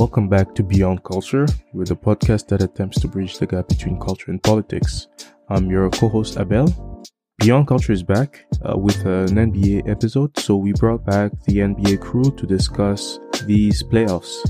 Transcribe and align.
Welcome 0.00 0.30
back 0.30 0.54
to 0.54 0.62
Beyond 0.62 1.04
Culture, 1.04 1.44
with 1.74 1.90
a 1.90 1.94
podcast 1.94 2.48
that 2.48 2.62
attempts 2.62 2.98
to 3.02 3.06
bridge 3.06 3.36
the 3.36 3.46
gap 3.46 3.68
between 3.68 4.00
culture 4.00 4.30
and 4.30 4.42
politics. 4.42 5.08
I'm 5.50 5.70
your 5.70 5.90
co-host 5.90 6.38
Abel. 6.38 7.04
Beyond 7.36 7.68
Culture 7.68 7.92
is 7.92 8.02
back 8.02 8.46
uh, 8.64 8.78
with 8.78 8.96
an 9.04 9.36
NBA 9.36 9.90
episode, 9.90 10.38
so 10.38 10.56
we 10.56 10.72
brought 10.72 11.04
back 11.04 11.32
the 11.44 11.58
NBA 11.58 12.00
crew 12.00 12.34
to 12.34 12.46
discuss 12.46 13.20
these 13.44 13.82
playoffs. 13.82 14.40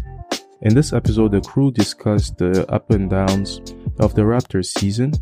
In 0.63 0.73
this 0.73 0.93
episode, 0.93 1.33
the 1.33 1.41
crew 1.41 1.73
discussed 1.73 2.39
the 2.39 2.65
up 2.73 2.89
and 2.93 3.11
downs 3.11 3.61
of 3.99 4.15
the 4.15 4.23
Raptors 4.23 4.67
season. 4.67 5.15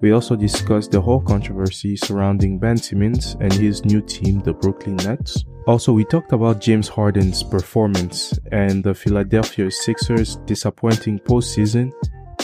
We 0.00 0.12
also 0.12 0.34
discussed 0.34 0.92
the 0.92 1.00
whole 1.00 1.20
controversy 1.20 1.94
surrounding 1.96 2.58
Ben 2.58 2.76
Simmons 2.78 3.36
and 3.40 3.52
his 3.52 3.84
new 3.84 4.00
team, 4.00 4.40
the 4.40 4.54
Brooklyn 4.54 4.96
Nets. 4.96 5.44
Also, 5.66 5.92
we 5.92 6.04
talked 6.06 6.32
about 6.32 6.60
James 6.60 6.88
Harden's 6.88 7.42
performance 7.42 8.38
and 8.50 8.82
the 8.82 8.94
Philadelphia 8.94 9.70
Sixers' 9.70 10.36
disappointing 10.46 11.18
postseason 11.20 11.92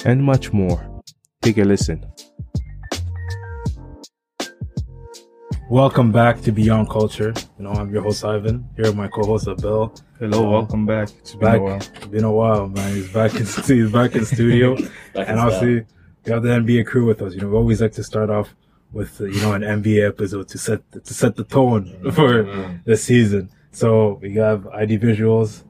and 0.04 0.22
much 0.22 0.52
more. 0.52 1.02
Take 1.40 1.56
a 1.58 1.64
listen. 1.64 2.04
Welcome 5.70 6.12
back 6.12 6.42
to 6.42 6.52
Beyond 6.52 6.90
Culture. 6.90 7.32
You 7.58 7.64
know, 7.64 7.70
I'm 7.72 7.90
your 7.92 8.02
host 8.02 8.24
Ivan. 8.24 8.68
Here 8.76 8.84
with 8.84 8.96
my 8.96 9.08
co-host 9.08 9.48
Abel. 9.48 9.94
Hello, 10.20 10.46
Uh, 10.46 10.50
welcome 10.50 10.84
back. 10.86 11.08
It's 11.18 11.32
been 11.32 11.40
back. 11.40 11.56
a 11.58 11.62
while. 11.62 11.76
It's 11.76 12.06
been 12.06 12.24
a 12.24 12.32
while, 12.32 12.68
man. 12.68 12.94
He's 12.94 13.12
back 13.12 13.34
in 13.34 13.46
he's 13.46 13.90
back 13.90 14.14
in 14.14 14.24
studio, 14.26 14.76
Back 15.14 15.28
and 15.28 15.30
in 15.30 15.38
obviously 15.38 15.84
we 16.26 16.32
have 16.32 16.42
the 16.42 16.48
NBA 16.48 16.86
crew 16.86 17.06
with 17.06 17.22
us. 17.22 17.34
You 17.34 17.40
know, 17.42 17.48
we 17.48 17.56
always 17.56 17.80
like 17.80 17.92
to 17.92 18.02
start 18.02 18.30
off 18.30 18.54
with 18.92 19.20
uh, 19.20 19.24
you 19.24 19.40
know 19.40 19.52
an 19.52 19.62
NBA 19.62 20.06
episode 20.06 20.48
to 20.48 20.58
set 20.58 20.80
to 20.92 21.14
set 21.14 21.36
the 21.36 21.44
tone 21.44 21.84
for 22.12 22.80
the 22.84 22.96
season. 22.96 23.48
So 23.70 24.18
we 24.20 24.34
have 24.34 24.66
ID 24.68 24.98
Visuals 24.98 25.62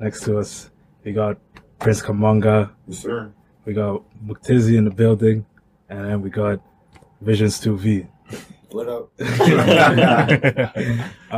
next 0.00 0.22
to 0.24 0.38
us. 0.38 0.70
We 1.04 1.12
got 1.12 1.38
Prince 1.78 2.02
Kamanga. 2.02 2.70
Yes, 2.86 2.98
sir. 2.98 3.32
We 3.64 3.72
got 3.72 4.02
Muktizi 4.26 4.76
in 4.76 4.84
the 4.84 4.90
building, 4.90 5.46
and 5.88 6.04
then 6.04 6.20
we 6.20 6.28
got 6.28 6.60
Visions 7.20 7.60
2V. 7.60 8.08
What 8.70 8.88
up? 8.88 9.12
All 9.20 9.26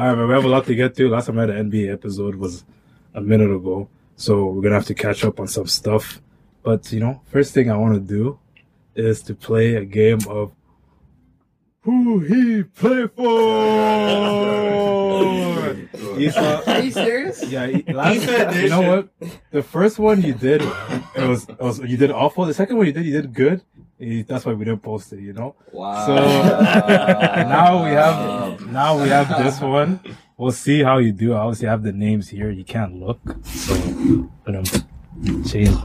right, 0.06 0.14
man. 0.14 0.28
We 0.28 0.34
have 0.34 0.44
a 0.44 0.48
lot 0.48 0.64
to 0.66 0.75
get 0.75 0.97
to. 0.97 1.09
Last 1.09 1.27
time 1.27 1.38
I 1.38 1.42
had 1.42 1.50
an 1.50 1.70
NBA 1.70 1.92
episode 1.92 2.36
was 2.36 2.64
a 3.12 3.20
minute 3.20 3.55
ago, 3.55 3.88
so 4.16 4.47
we're 4.47 4.62
gonna 4.62 4.75
have 4.75 4.86
to 4.86 4.94
catch 4.94 5.25
up 5.25 5.38
on 5.38 5.47
some 5.47 5.66
stuff. 5.66 6.20
But 6.62 6.91
you 6.92 7.00
know, 7.00 7.20
first 7.27 7.55
thing 7.55 7.70
I 7.70 7.77
want 7.77 7.94
to 7.94 8.00
do 8.00 8.38
is 8.97 9.23
to 9.23 9.34
play 9.34 9.77
a 9.77 9.84
game 9.84 10.20
of 10.28 10.53
who 11.83 12.20
he 12.20 12.62
play 12.62 13.06
for. 13.09 13.25
Isa, 16.19 16.41
uh, 16.41 16.62
Are 16.67 16.81
you 16.81 16.91
serious? 16.91 17.45
yeah, 17.48 17.67
last, 17.89 18.56
you 18.56 18.69
know 18.69 18.81
what? 18.83 19.09
The 19.50 19.62
first 19.62 19.98
one 19.98 20.22
you 20.22 20.33
did, 20.33 20.62
it 20.62 21.28
was, 21.28 21.48
it 21.48 21.59
was 21.61 21.78
you 21.81 21.97
did 21.97 22.11
awful. 22.11 22.45
The 22.45 22.55
second 22.55 22.77
one 22.77 22.87
you 22.87 22.92
did, 22.92 23.05
you 23.05 23.12
did 23.20 23.34
good. 23.34 23.62
That's 23.98 24.45
why 24.45 24.53
we 24.53 24.65
didn't 24.65 24.83
post 24.83 25.12
it, 25.12 25.20
you 25.20 25.33
know. 25.33 25.55
Wow. 25.72 26.06
So 26.06 26.15
now 27.48 27.84
we 27.84 27.91
have 27.91 28.67
now 28.70 29.03
we 29.03 29.09
have 29.09 29.28
this 29.42 29.61
one. 29.61 30.00
We'll 30.37 30.53
see 30.53 30.83
how 30.83 30.98
you 30.98 31.12
do. 31.12 31.33
I 31.34 31.39
obviously 31.39 31.69
have 31.69 31.83
the 31.83 31.92
names 31.92 32.28
here. 32.28 32.50
You 32.50 32.65
can't 32.65 32.97
look, 33.00 33.20
so 33.45 33.75
I'm 33.75 34.31
gonna 34.45 34.62
change. 35.47 35.77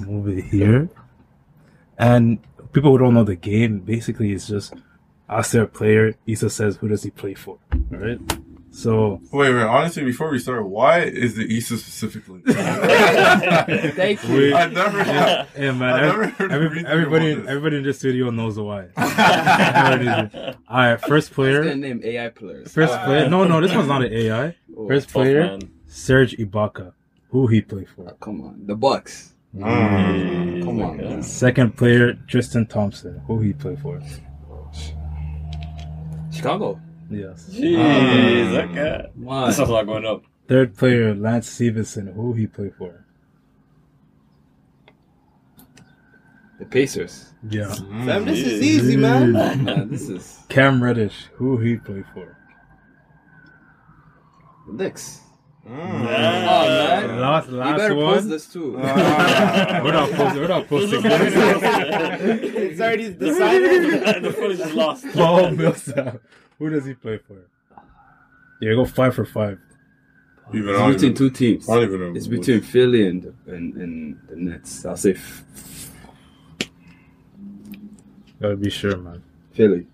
Move 0.00 0.28
it 0.28 0.44
here. 0.44 0.88
And 2.00 2.38
people 2.72 2.90
who 2.92 2.98
don't 2.98 3.14
know 3.14 3.24
the 3.24 3.36
game, 3.36 3.80
basically, 3.80 4.32
it's 4.32 4.48
just 4.48 4.72
ask 5.28 5.52
their 5.52 5.66
player. 5.66 6.14
Issa 6.26 6.48
says, 6.50 6.76
"Who 6.76 6.88
does 6.88 7.02
he 7.02 7.10
play 7.10 7.34
for?" 7.34 7.58
All 7.92 7.98
right. 7.98 8.18
So 8.72 9.20
Wait, 9.32 9.52
wait. 9.52 9.62
Honestly, 9.64 10.04
before 10.04 10.30
we 10.30 10.38
start, 10.38 10.64
why 10.66 11.00
is 11.00 11.34
the 11.34 11.44
Issa 11.56 11.76
specifically? 11.76 12.40
Thank 14.00 14.22
you. 14.28 14.34
We- 14.36 14.54
I 14.54 14.66
never. 14.68 14.98
yeah, 14.98 15.72
man. 15.72 15.82
I 15.82 16.00
never 16.06 16.22
every- 16.22 16.30
heard 16.30 16.52
every- 16.52 16.86
everybody, 16.86 17.30
everybody 17.32 17.76
in 17.78 17.82
this 17.82 17.98
studio 17.98 18.30
knows 18.30 18.54
the 18.56 18.64
why. 18.64 18.88
All 20.68 20.78
right, 20.78 21.00
first 21.00 21.32
player. 21.32 21.62
gonna 21.64 21.76
name 21.76 22.00
AI 22.04 22.28
players. 22.28 22.72
First 22.72 22.92
Uh, 22.94 23.04
player. 23.06 23.28
No, 23.28 23.44
no, 23.44 23.60
this 23.60 23.74
one's 23.74 23.88
not 23.88 24.02
an 24.04 24.12
AI. 24.12 24.54
oh, 24.76 24.86
First 24.88 25.08
player, 25.10 25.58
Serge 25.86 26.36
Ibaka. 26.36 26.92
Who 27.30 27.46
he 27.48 27.60
play 27.62 27.86
oh, 27.98 28.04
for? 28.04 28.12
come 28.20 28.40
on, 28.42 28.66
the 28.66 28.74
Bucks. 28.76 29.34
Mm. 29.56 30.64
Come 30.64 30.82
on, 30.82 30.96
man. 30.96 31.22
Second 31.22 31.76
player, 31.76 32.14
Tristan 32.28 32.66
Thompson. 32.66 33.20
Who 33.26 33.40
he 33.40 33.52
play 33.52 33.76
for? 33.76 34.00
Chicago. 36.32 36.80
Yes. 37.10 37.50
Jeez, 37.52 38.70
okay. 38.70 39.10
Come 39.14 39.28
on. 39.28 39.48
This 39.48 39.58
is 39.58 39.68
a 39.68 39.72
lot 39.72 39.86
going 39.86 40.06
up. 40.06 40.22
Third 40.46 40.76
player, 40.76 41.14
Lance 41.14 41.48
Stephenson. 41.48 42.06
Who 42.08 42.32
he 42.32 42.46
play 42.46 42.70
for? 42.70 43.04
The 46.60 46.66
Pacers. 46.66 47.32
Yeah. 47.48 47.72
Fam, 47.72 48.26
this 48.26 48.38
is 48.38 48.62
easy, 48.62 48.96
man. 48.96 49.32
Man, 49.32 49.88
this 49.90 50.08
is 50.08 50.38
Cam 50.48 50.82
Reddish. 50.82 51.26
Who 51.34 51.56
he 51.56 51.76
play 51.76 52.04
for? 52.14 52.36
the 54.66 54.72
Knicks. 54.84 55.20
Mm. 55.70 55.76
Oh, 55.78 55.98
man. 56.02 57.20
Last, 57.20 57.48
You 57.48 57.56
last 57.56 57.78
better 57.78 57.94
post 57.94 58.28
this 58.28 58.52
too. 58.52 58.72
we're 58.76 58.82
not 59.92 60.10
posting. 60.10 60.40
We're 60.42 60.48
not 60.48 60.66
posting 60.66 61.00
it's 61.04 62.80
already 62.80 63.12
decided. 63.14 64.24
the 64.24 64.32
footage 64.32 64.58
is 64.60 64.74
lost. 64.74 65.06
Paul 65.14 65.52
Millsap. 65.52 66.20
Who 66.58 66.70
does 66.70 66.84
he 66.86 66.94
play 66.94 67.18
for? 67.18 67.36
Yeah, 68.60 68.74
go 68.74 68.84
five 68.84 69.14
for 69.14 69.24
five. 69.24 69.58
Even 70.52 70.70
It's 70.70 70.78
between 70.78 70.94
even- 71.04 71.14
two 71.14 71.30
teams. 71.30 71.68
I 71.70 71.74
don't 71.76 71.84
even 71.84 72.00
know. 72.00 72.16
It's 72.16 72.26
between 72.26 72.60
Philly 72.62 73.06
and 73.06 73.22
the, 73.22 73.34
and, 73.54 73.74
and 73.76 74.20
the 74.28 74.36
Nets. 74.36 74.84
I'll 74.84 74.96
say 74.96 75.12
f- 75.12 75.44
Gotta 78.42 78.56
be 78.56 78.70
sure, 78.70 78.96
man. 78.96 79.22
Philly. 79.52 79.86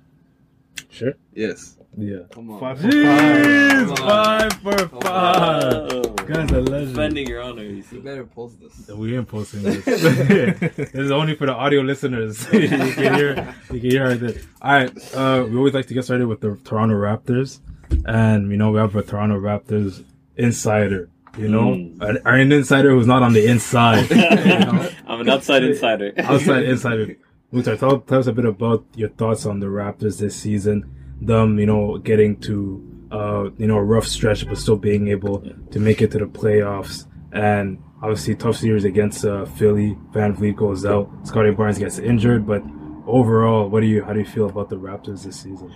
Sure. 0.89 1.13
Yes. 1.35 1.76
Yeah. 1.97 2.19
Come 2.33 2.51
on. 2.51 2.61
Five 2.61 2.81
for 2.81 2.89
Jeez, 2.89 3.89
five. 3.89 3.97
come 3.97 4.07
Five 4.07 4.53
for 4.89 4.89
five. 5.01 5.73
Oh, 5.93 6.03
Guys 6.27 6.53
are 6.53 6.61
legends. 6.61 6.93
defending 6.93 7.27
your 7.27 7.41
honor. 7.43 7.63
You 7.63 7.77
You 7.77 7.83
see. 7.83 7.99
better 8.01 8.25
post 8.27 8.61
this. 8.61 8.89
We 8.89 9.17
ain't 9.17 9.29
posting 9.29 9.63
this. 9.63 9.85
this 9.85 10.91
is 10.95 11.11
only 11.11 11.37
for 11.37 11.47
the 11.47 11.55
audio 11.55 11.81
listeners. 11.83 12.47
you 12.53 12.69
can 12.69 13.15
hear, 13.15 13.55
you 13.73 13.81
can 13.81 13.91
hear 13.91 14.07
it. 14.11 14.45
All 14.61 14.73
right. 14.73 15.15
Uh, 15.15 15.47
we 15.49 15.57
always 15.57 15.73
like 15.75 15.87
to 15.87 15.95
get 15.95 16.05
started 16.05 16.27
with 16.27 16.41
the 16.41 16.57
Toronto 16.65 16.95
Raptors, 16.97 17.61
and 18.05 18.51
you 18.51 18.57
know 18.57 18.73
we 18.73 18.79
have 18.79 18.95
a 18.97 19.03
Toronto 19.03 19.39
Raptors 19.41 20.05
insider. 20.37 21.09
You 21.39 21.49
know, 21.49 21.75
Mm. 21.75 22.01
an, 22.01 22.19
an 22.25 22.51
insider 22.53 22.91
who's 22.91 23.07
not 23.07 23.23
on 23.23 23.33
the 23.35 23.47
inside. 23.47 24.11
you 24.11 24.17
know? 24.17 24.91
I'm 25.07 25.21
an 25.21 25.29
outside 25.29 25.63
insider. 25.65 26.13
outside 26.19 26.65
insider. 26.65 27.17
Mukhtar, 27.53 27.77
tell, 27.77 28.01
tell 28.01 28.19
us 28.21 28.27
a 28.27 28.33
bit 28.33 28.45
about 28.47 28.85
your 28.95 29.11
thoughts 29.11 29.45
on 29.47 29.61
the 29.61 29.67
Raptors 29.67 30.19
this 30.19 30.35
season. 30.35 30.96
Them, 31.21 31.59
you 31.59 31.67
know, 31.67 31.99
getting 31.99 32.39
to 32.41 32.97
uh, 33.11 33.51
you 33.57 33.67
know, 33.67 33.77
a 33.77 33.83
rough 33.83 34.07
stretch, 34.07 34.47
but 34.47 34.59
still 34.59 34.77
being 34.77 35.09
able 35.09 35.41
to 35.71 35.79
make 35.79 36.03
it 36.03 36.11
to 36.13 36.19
the 36.19 36.27
playoffs. 36.27 37.07
And 37.33 37.79
obviously, 38.03 38.35
tough 38.35 38.57
series 38.57 38.85
against 38.85 39.25
uh, 39.25 39.45
Philly. 39.45 39.97
VanVleet 40.13 40.57
goes 40.57 40.85
out. 40.85 41.11
Scottie 41.25 41.51
Barnes 41.51 41.79
gets 41.79 41.99
injured. 41.99 42.47
But 42.47 42.63
overall, 43.07 43.69
what 43.69 43.81
do 43.81 43.87
you? 43.87 44.03
How 44.03 44.13
do 44.13 44.19
you 44.19 44.27
feel 44.27 44.49
about 44.49 44.69
the 44.71 44.77
Raptors 44.77 45.25
this 45.25 45.41
season? 45.41 45.73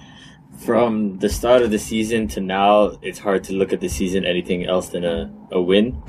From 0.58 1.18
the 1.18 1.28
start 1.28 1.62
of 1.62 1.70
the 1.70 1.78
season 1.78 2.28
to 2.28 2.40
now, 2.40 2.98
it's 3.00 3.18
hard 3.18 3.44
to 3.44 3.54
look 3.54 3.72
at 3.72 3.80
the 3.80 3.88
season 3.88 4.24
anything 4.24 4.66
else 4.66 4.90
than 4.90 5.04
a, 5.04 5.32
a 5.52 5.60
win. 5.60 6.02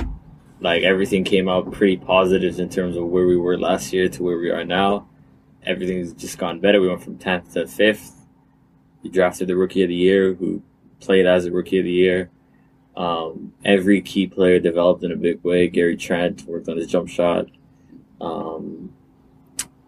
Like 0.59 0.83
everything 0.83 1.23
came 1.23 1.47
out 1.47 1.71
pretty 1.71 1.97
positive 1.97 2.59
in 2.59 2.69
terms 2.69 2.97
of 2.97 3.05
where 3.05 3.25
we 3.25 3.37
were 3.37 3.57
last 3.57 3.93
year 3.93 4.09
to 4.09 4.23
where 4.23 4.37
we 4.37 4.49
are 4.49 4.65
now. 4.65 5.07
Everything's 5.63 6.13
just 6.13 6.37
gone 6.37 6.59
better. 6.59 6.81
We 6.81 6.89
went 6.89 7.03
from 7.03 7.17
10th 7.17 7.53
to 7.53 7.63
5th. 7.63 8.20
We 9.03 9.09
drafted 9.09 9.47
the 9.47 9.55
rookie 9.55 9.83
of 9.83 9.89
the 9.89 9.95
year 9.95 10.33
who 10.33 10.61
played 10.99 11.25
as 11.25 11.45
a 11.45 11.51
rookie 11.51 11.79
of 11.79 11.85
the 11.85 11.91
year. 11.91 12.29
Um, 12.95 13.53
every 13.63 14.01
key 14.01 14.27
player 14.27 14.59
developed 14.59 15.03
in 15.03 15.11
a 15.11 15.15
big 15.15 15.43
way. 15.43 15.67
Gary 15.67 15.95
Trent 15.97 16.43
worked 16.43 16.67
on 16.69 16.77
his 16.77 16.87
jump 16.87 17.09
shot. 17.09 17.47
Um, 18.19 18.93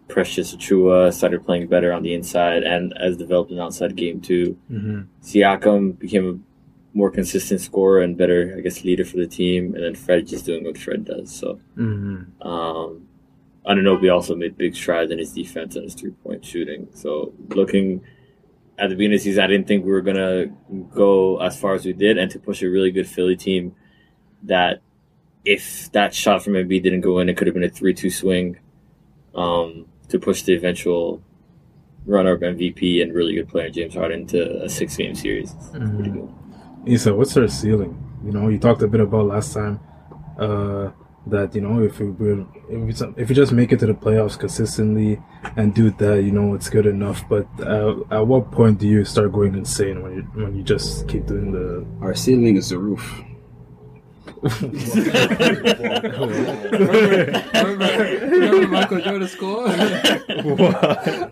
Precious 0.07 0.55
Achiuwa 0.55 1.13
started 1.13 1.45
playing 1.45 1.67
better 1.67 1.91
on 1.91 2.03
the 2.03 2.13
inside 2.13 2.63
and 2.63 2.93
has 2.99 3.17
developed 3.17 3.51
an 3.51 3.59
outside 3.59 3.95
game 3.95 4.21
too. 4.21 4.57
Mm-hmm. 4.71 5.01
Siakam 5.23 5.97
became 5.97 6.27
a 6.29 6.97
more 6.97 7.09
consistent 7.09 7.61
scorer 7.61 8.01
and 8.01 8.17
better, 8.17 8.53
I 8.57 8.61
guess, 8.61 8.83
leader 8.83 9.05
for 9.05 9.17
the 9.17 9.27
team. 9.27 9.73
And 9.75 9.83
then 9.83 9.95
Fred 9.95 10.27
just 10.27 10.45
doing 10.45 10.63
what 10.63 10.77
Fred 10.77 11.05
does. 11.05 11.33
So, 11.33 11.59
Mm-hmm. 11.77 12.47
um, 12.47 13.07
also 13.65 14.35
made 14.35 14.57
big 14.57 14.75
strides 14.75 15.11
in 15.11 15.17
his 15.17 15.33
defense 15.33 15.75
and 15.75 15.85
his 15.85 15.95
three 15.95 16.11
point 16.11 16.45
shooting. 16.45 16.87
So, 16.93 17.33
looking 17.49 18.01
at 18.77 18.89
the 18.89 18.95
beginning 18.95 19.15
of 19.15 19.21
the 19.21 19.23
season, 19.25 19.43
I 19.43 19.47
didn't 19.47 19.67
think 19.67 19.85
we 19.85 19.91
were 19.91 20.01
going 20.01 20.17
to 20.17 20.51
go 20.93 21.37
as 21.37 21.59
far 21.59 21.73
as 21.75 21.85
we 21.85 21.93
did 21.93 22.17
and 22.17 22.29
to 22.31 22.39
push 22.39 22.61
a 22.61 22.69
really 22.69 22.91
good 22.91 23.07
Philly 23.07 23.35
team 23.35 23.75
that 24.43 24.81
if 25.45 25.91
that 25.91 26.13
shot 26.13 26.43
from 26.43 26.53
Embiid 26.53 26.83
didn't 26.83 27.01
go 27.01 27.19
in, 27.19 27.29
it 27.29 27.37
could 27.37 27.47
have 27.47 27.53
been 27.53 27.63
a 27.63 27.69
3 27.69 27.93
2 27.93 28.09
swing 28.09 28.59
um, 29.35 29.85
to 30.09 30.19
push 30.19 30.43
the 30.43 30.53
eventual 30.53 31.21
runner 32.05 32.33
up 32.35 32.41
MVP 32.41 33.01
and 33.01 33.13
really 33.13 33.35
good 33.35 33.47
player 33.47 33.69
James 33.69 33.95
Harden 33.95 34.27
to 34.27 34.63
a 34.63 34.69
six 34.69 34.95
game 34.95 35.15
series. 35.15 35.53
Mm-hmm. 35.53 35.95
pretty 35.95 36.11
good. 36.11 36.33
Issa, 36.85 37.13
what's 37.13 37.33
her 37.35 37.47
ceiling? 37.47 37.99
You 38.25 38.31
know, 38.31 38.49
you 38.49 38.59
talked 38.59 38.81
a 38.81 38.87
bit 38.87 39.01
about 39.01 39.25
last 39.25 39.53
time. 39.53 39.79
Uh, 40.37 40.91
that 41.27 41.55
you 41.55 41.61
know 41.61 41.81
if 41.81 41.99
we 41.99 42.09
will 42.09 42.47
if 42.69 43.01
we, 43.01 43.21
if 43.21 43.29
we 43.29 43.35
just 43.35 43.51
make 43.51 43.71
it 43.71 43.79
to 43.79 43.85
the 43.85 43.93
playoffs 43.93 44.37
consistently 44.37 45.21
and 45.55 45.73
do 45.73 45.89
that, 45.91 46.23
you 46.23 46.31
know 46.31 46.53
it's 46.53 46.69
good 46.69 46.85
enough. 46.85 47.23
But 47.29 47.47
uh, 47.61 47.95
at 48.11 48.27
what 48.27 48.51
point 48.51 48.79
do 48.79 48.87
you 48.87 49.05
start 49.05 49.31
going 49.31 49.55
insane 49.55 50.01
when 50.03 50.13
you 50.15 50.21
when 50.33 50.55
you 50.55 50.63
just 50.63 51.07
keep 51.07 51.25
doing 51.25 51.51
the 51.51 51.85
Our 52.01 52.15
ceiling 52.15 52.57
is 52.57 52.69
the 52.69 52.77
roof. 52.77 53.23
remember, 57.63 58.03
remember 58.29 58.67
Michael 58.67 58.99
Jordan 58.99 59.27
score? 59.29 59.67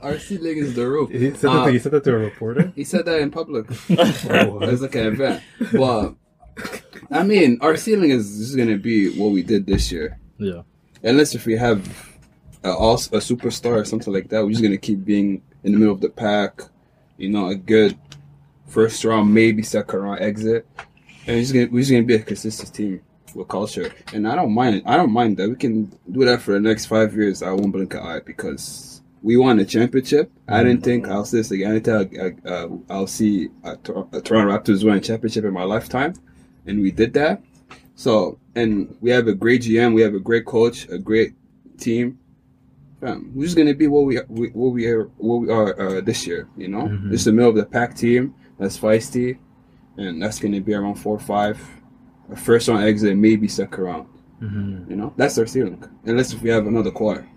Our 0.01 0.17
ceiling 0.19 0.57
is 0.59 0.75
the 0.75 0.87
roof. 0.87 1.09
He 1.11 1.31
said, 1.31 1.49
Uh, 1.49 1.65
that, 1.65 1.73
he 1.73 1.79
said 1.79 1.91
that 1.91 2.03
to 2.05 2.15
a 2.15 2.19
reporter. 2.19 2.71
He 2.73 2.85
said 2.85 3.05
that 3.05 3.19
in 3.19 3.31
public. 3.31 3.65
It's 3.89 4.81
like 4.81 4.95
an 4.95 5.07
event. 5.07 5.43
But 5.73 6.15
I 7.11 7.23
mean, 7.23 7.57
our 7.61 7.75
ceiling 7.75 8.11
is 8.11 8.37
just 8.37 8.57
gonna 8.57 8.77
be 8.77 9.17
what 9.19 9.31
we 9.31 9.43
did 9.43 9.65
this 9.65 9.91
year. 9.91 10.19
Yeah. 10.37 10.61
Unless 11.03 11.35
if 11.35 11.45
we 11.45 11.57
have 11.57 11.85
a, 12.63 12.69
a 12.69 13.19
superstar 13.19 13.81
or 13.81 13.85
something 13.85 14.13
like 14.13 14.29
that, 14.29 14.43
we're 14.43 14.51
just 14.51 14.63
gonna 14.63 14.77
keep 14.77 15.03
being 15.03 15.41
in 15.63 15.73
the 15.73 15.77
middle 15.77 15.93
of 15.93 16.01
the 16.01 16.09
pack. 16.09 16.61
You 17.17 17.29
know, 17.29 17.47
a 17.47 17.55
good 17.55 17.97
first 18.67 19.03
round, 19.03 19.33
maybe 19.33 19.61
second 19.61 19.99
round 19.99 20.21
exit, 20.21 20.65
and 21.27 21.35
we're 21.35 21.41
just 21.41 21.53
gonna 21.53 21.67
we're 21.71 21.79
just 21.79 21.91
gonna 21.91 22.03
be 22.03 22.15
a 22.15 22.19
consistent 22.19 22.73
team 22.73 23.01
with 23.35 23.47
culture. 23.47 23.93
And 24.13 24.27
I 24.27 24.35
don't 24.35 24.53
mind. 24.53 24.83
I 24.85 24.97
don't 24.97 25.11
mind 25.11 25.37
that. 25.37 25.49
We 25.49 25.55
can 25.55 25.91
do 26.09 26.25
that 26.25 26.41
for 26.41 26.53
the 26.53 26.59
next 26.59 26.85
five 26.85 27.13
years. 27.13 27.43
I 27.43 27.51
won't 27.51 27.71
blink 27.71 27.93
an 27.93 28.01
eye 28.01 28.21
because 28.25 29.01
we 29.21 29.37
won 29.37 29.59
a 29.59 29.65
championship. 29.65 30.31
I 30.47 30.63
didn't 30.63 30.83
think 30.83 31.07
I'll 31.07 31.25
say 31.25 31.37
this 31.37 31.51
again. 31.51 31.71
I 31.71 31.79
didn't 31.79 32.09
think 32.09 32.45
I, 32.45 32.49
uh, 32.49 32.67
I'll 32.89 33.07
see 33.07 33.49
a, 33.63 33.73
a 33.73 34.21
Toronto 34.21 34.57
Raptors 34.57 34.83
win 34.83 34.95
a 34.95 34.99
championship 35.01 35.45
in 35.45 35.53
my 35.53 35.63
lifetime, 35.63 36.13
and 36.65 36.81
we 36.81 36.91
did 36.91 37.13
that. 37.13 37.41
So, 37.95 38.39
and 38.55 38.95
we 39.01 39.09
have 39.11 39.27
a 39.27 39.33
great 39.33 39.61
GM, 39.63 39.93
we 39.93 40.01
have 40.01 40.13
a 40.15 40.19
great 40.19 40.45
coach, 40.45 40.87
a 40.89 40.97
great 40.97 41.33
team. 41.77 42.19
Fam, 42.99 43.31
we're 43.33 43.45
just 43.45 43.57
gonna 43.57 43.73
be 43.73 43.87
what 43.87 44.05
we, 44.05 44.19
we 44.29 44.49
what 44.49 44.69
we 44.73 44.85
are 44.87 45.05
what 45.17 45.37
we 45.41 45.49
are 45.49 45.79
uh, 45.79 46.01
this 46.01 46.27
year. 46.27 46.47
You 46.57 46.67
know, 46.67 46.83
Mhm. 46.87 47.11
just 47.11 47.25
the 47.25 47.31
middle 47.31 47.49
of 47.49 47.55
the 47.55 47.65
pack 47.65 47.95
team 47.95 48.35
that's 48.59 48.77
feisty, 48.77 49.37
and 49.97 50.21
that's 50.21 50.39
gonna 50.39 50.61
be 50.61 50.73
around 50.75 50.95
four 50.95 51.15
or 51.15 51.19
five. 51.19 51.57
A 52.31 52.35
first 52.35 52.67
round 52.67 52.83
exit, 52.83 53.17
maybe 53.17 53.47
second 53.47 53.83
round. 53.83 54.07
hmm 54.39 54.83
You 54.89 54.95
know, 54.95 55.13
that's 55.17 55.37
our 55.39 55.45
ceiling. 55.47 55.83
Unless 56.05 56.33
if 56.33 56.41
we 56.43 56.49
have 56.49 56.65
another 56.67 56.91
quarter. 56.91 57.27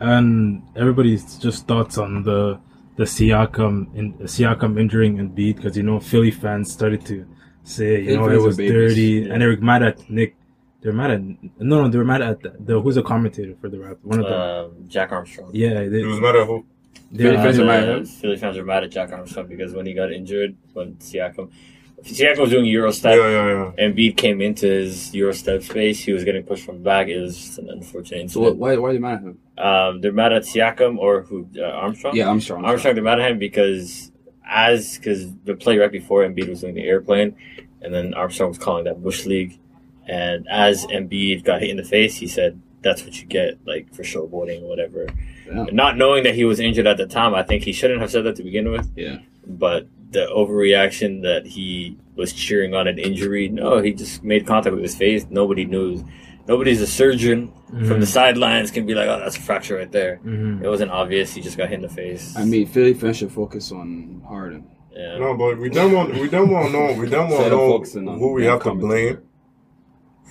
And 0.00 0.62
everybody's 0.76 1.38
just 1.38 1.66
thoughts 1.66 1.98
on 1.98 2.22
the 2.22 2.58
the 2.96 3.04
Siakam 3.04 3.94
in 3.94 4.12
Siakam 4.34 4.78
injuring 4.80 5.18
Embiid 5.18 5.56
because 5.56 5.76
you 5.76 5.82
know 5.84 6.00
Philly 6.00 6.30
fans 6.32 6.72
started 6.72 7.04
to 7.06 7.24
say 7.76 8.00
you 8.02 8.16
know 8.16 8.28
it 8.28 8.40
was 8.48 8.56
dirty 8.56 9.02
Yeah. 9.02 9.32
and 9.32 9.42
they 9.42 9.46
were 9.46 9.56
mad 9.72 9.82
at 9.82 9.96
Nick. 10.10 10.34
They're 10.80 10.92
mad 11.02 11.10
at 11.10 11.20
no 11.70 11.74
no 11.82 11.88
they 11.88 11.98
were 12.02 12.04
mad 12.14 12.22
at 12.22 12.40
the, 12.44 12.50
the 12.68 12.80
who's 12.80 12.96
a 12.96 13.02
commentator 13.02 13.54
for 13.60 13.68
the 13.68 13.78
rap 13.84 13.96
one 14.02 14.20
of 14.20 14.26
the 14.32 14.38
Um, 14.40 14.88
Jack 14.94 15.10
Armstrong. 15.12 15.50
yeah 15.52 15.74
they, 15.92 15.98
He 16.00 16.04
was 16.04 16.20
mad 16.20 16.36
at 16.36 16.46
who? 16.46 16.64
they 17.10 17.24
Philly 17.24 17.36
were- 17.36 17.42
fans 17.44 17.58
are 17.58 17.64
mad 17.72 17.88
at? 17.88 18.06
Philly 18.20 18.36
fans 18.42 18.56
are 18.60 18.64
mad 18.64 18.84
at 18.84 18.90
Jack 18.96 19.08
Armstrong 19.12 19.46
because 19.48 19.72
when 19.76 19.86
he 19.86 19.92
got 19.94 20.12
injured, 20.12 20.56
when 20.74 20.88
Siakam, 20.96 21.50
Siakam 22.04 22.38
was 22.44 22.50
doing 22.50 22.66
Euro 22.66 22.88
Yeah, 22.88 22.92
step, 23.00 23.16
yeah, 23.18 23.46
yeah. 23.54 23.72
and 23.78 23.96
Embiid 23.96 24.16
came 24.16 24.40
into 24.40 24.66
his 24.66 25.12
Euro 25.16 25.32
step 25.32 25.62
space. 25.64 25.98
He 26.08 26.12
was 26.12 26.22
getting 26.28 26.44
pushed 26.44 26.64
from 26.64 26.76
the 26.78 26.84
back. 26.92 27.08
It 27.08 27.20
was 27.20 27.36
just 27.36 27.58
an 27.58 27.68
unfortunate 27.70 28.30
So 28.30 28.40
what, 28.42 28.56
why 28.56 28.76
why 28.76 28.90
are 28.90 28.92
you 28.92 29.00
mad 29.00 29.14
at 29.18 29.22
him? 29.28 29.38
Um, 29.58 30.00
they're 30.00 30.12
mad 30.22 30.32
at 30.32 30.42
Siakam 30.44 30.96
or 30.98 31.22
who? 31.22 31.48
Uh, 31.58 31.62
Armstrong. 31.84 32.14
Yeah, 32.14 32.30
I'm 32.30 32.40
strong. 32.40 32.64
Armstrong. 32.64 32.94
They're 32.94 33.02
mad 33.12 33.18
at 33.20 33.30
him 33.32 33.38
because 33.40 34.12
as 34.48 34.96
because 34.96 35.32
the 35.44 35.54
play 35.54 35.78
right 35.78 35.92
before 35.92 36.22
Embiid 36.22 36.48
was 36.48 36.62
doing 36.62 36.74
the 36.74 36.84
airplane, 36.84 37.36
and 37.82 37.92
then 37.92 38.14
Armstrong 38.14 38.50
was 38.50 38.58
calling 38.58 38.84
that 38.84 39.02
bush 39.02 39.26
league, 39.26 39.58
and 40.06 40.46
as 40.48 40.86
Embiid 40.86 41.44
got 41.44 41.60
hit 41.60 41.70
in 41.70 41.76
the 41.76 41.84
face, 41.84 42.16
he 42.16 42.26
said, 42.26 42.60
"That's 42.82 43.04
what 43.04 43.20
you 43.20 43.26
get, 43.26 43.58
like 43.66 43.92
for 43.94 44.02
showboating 44.02 44.62
or 44.62 44.68
whatever." 44.68 45.06
Yeah. 45.46 45.66
Not 45.72 45.96
knowing 45.96 46.24
that 46.24 46.34
he 46.34 46.44
was 46.44 46.60
injured 46.60 46.86
at 46.86 46.96
the 46.96 47.06
time, 47.06 47.34
I 47.34 47.42
think 47.42 47.64
he 47.64 47.72
shouldn't 47.72 48.00
have 48.00 48.10
said 48.10 48.24
that 48.24 48.36
to 48.36 48.42
begin 48.42 48.70
with. 48.70 48.90
Yeah. 48.96 49.18
But 49.46 49.86
the 50.10 50.26
overreaction 50.34 51.22
that 51.22 51.46
he 51.46 51.96
was 52.16 52.32
cheering 52.32 52.74
on 52.74 52.88
an 52.88 52.98
injury, 52.98 53.48
no, 53.48 53.78
he 53.78 53.92
just 53.92 54.24
made 54.24 54.46
contact 54.46 54.74
with 54.74 54.82
his 54.82 54.96
face. 54.96 55.26
Nobody 55.30 55.64
knew. 55.64 56.04
Nobody's 56.48 56.80
a 56.80 56.86
surgeon 56.86 57.52
from 57.86 58.00
the 58.00 58.06
sidelines 58.06 58.70
can 58.70 58.86
be 58.86 58.94
like, 58.94 59.06
"Oh, 59.08 59.18
that's 59.20 59.36
a 59.36 59.40
fracture 59.40 59.76
right 59.76 59.92
there." 59.92 60.18
Mhm. 60.24 60.62
It 60.64 60.68
wasn't 60.68 60.90
obvious. 60.90 61.34
He 61.34 61.40
just 61.42 61.58
got 61.58 61.68
hit 61.68 61.76
in 61.76 61.82
the 61.82 61.88
face. 61.88 62.34
I 62.36 62.44
mean, 62.44 62.66
Philly 62.66 62.94
fans 62.94 63.18
should 63.18 63.30
focus 63.32 63.70
on 63.70 64.22
Harden. 64.26 64.64
yeah. 64.96 65.18
No, 65.18 65.36
but 65.36 65.58
we 65.58 65.68
don't 65.68 65.92
want 65.92 66.14
we 66.14 66.28
don't 66.28 66.50
want 66.50 66.66
to 66.66 66.72
know 66.72 66.92
we 67.00 67.08
don't 67.08 67.28
want 67.30 67.44
to 67.92 68.00
know 68.00 68.12
who 68.18 68.32
we 68.32 68.46
have 68.46 68.62
to 68.64 68.74
blame 68.74 69.18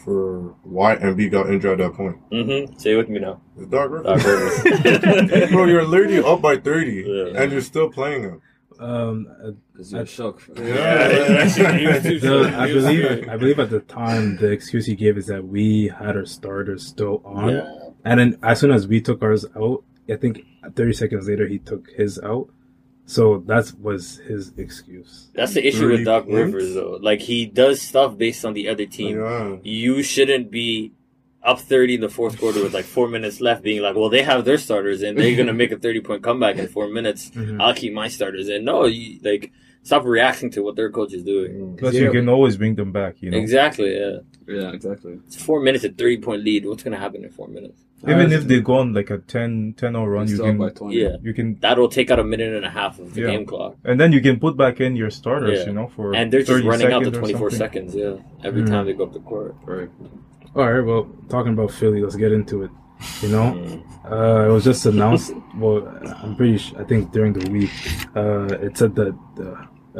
for 0.03 0.55
why 0.63 0.95
Embiid 0.95 1.31
got 1.31 1.49
injured 1.49 1.79
at 1.79 1.89
that 1.91 1.97
point. 1.97 2.17
Mm-hmm. 2.31 2.77
Say 2.77 2.93
it 2.93 2.97
with 2.97 3.09
me 3.09 3.19
now. 3.19 3.41
It's 3.57 3.67
Doc 3.67 3.89
Rivers. 3.91 4.23
Doc 4.23 4.25
Rivers. 4.25 5.51
Bro, 5.51 5.65
you're 5.65 5.85
literally 5.85 6.23
up 6.23 6.41
by 6.41 6.57
thirty, 6.57 7.03
Yeah. 7.05 7.41
and 7.41 7.51
you're 7.51 7.61
still 7.61 7.89
playing 7.89 8.23
him. 8.23 8.41
Um 8.79 9.27
uh, 9.43 9.51
It's 9.79 9.93
a 9.93 10.05
shock. 10.05 10.41
Yeah. 10.55 10.63
the, 11.47 12.53
I 12.57 12.67
believe 12.67 13.29
I 13.29 13.37
believe 13.37 13.59
at 13.59 13.69
the 13.69 13.79
time 13.81 14.37
the 14.37 14.51
excuse 14.51 14.85
he 14.85 14.95
gave 14.95 15.17
is 15.17 15.27
that 15.27 15.47
we 15.47 15.87
had 15.87 16.15
our 16.15 16.25
starters 16.25 16.85
still 16.85 17.21
on 17.25 17.49
Yeah. 17.49 17.71
And 18.05 18.19
then 18.19 18.39
as 18.43 18.59
soon 18.59 18.71
as 18.71 18.87
we 18.87 19.01
took 19.01 19.21
ours 19.21 19.45
out, 19.55 19.83
I 20.09 20.15
think 20.15 20.45
30 20.75 20.93
seconds 20.93 21.27
later 21.27 21.47
he 21.47 21.59
took 21.59 21.89
his 21.89 22.19
out. 22.19 22.49
So 23.05 23.39
that 23.47 23.71
was 23.79 24.17
his 24.17 24.51
excuse. 24.57 25.29
That's 25.33 25.53
the 25.53 25.65
issue 25.65 25.87
30 25.87 25.95
with 25.95 26.05
Doc 26.05 26.25
points? 26.25 26.53
Rivers, 26.53 26.73
though. 26.73 26.99
Like 27.01 27.21
he 27.21 27.45
does 27.45 27.81
stuff 27.81 28.17
based 28.17 28.43
on 28.43 28.53
the 28.53 28.67
other 28.67 28.85
team. 28.85 29.19
Yeah. 29.19 29.55
You 29.63 30.03
shouldn't 30.03 30.51
be 30.51 30.91
up 31.43 31.59
30 31.59 31.95
in 31.95 32.01
the 32.01 32.09
fourth 32.09 32.39
quarter 32.39 32.61
with 32.63 32.73
like 32.73 32.85
four 32.85 33.07
minutes 33.07 33.39
left, 33.39 33.63
being 33.63 33.81
like, 33.81 33.95
"Well, 33.95 34.09
they 34.09 34.23
have 34.23 34.43
their 34.45 34.57
starters 34.57 35.01
and 35.01 35.17
they're 35.17 35.35
gonna 35.37 35.53
make 35.53 35.71
a 35.71 35.77
30 35.77 36.01
point 36.01 36.21
comeback 36.23 36.57
in 36.57 36.67
four 36.67 36.87
minutes. 36.89 37.29
Mhm. 37.35 37.61
I'll 37.61 37.73
keep 37.73 37.93
my 37.93 38.07
starters 38.07 38.49
in." 38.49 38.65
No, 38.65 38.85
you, 38.85 39.19
like 39.23 39.51
stop 39.83 40.03
reacting 40.03 40.49
to 40.51 40.61
what 40.61 40.75
their 40.75 40.89
coach 40.89 41.13
is 41.13 41.23
doing. 41.23 41.77
Plus, 41.77 41.93
Yeah. 41.93 42.01
you 42.01 42.11
can 42.11 42.27
always 42.27 42.57
bring 42.57 42.75
them 42.75 42.91
back. 42.91 43.21
You 43.21 43.31
know, 43.31 43.37
Exactly. 43.37 43.95
Yeah. 43.97 44.17
Yeah, 44.47 44.71
exactly. 44.73 45.13
It's 45.27 45.41
four 45.41 45.61
minutes, 45.61 45.83
a 45.85 45.89
30 45.89 46.17
point 46.17 46.43
lead. 46.43 46.65
What's 46.65 46.83
gonna 46.83 46.97
happen 46.97 47.23
in 47.23 47.29
four 47.29 47.47
minutes? 47.47 47.83
even 48.07 48.31
if 48.31 48.43
they 48.47 48.59
go 48.61 48.75
on 48.75 48.93
like 48.93 49.09
a 49.09 49.17
10 49.17 49.73
10 49.75 49.93
0 49.93 50.05
run, 50.05 50.27
you 50.27 50.35
Still 50.35 50.53
by 50.53 50.67
can 50.69 50.75
20. 50.75 50.95
Yeah. 51.01 51.15
you 51.23 51.33
can 51.33 51.57
That'll 51.61 51.89
take 51.89 52.11
out 52.11 52.19
a 52.19 52.23
minute 52.23 52.53
and 52.53 52.63
a 52.63 52.69
half 52.69 52.99
of 52.99 53.13
the 53.15 53.21
Yeah. 53.21 53.31
game 53.31 53.45
clock. 53.45 53.75
and 53.83 53.99
then 53.99 54.11
you 54.11 54.21
can 54.21 54.39
put 54.39 54.55
back 54.55 54.79
in 54.81 54.95
your 54.95 55.09
starters. 55.09 55.59
Yeah. 55.61 55.67
You 55.67 55.73
know, 55.73 55.87
for 55.95 56.13
And 56.15 56.31
they're 56.31 56.43
just 56.43 56.63
running 56.63 56.91
out 56.91 57.03
the 57.03 57.11
24 57.11 57.49
seconds. 57.49 57.95
Yeah. 57.95 58.17
Every 58.43 58.61
Mm. 58.63 58.67
time 58.69 58.85
they 58.85 58.93
go 58.93 59.03
up 59.05 59.13
the 59.13 59.19
court. 59.31 59.55
Right. 59.65 59.89
All 60.57 60.71
right, 60.73 60.81
well, 60.83 61.07
talking 61.29 61.53
about 61.53 61.69
Philly, 61.71 62.01
let's 62.01 62.15
get 62.15 62.31
into 62.31 62.63
it. 62.63 62.71
You 63.21 63.29
know, 63.29 63.83
uh, 64.11 64.47
it 64.49 64.51
was 64.51 64.63
just 64.63 64.85
announced. 64.87 65.31
well, 65.55 65.87
I'm 66.23 66.35
pretty. 66.35 66.57
Sure, 66.57 66.81
I 66.81 66.83
think 66.83 67.11
during 67.11 67.33
the 67.33 67.47
week, 67.51 67.69
uh, 68.15 68.45
it 68.65 68.75
said 68.75 68.95
that 68.95 69.13
uh, 69.39 69.43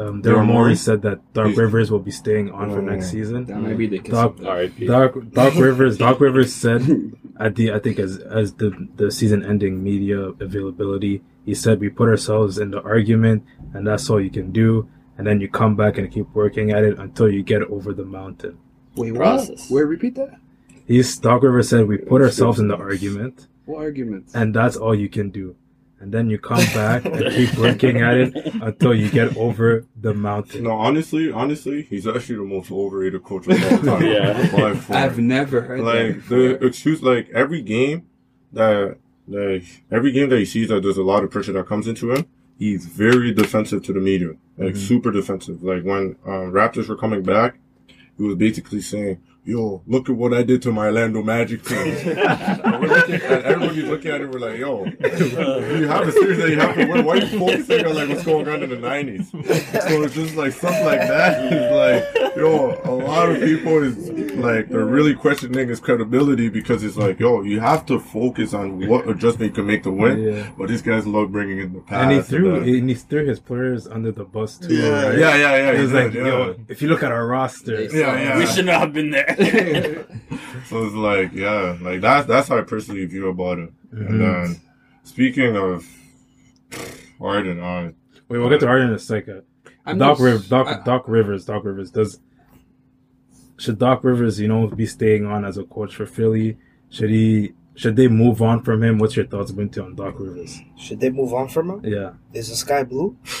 um, 0.02 0.20
Daryl 0.20 0.22
Daryl 0.22 0.34
Morey 0.34 0.46
Morey? 0.46 0.74
said 0.76 1.02
that 1.02 1.32
Doc 1.32 1.56
Rivers 1.56 1.92
will 1.92 2.00
be 2.00 2.10
staying 2.10 2.50
on 2.50 2.70
for 2.70 2.78
Oh. 2.78 2.90
next 2.92 3.10
season. 3.10 3.44
That 3.44 3.60
might 3.60 3.78
be 3.78 3.86
the 3.86 4.00
kiss. 4.00 4.10
Doc, 4.12 4.36
All 4.40 4.46
right. 4.54 4.72
Doc, 4.84 5.14
Doc 5.32 5.54
Rivers, 5.68 5.96
Doc 5.98 6.18
Rivers 6.20 6.52
said 6.52 7.12
at 7.38 7.54
the 7.54 7.72
I 7.72 7.78
think 7.78 8.00
as 8.00 8.18
as 8.18 8.54
the 8.54 8.88
the 8.96 9.12
season 9.12 9.44
ending 9.44 9.84
media 9.84 10.18
availability, 10.40 11.22
he 11.46 11.54
said 11.54 11.78
we 11.78 11.88
put 11.88 12.08
ourselves 12.08 12.58
in 12.58 12.72
the 12.72 12.82
argument, 12.82 13.44
and 13.74 13.86
that's 13.86 14.10
all 14.10 14.20
you 14.20 14.30
can 14.30 14.50
do. 14.50 14.88
And 15.16 15.24
then 15.26 15.40
you 15.40 15.48
come 15.48 15.76
back 15.76 15.98
and 15.98 16.10
keep 16.10 16.26
working 16.34 16.70
at 16.72 16.82
it 16.82 16.98
until 16.98 17.28
you 17.30 17.44
get 17.44 17.62
over 17.62 17.92
the 17.92 18.04
mountain. 18.04 18.58
Wait, 18.96 19.12
what? 19.12 19.20
Process. 19.46 19.70
Wait, 19.70 19.82
repeat 19.82 20.14
that? 20.16 20.38
He's 20.88 21.16
Doc 21.18 21.42
Rivers 21.42 21.68
said 21.68 21.86
we 21.86 21.98
put 21.98 22.22
ourselves 22.22 22.58
in 22.58 22.68
the 22.68 22.76
argument, 22.76 23.46
What 23.66 23.78
argument? 23.82 24.30
and 24.34 24.52
that's 24.54 24.76
all 24.76 24.94
you 24.94 25.08
can 25.08 25.30
do. 25.30 25.54
And 26.00 26.12
then 26.14 26.30
you 26.30 26.38
come 26.38 26.64
back 26.74 27.04
and 27.04 27.18
keep 27.32 27.54
working 27.58 27.96
at 28.00 28.16
it 28.16 28.32
until 28.62 28.94
you 28.94 29.10
get 29.10 29.36
over 29.36 29.84
the 30.00 30.14
mountain. 30.14 30.62
No, 30.62 30.70
honestly, 30.72 31.32
honestly, 31.32 31.82
he's 31.82 32.06
actually 32.06 32.36
the 32.36 32.44
most 32.44 32.70
overrated 32.70 33.24
coach 33.24 33.48
of 33.48 33.60
all 33.64 33.78
time. 33.98 34.02
Yeah. 34.16 34.48
By 34.52 34.74
far. 34.76 34.96
I've 34.96 35.18
never 35.18 35.60
heard 35.62 35.80
like 35.80 36.14
before. 36.16 36.38
the 36.38 36.64
excuse 36.66 37.02
like 37.02 37.28
every 37.34 37.62
game 37.62 38.06
that 38.52 38.96
like 39.26 39.64
every 39.90 40.12
game 40.12 40.28
that 40.30 40.38
he 40.38 40.44
sees 40.44 40.68
that 40.68 40.82
there's 40.84 40.96
a 40.98 41.02
lot 41.02 41.24
of 41.24 41.30
pressure 41.30 41.52
that 41.52 41.66
comes 41.66 41.86
into 41.86 42.12
him 42.14 42.26
he's 42.58 42.86
very 42.86 43.30
defensive 43.34 43.82
to 43.82 43.92
the 43.92 44.00
media 44.00 44.30
like 44.56 44.74
Mhm. 44.74 44.76
super 44.78 45.10
defensive 45.10 45.62
like 45.62 45.82
when 45.84 46.16
um, 46.24 46.50
raptors 46.52 46.88
were 46.88 46.96
coming 46.96 47.22
back 47.22 47.58
he 48.16 48.22
was 48.22 48.36
basically 48.36 48.80
saying 48.80 49.20
yo 49.44 49.82
look 49.86 50.10
at 50.10 50.16
what 50.16 50.34
i 50.34 50.42
did 50.42 50.60
to 50.60 50.70
my 50.70 50.86
orlando 50.86 51.22
magic 51.22 51.64
team 51.64 51.78
and, 51.96 52.82
we're 52.82 52.88
looking, 52.88 53.14
and 53.14 53.44
everybody's 53.44 53.84
looking 53.84 54.10
at 54.10 54.20
it 54.20 54.30
we're 54.30 54.38
like 54.38 54.58
yo 54.58 54.84
you 54.84 55.86
have 55.88 56.06
a 56.06 56.12
series 56.12 56.36
that 56.38 56.50
you 56.50 56.58
have 56.60 56.74
to 56.74 56.84
win 56.86 57.04
why 57.04 57.14
are 57.14 57.24
you 57.24 57.38
focusing 57.38 57.86
on 57.86 57.94
like 57.94 58.08
what's 58.10 58.24
going 58.24 58.46
on 58.48 58.62
in 58.62 58.68
the 58.68 58.76
90s 58.76 59.30
so 59.88 60.02
it's 60.02 60.14
just 60.14 60.34
like 60.36 60.52
stuff 60.52 60.74
like 60.84 61.00
that 61.00 61.50
is 61.52 61.72
like 62.20 62.36
yo 62.36 62.78
a 62.84 62.92
lot 62.92 63.30
of 63.30 63.40
people 63.40 63.82
is 63.82 64.10
like 64.36 64.68
they're 64.68 64.84
really 64.84 65.14
questioning 65.14 65.68
his 65.68 65.80
credibility 65.80 66.48
because 66.50 66.82
it's 66.84 66.96
like 66.96 67.18
yo 67.18 67.42
you 67.42 67.58
have 67.58 67.86
to 67.86 67.98
focus 67.98 68.52
on 68.52 68.86
what 68.86 69.08
adjustment 69.08 69.50
you 69.50 69.54
can 69.54 69.66
make 69.66 69.82
to 69.82 69.90
win 69.90 70.18
Yeah. 70.22 70.50
but 70.58 70.68
these 70.68 70.82
guys 70.82 71.06
love 71.06 71.32
bringing 71.32 71.58
in 71.58 71.72
the 71.72 71.80
past 71.80 72.02
And 72.02 72.12
he 72.12 72.20
threw 72.20 72.52
that. 72.60 72.68
and 72.68 72.88
he 72.90 72.94
threw 72.94 73.24
his 73.24 73.40
players 73.40 73.86
under 73.86 74.12
the 74.12 74.24
bus 74.24 74.58
too. 74.58 74.74
yeah, 74.74 75.06
right? 75.08 75.18
yeah 75.18 75.36
yeah 75.36 75.56
yeah 75.56 75.70
It 75.72 75.80
was 75.80 75.90
he 75.90 75.96
like, 75.96 76.12
did, 76.12 76.26
yo, 76.26 76.56
if 76.68 76.82
you 76.82 76.88
look 76.88 77.02
at 77.02 77.12
our 77.12 77.26
roster, 77.26 77.82
yeah 77.84 78.20
yeah 78.20 78.38
We 78.38 78.44
should 78.46 78.66
not 78.66 78.80
have 78.80 78.92
been 78.92 79.10
there. 79.10 79.27
So 80.68 80.84
it's 80.84 80.94
like, 80.94 81.32
yeah, 81.32 81.78
like 81.80 82.00
that's 82.02 82.26
that's 82.26 82.48
how 82.48 82.58
I 82.58 82.62
personally 82.62 83.06
view 83.06 83.28
about 83.28 83.58
it. 83.58 83.72
And 83.92 84.20
then 84.20 84.60
speaking 85.02 85.56
of 85.56 85.86
Harden, 87.18 87.60
uh, 87.60 87.92
Wait, 88.28 88.38
we'll 88.38 88.50
get 88.50 88.60
to 88.60 88.66
Harden 88.66 88.88
in 88.88 88.94
a 88.94 88.98
second. 88.98 89.42
I'm 89.86 89.96
Doc 89.98 90.18
not- 90.18 90.24
Rivers, 90.24 90.48
Doc, 90.48 90.66
I- 90.66 90.84
Doc 90.84 91.04
Rivers, 91.08 91.44
Doc 91.46 91.64
Rivers. 91.64 91.90
Does 91.90 92.20
should 93.58 93.78
Doc 93.78 94.04
Rivers, 94.04 94.38
you 94.38 94.48
know, 94.48 94.66
be 94.66 94.84
staying 94.86 95.24
on 95.24 95.44
as 95.44 95.56
a 95.56 95.64
coach 95.64 95.94
for 95.96 96.04
Philly? 96.06 96.58
Should 96.90 97.10
he? 97.10 97.52
Should 97.78 97.94
they 97.96 98.08
move 98.08 98.42
on 98.42 98.62
from 98.64 98.82
him? 98.82 98.98
What's 98.98 99.14
your 99.16 99.26
thoughts, 99.26 99.52
Binti, 99.52 99.78
on 99.80 99.94
Doc 99.94 100.18
Rivers? 100.18 100.58
Should 100.76 100.98
they 101.00 101.10
move 101.10 101.32
on 101.32 101.46
from 101.48 101.70
him? 101.70 101.80
Yeah. 101.84 102.10
Is 102.34 102.48
the 102.50 102.56
sky 102.56 102.82
blue? 102.82 103.16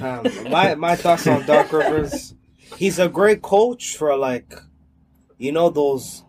Um, 0.00 0.26
my 0.50 0.74
my 0.74 0.96
thoughts 0.96 1.26
on 1.26 1.44
Doc 1.46 1.72
Rivers. 1.72 2.34
He's 2.76 2.98
a 2.98 3.08
great 3.08 3.42
coach 3.42 3.96
for 3.96 4.16
like, 4.16 4.54
you 5.38 5.52
know 5.52 5.70
those, 5.70 6.24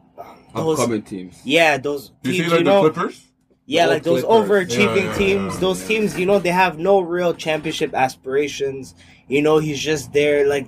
those 0.53 0.79
upcoming 0.79 1.01
teams. 1.01 1.41
yeah 1.43 1.77
those 1.77 2.11
you 2.23 2.31
see 2.33 2.39
teams. 2.39 2.51
like 2.51 2.59
You 2.59 2.65
the 2.65 2.79
Clippers? 2.81 3.25
yeah, 3.65 3.85
The 3.87 3.93
like 3.93 4.03
those 4.03 4.23
Clippers. 4.23 4.49
overachieving 4.69 4.95
Yeah, 4.97 5.03
yeah, 5.05 5.13
teams. 5.17 5.53
yeah, 5.55 5.59
those 5.59 5.81
yeah. 5.81 5.87
teams, 5.87 6.19
you 6.19 6.25
know, 6.25 6.39
they 6.39 6.49
have 6.51 6.77
no 6.77 6.99
real 7.01 7.33
championship 7.33 7.93
aspirations. 7.93 8.95
You 9.27 9.41
know, 9.41 9.57
he's 9.57 9.79
just 9.81 10.13
there 10.13 10.47
like 10.47 10.67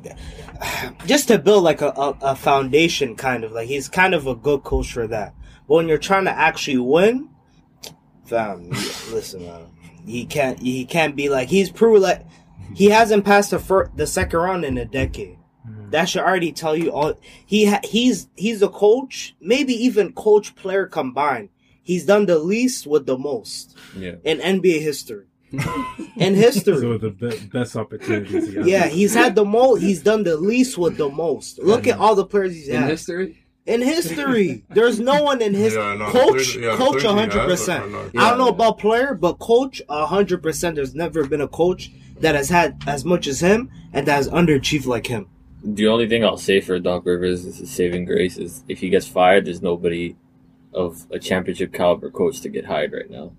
just 1.05 1.27
to 1.29 1.37
build 1.39 1.63
like 1.63 1.81
a, 1.81 1.89
a, 1.89 2.17
a 2.21 2.35
foundation, 2.35 3.15
kind 3.15 3.43
of 3.43 3.51
like 3.51 3.67
he's 3.67 3.87
kind 3.87 4.13
of 4.13 4.27
a 4.27 4.35
good 4.35 4.63
coach 4.63 4.91
for 4.91 5.07
that. 5.07 5.33
But 5.67 5.75
when 5.75 5.87
you're 5.87 5.97
trying 5.97 6.25
to 6.25 6.31
actually 6.31 6.77
win, 6.79 7.29
fam, 8.25 8.69
listen, 9.11 9.43
man, 9.43 9.65
he 10.05 10.25
can't 10.25 10.59
he 10.59 10.85
can't 10.85 11.15
be 11.15 11.29
like 11.29 11.49
he's 11.49 11.69
proved 11.69 12.01
like 12.01 12.25
he 12.73 12.89
hasn't 12.89 13.25
passed 13.25 13.51
the 13.51 13.59
fir- 13.59 13.91
the 13.95 14.07
second 14.07 14.39
round 14.39 14.65
in 14.65 14.77
a 14.77 14.85
decade. 14.85 15.37
Mm-hmm. 15.67 15.89
That 15.91 16.09
should 16.09 16.21
already 16.23 16.51
tell 16.51 16.75
you 16.75 16.91
all. 16.91 17.19
He 17.45 17.65
ha- 17.65 17.81
he's 17.83 18.27
he's 18.35 18.61
a 18.61 18.69
coach, 18.69 19.35
maybe 19.41 19.73
even 19.73 20.13
coach 20.13 20.55
player 20.55 20.85
combined. 20.85 21.49
He's 21.83 22.05
done 22.05 22.25
the 22.25 22.37
least 22.39 22.85
with 22.87 23.05
the 23.05 23.17
most 23.17 23.77
Yeah. 23.95 24.15
in 24.25 24.39
NBA 24.39 24.81
history. 24.81 25.25
in 26.17 26.33
so 26.35 26.41
history, 26.41 26.97
the 26.97 27.09
be- 27.09 27.45
best 27.51 27.75
opportunities. 27.75 28.53
He 28.53 28.71
yeah, 28.71 28.87
he's 28.87 29.13
had 29.13 29.35
the 29.35 29.45
most. 29.45 29.81
He's 29.81 30.01
done 30.01 30.23
the 30.23 30.37
least 30.37 30.77
with 30.77 30.97
the 30.97 31.09
most. 31.09 31.59
Look 31.59 31.87
at 31.87 31.97
all 31.99 32.15
the 32.15 32.25
players 32.25 32.53
he's 32.53 32.67
In 32.67 32.81
had 32.81 32.89
history, 32.91 33.37
in 33.65 33.81
history. 33.81 34.63
There's 34.69 34.99
no 34.99 35.23
one 35.23 35.41
in 35.41 35.53
his 35.53 35.73
Yeah, 35.75 35.95
no, 35.95 36.05
coach. 36.09 36.31
there's- 36.31 36.55
yeah, 36.55 36.75
coach, 36.75 37.03
hundred 37.03 37.35
yeah, 37.37 37.45
percent. 37.45 37.91
that's- 37.91 38.11
I 38.17 38.29
don't 38.29 38.37
know 38.39 38.49
about 38.49 38.77
player, 38.79 39.13
but 39.13 39.39
coach, 39.39 39.81
hundred 39.89 40.43
percent. 40.43 40.75
There's 40.75 40.95
never 40.95 41.25
been 41.27 41.41
a 41.41 41.47
coach 41.47 41.91
that 42.19 42.35
has 42.35 42.49
had 42.49 42.81
as 42.87 43.05
much 43.05 43.27
as 43.27 43.39
him 43.41 43.69
and 43.93 44.07
that 44.07 44.15
has 44.15 44.27
underachieved 44.29 44.85
like 44.85 45.07
him. 45.07 45.27
The 45.63 45.87
only 45.87 46.07
thing 46.07 46.23
I'll 46.23 46.37
say 46.37 46.61
for 46.61 46.77
Doc 46.79 47.05
Rivers 47.05 47.45
is 47.45 47.57
his 47.57 47.69
saving 47.71 48.05
grace 48.05 48.37
is 48.37 48.63
if 48.67 48.79
he 48.79 48.89
gets 48.89 49.07
fired, 49.07 49.45
there's 49.45 49.61
nobody 49.61 50.15
of 50.73 51.05
a 51.11 51.19
championship 51.19 51.73
caliber 51.73 52.09
coach 52.11 52.41
to 52.41 52.49
get 52.49 52.65
hired 52.65 52.93
right 52.93 53.09
now. 53.09 53.31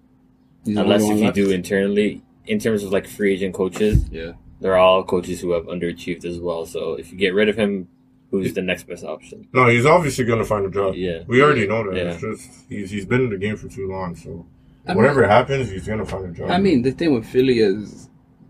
He's 0.64 0.76
Unless 0.76 1.02
if 1.04 1.18
you 1.18 1.24
left. 1.26 1.34
do 1.36 1.50
internally, 1.50 2.22
in 2.46 2.58
terms 2.58 2.82
of 2.82 2.92
like 2.92 3.06
free 3.06 3.34
agent 3.34 3.54
coaches, 3.54 4.04
Yeah. 4.10 4.32
they're 4.60 4.76
all 4.76 5.04
coaches 5.04 5.40
who 5.40 5.52
have 5.52 5.64
underachieved 5.66 6.24
as 6.24 6.38
well. 6.38 6.66
So 6.66 6.94
if 6.94 7.12
you 7.12 7.18
get 7.18 7.34
rid 7.34 7.48
of 7.48 7.56
him, 7.56 7.88
who's 8.30 8.52
the 8.54 8.62
next 8.62 8.86
best 8.86 9.04
option? 9.04 9.46
No, 9.52 9.68
he's 9.68 9.86
obviously 9.86 10.24
gonna 10.24 10.44
find 10.44 10.66
a 10.66 10.70
job. 10.70 10.94
Yeah. 10.94 11.22
We 11.26 11.42
already 11.42 11.66
know 11.66 11.84
that. 11.90 11.96
Yeah. 11.96 12.12
It's 12.12 12.20
just 12.20 12.50
he's 12.68 12.90
he's 12.90 13.06
been 13.06 13.22
in 13.22 13.30
the 13.30 13.38
game 13.38 13.56
for 13.56 13.68
too 13.68 13.88
long, 13.88 14.16
so 14.16 14.46
I 14.86 14.90
mean- 14.90 14.98
whatever 14.98 15.26
happens, 15.26 15.70
he's 15.70 15.86
gonna 15.86 16.06
find 16.06 16.26
a 16.26 16.32
job. 16.32 16.50
I 16.50 16.58
mean, 16.58 16.82
the 16.82 16.92
thing 16.92 17.14
with 17.14 17.26
Philly 17.26 17.58
is, 17.60 18.07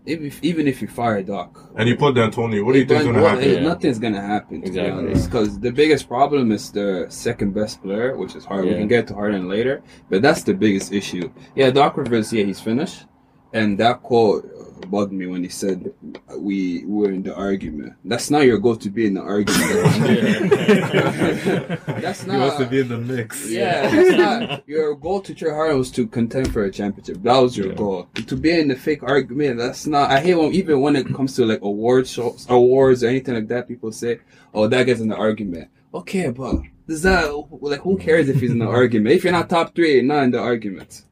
if, 0.09 0.43
even 0.43 0.67
if 0.67 0.81
you 0.81 0.87
fire 0.87 1.21
Doc, 1.23 1.49
and 1.77 1.87
you 1.87 1.95
put 1.95 2.15
D'Antoni. 2.15 2.63
What 2.65 2.73
do 2.73 2.79
you 2.79 2.85
think's 2.85 3.05
But 3.05 3.11
gonna 3.11 3.23
what- 3.23 3.31
happen? 3.43 3.49
Yeah. 3.53 3.59
Nothing's 3.61 3.99
gonna 3.99 4.21
happen. 4.21 4.61
To 4.61 4.67
Exactly. 4.67 4.91
be 5.03 5.09
honest, 5.09 5.29
because 5.29 5.59
the 5.59 5.71
biggest 5.71 6.07
problem 6.07 6.51
is 6.51 6.71
the 6.71 7.05
second 7.09 7.53
best 7.53 7.81
player, 7.83 8.17
which 8.17 8.35
is 8.35 8.43
hard. 8.45 8.65
We 8.65 8.73
can 8.73 8.87
get 8.87 9.07
to 9.07 9.13
Harden 9.13 9.47
later, 9.47 9.81
but 10.09 10.21
that's 10.21 10.43
the 10.43 10.53
biggest 10.53 10.91
issue. 10.91 11.29
Yeah, 11.55 11.69
Doc 11.71 11.95
Rivers, 11.97 12.31
yeah, 12.33 12.43
he's 12.43 12.59
finished, 12.59 13.05
and 13.53 13.77
that 13.79 14.01
quote 14.03 14.45
bugged 14.89 15.11
me 15.11 15.25
when 15.27 15.43
he 15.43 15.49
said 15.49 15.91
we 16.37 16.85
were 16.85 17.11
in 17.11 17.23
the 17.23 17.35
argument. 17.35 17.93
That's 18.05 18.29
not 18.29 18.45
your 18.45 18.57
goal 18.59 18.75
to 18.77 18.89
be 18.89 19.05
in 19.07 19.13
the 19.15 19.21
argument. 19.21 20.51
that's 22.01 22.25
not. 22.25 22.33
he 22.35 22.39
wants 22.41 22.57
to 22.57 22.65
be 22.65 22.79
in 22.81 22.87
the 22.89 22.97
mix. 22.97 23.49
Yeah, 23.49 23.89
that's 23.89 24.17
not 24.17 24.67
your 24.67 24.95
goal 24.95 25.21
to 25.21 25.33
try 25.33 25.51
hard 25.53 25.75
was 25.75 25.91
to 25.91 26.07
contend 26.07 26.51
for 26.53 26.63
a 26.65 26.71
championship. 26.71 27.21
That 27.23 27.37
was 27.37 27.57
your 27.57 27.67
Yeah. 27.69 27.73
goal. 27.73 28.07
To 28.15 28.35
be 28.35 28.51
in 28.59 28.67
the 28.69 28.75
fake 28.75 29.03
argument, 29.03 29.57
that's 29.59 29.85
not. 29.87 30.11
I 30.11 30.19
hate 30.19 30.35
when 30.35 30.53
even 30.53 30.81
when 30.81 30.95
it 30.95 31.13
comes 31.13 31.35
to 31.35 31.45
like 31.45 31.61
awards 31.61 32.11
shows, 32.11 32.45
awards 32.49 33.03
or 33.03 33.07
anything 33.07 33.35
like 33.35 33.47
that. 33.49 33.67
People 33.67 33.91
say, 33.91 34.19
"Oh, 34.53 34.67
that 34.67 34.83
gets 34.85 34.99
in 35.01 35.09
the 35.09 35.15
argument." 35.15 35.69
Okay, 35.93 36.29
but 36.29 36.55
does 36.87 37.01
that 37.03 37.31
like 37.61 37.81
who 37.81 37.97
cares 37.97 38.29
if 38.29 38.39
he's 38.39 38.51
in 38.51 38.59
the 38.59 38.67
argument? 38.79 39.15
If 39.15 39.23
you're 39.23 39.33
not 39.33 39.49
top 39.49 39.75
three, 39.75 39.95
you're 39.95 40.03
not 40.03 40.23
in 40.23 40.31
the 40.31 40.39
argument. 40.39 41.03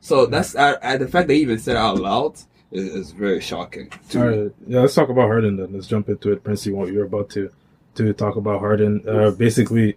So 0.00 0.26
that's 0.26 0.54
I, 0.54 0.76
I, 0.82 0.96
the 0.96 1.08
fact 1.08 1.28
they 1.28 1.36
even 1.36 1.58
said 1.58 1.76
it 1.76 1.78
out 1.78 1.98
loud 1.98 2.38
is, 2.72 2.94
is 2.94 3.10
very 3.12 3.40
shocking. 3.40 3.90
To 4.10 4.20
All 4.20 4.30
me. 4.30 4.38
right, 4.42 4.52
yeah. 4.66 4.80
Let's 4.80 4.94
talk 4.94 5.08
about 5.08 5.28
Harden 5.28 5.56
then. 5.56 5.72
Let's 5.72 5.86
jump 5.86 6.08
into 6.08 6.32
it, 6.32 6.42
Prince. 6.44 6.66
You 6.66 6.76
want 6.76 6.92
you're 6.92 7.04
about 7.06 7.30
to 7.30 7.50
to 7.96 8.12
talk 8.12 8.36
about 8.36 8.60
Harden. 8.60 9.02
Uh, 9.08 9.30
basically, 9.30 9.96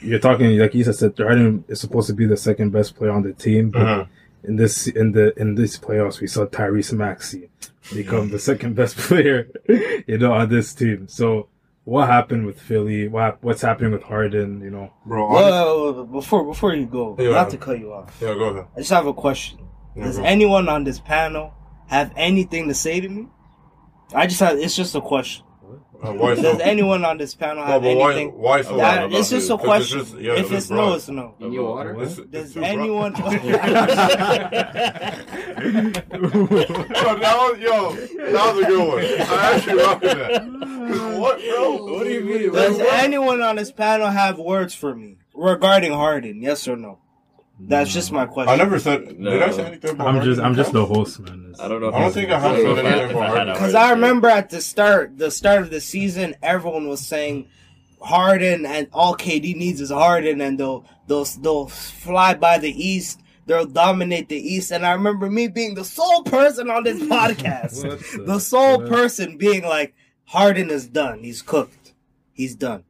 you're 0.00 0.18
talking 0.20 0.56
like 0.58 0.74
Issa 0.74 0.92
said. 0.94 1.14
Harden 1.18 1.64
is 1.68 1.80
supposed 1.80 2.06
to 2.08 2.14
be 2.14 2.26
the 2.26 2.36
second 2.36 2.70
best 2.70 2.96
player 2.96 3.10
on 3.12 3.22
the 3.22 3.32
team, 3.32 3.70
but 3.70 3.82
Uh-huh. 3.82 4.04
in 4.44 4.56
this 4.56 4.86
in 4.86 5.12
the 5.12 5.38
in 5.38 5.54
this 5.54 5.78
playoffs, 5.78 6.20
we 6.20 6.26
saw 6.26 6.46
Tyrese 6.46 6.92
Maxey 6.92 7.50
become 7.92 8.30
the 8.30 8.38
second 8.38 8.74
best 8.76 8.96
player, 9.06 9.48
you 10.06 10.18
know, 10.18 10.32
on 10.32 10.48
this 10.48 10.72
team. 10.74 11.06
So, 11.08 11.48
what 11.84 12.06
happened 12.08 12.46
with 12.46 12.58
Philly? 12.60 13.08
What 13.08 13.42
what's 13.42 13.60
happening 13.62 13.92
with 13.92 14.04
Harden? 14.04 14.60
You 14.62 14.70
know, 14.70 14.92
Bro, 15.04 15.26
honest- 15.26 15.50
Well, 15.52 16.04
before 16.04 16.44
before 16.44 16.74
you 16.74 16.86
go, 16.86 17.16
Yeah. 17.18 17.30
not 17.30 17.50
to 17.50 17.58
cut 17.58 17.78
you 17.78 17.92
off, 17.92 18.16
yeah, 18.22 18.34
go 18.34 18.44
ahead. 18.50 18.66
I 18.76 18.78
just 18.80 18.90
have 18.90 19.06
a 19.06 19.12
question. 19.12 19.58
Yeah, 19.96 20.04
Does 20.04 20.16
go. 20.18 20.24
anyone 20.24 20.68
on 20.68 20.84
this 20.84 20.98
panel 21.00 21.52
have 21.88 22.12
anything 22.16 22.68
to 22.68 22.74
say 22.74 23.00
to 23.00 23.08
me? 23.08 23.28
I 24.14 24.26
just 24.26 24.40
have. 24.40 24.58
It's 24.58 24.76
just 24.76 24.94
a 24.94 25.00
question. 25.00 25.44
Uh, 26.02 26.12
why 26.12 26.34
so? 26.34 26.42
Does 26.42 26.60
anyone 26.60 27.02
on 27.04 27.16
this 27.16 27.34
panel 27.34 27.64
No, 27.64 27.72
have 27.72 27.82
but 27.82 27.96
why, 27.96 28.12
anything? 28.12 28.32
why 28.38 28.60
so? 28.62 28.76
That- 28.76 29.04
about 29.06 29.18
it's 29.18 29.30
just 29.30 29.48
it? 29.48 29.54
a 29.54 29.56
'Cause 29.56 29.64
question. 29.64 30.00
It's 30.00 30.10
just, 30.10 30.20
yeah, 30.22 30.32
if 30.34 30.52
it's 30.52 30.68
no, 30.70 30.92
it's 30.94 31.08
no. 31.08 31.34
In 31.40 31.52
your 31.52 31.70
water? 31.74 31.94
It's- 31.94 32.18
it's 32.18 32.28
Does 32.30 32.52
too 32.54 32.62
anyone? 32.62 33.14
yo, 33.14 33.20
that 37.16 37.36
was, 37.38 37.58
yo, 37.58 37.94
that 38.32 38.54
was 38.54 38.64
a 38.64 38.68
good 38.68 38.88
one. 38.88 38.98
I 39.04 39.52
actually 39.54 39.82
rocked 39.82 40.02
that. 40.02 40.44
What, 41.18 41.38
bro? 41.40 41.84
What 41.94 42.04
do 42.04 42.10
you 42.10 42.20
mean? 42.24 42.52
Does 42.52 42.78
anyone 42.80 43.40
on 43.42 43.56
this 43.56 43.72
panel 43.72 44.08
have 44.08 44.38
words 44.38 44.74
for 44.74 44.94
me 44.94 45.16
regarding 45.34 45.92
Harden? 45.92 46.42
Yes 46.42 46.68
or 46.68 46.76
no? 46.76 46.98
That's 47.60 47.92
just 47.92 48.10
my 48.12 48.26
question. 48.26 48.52
I 48.52 48.56
never 48.56 48.78
said. 48.80 49.18
No. 49.18 49.30
Did 49.30 49.42
I 49.42 49.50
say 49.52 49.64
anything 49.64 49.90
about 49.92 50.08
I'm 50.08 50.22
just 50.24 50.40
I'm 50.40 50.54
just 50.54 50.72
the 50.72 50.84
host, 50.84 51.20
man. 51.20 51.46
It's- 51.50 51.60
I 51.60 51.68
don't 51.68 51.80
know. 51.80 51.88
If 51.88 51.94
I 51.94 52.00
don't 52.00 52.12
think 52.12 52.30
I 52.30 52.38
have 52.40 52.56
don't 52.56 52.64
know 52.64 52.74
said 52.74 52.84
if 52.84 52.92
anything 52.92 53.10
about 53.16 53.22
had 53.28 53.30
Harden. 53.36 53.48
a 53.50 53.52
Because 53.54 53.74
I 53.74 53.90
remember 53.90 54.28
at 54.28 54.50
the 54.50 54.60
start, 54.60 55.16
the 55.18 55.30
start 55.30 55.62
of 55.62 55.70
the 55.70 55.80
season, 55.80 56.34
everyone 56.42 56.88
was 56.88 57.00
saying 57.06 57.48
Harden 58.02 58.66
and 58.66 58.88
all 58.92 59.16
KD 59.16 59.54
needs 59.56 59.80
is 59.80 59.90
Harden, 59.90 60.40
and 60.40 60.58
they'll 60.58 60.84
they'll 61.06 61.24
they'll 61.24 61.66
fly 61.68 62.34
by 62.34 62.58
the 62.58 62.70
East. 62.70 63.20
They'll 63.46 63.66
dominate 63.66 64.28
the 64.28 64.36
East, 64.36 64.70
and 64.72 64.84
I 64.84 64.92
remember 64.92 65.30
me 65.30 65.48
being 65.48 65.74
the 65.74 65.84
sole 65.84 66.22
person 66.24 66.70
on 66.70 66.82
this 66.82 67.00
podcast, 67.02 67.82
the- 67.82 68.24
the 68.24 68.38
sole 68.40 68.78
what? 68.78 68.88
person 68.88 69.36
being 69.38 69.62
like, 69.62 69.94
"Harden 70.24 70.70
is 70.70 70.86
done. 70.88 71.22
He's 71.22 71.40
cooked. 71.40 71.92
He's 72.32 72.54
done. 72.56 72.84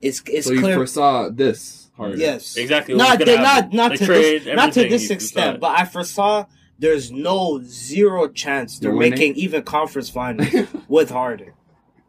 It's 0.00 0.22
it's 0.26 0.46
so 0.46 0.52
you 0.52 0.60
foresaw 0.60 1.30
this. 1.30 1.87
Harden. 1.98 2.18
Yes, 2.20 2.56
Exactly 2.56 2.94
Not 2.94 3.18
gonna 3.18 3.32
the, 3.32 3.36
not 3.42 3.72
not 3.74 3.90
The 3.92 3.98
to 3.98 4.06
trade, 4.06 4.44
this 4.44 4.56
not 4.56 4.72
to 4.72 4.88
this 4.88 5.10
extent, 5.10 5.60
but 5.60 5.78
I 5.78 5.84
foresaw 5.84 6.46
there's 6.78 7.10
no 7.10 7.60
zero 7.62 8.28
chance 8.28 8.78
they're 8.78 8.90
They're 8.90 8.96
winning? 8.96 9.10
making 9.18 9.34
even 9.34 9.62
conference 9.64 10.08
finals 10.08 10.48
with 10.88 11.10
Harden. 11.10 11.52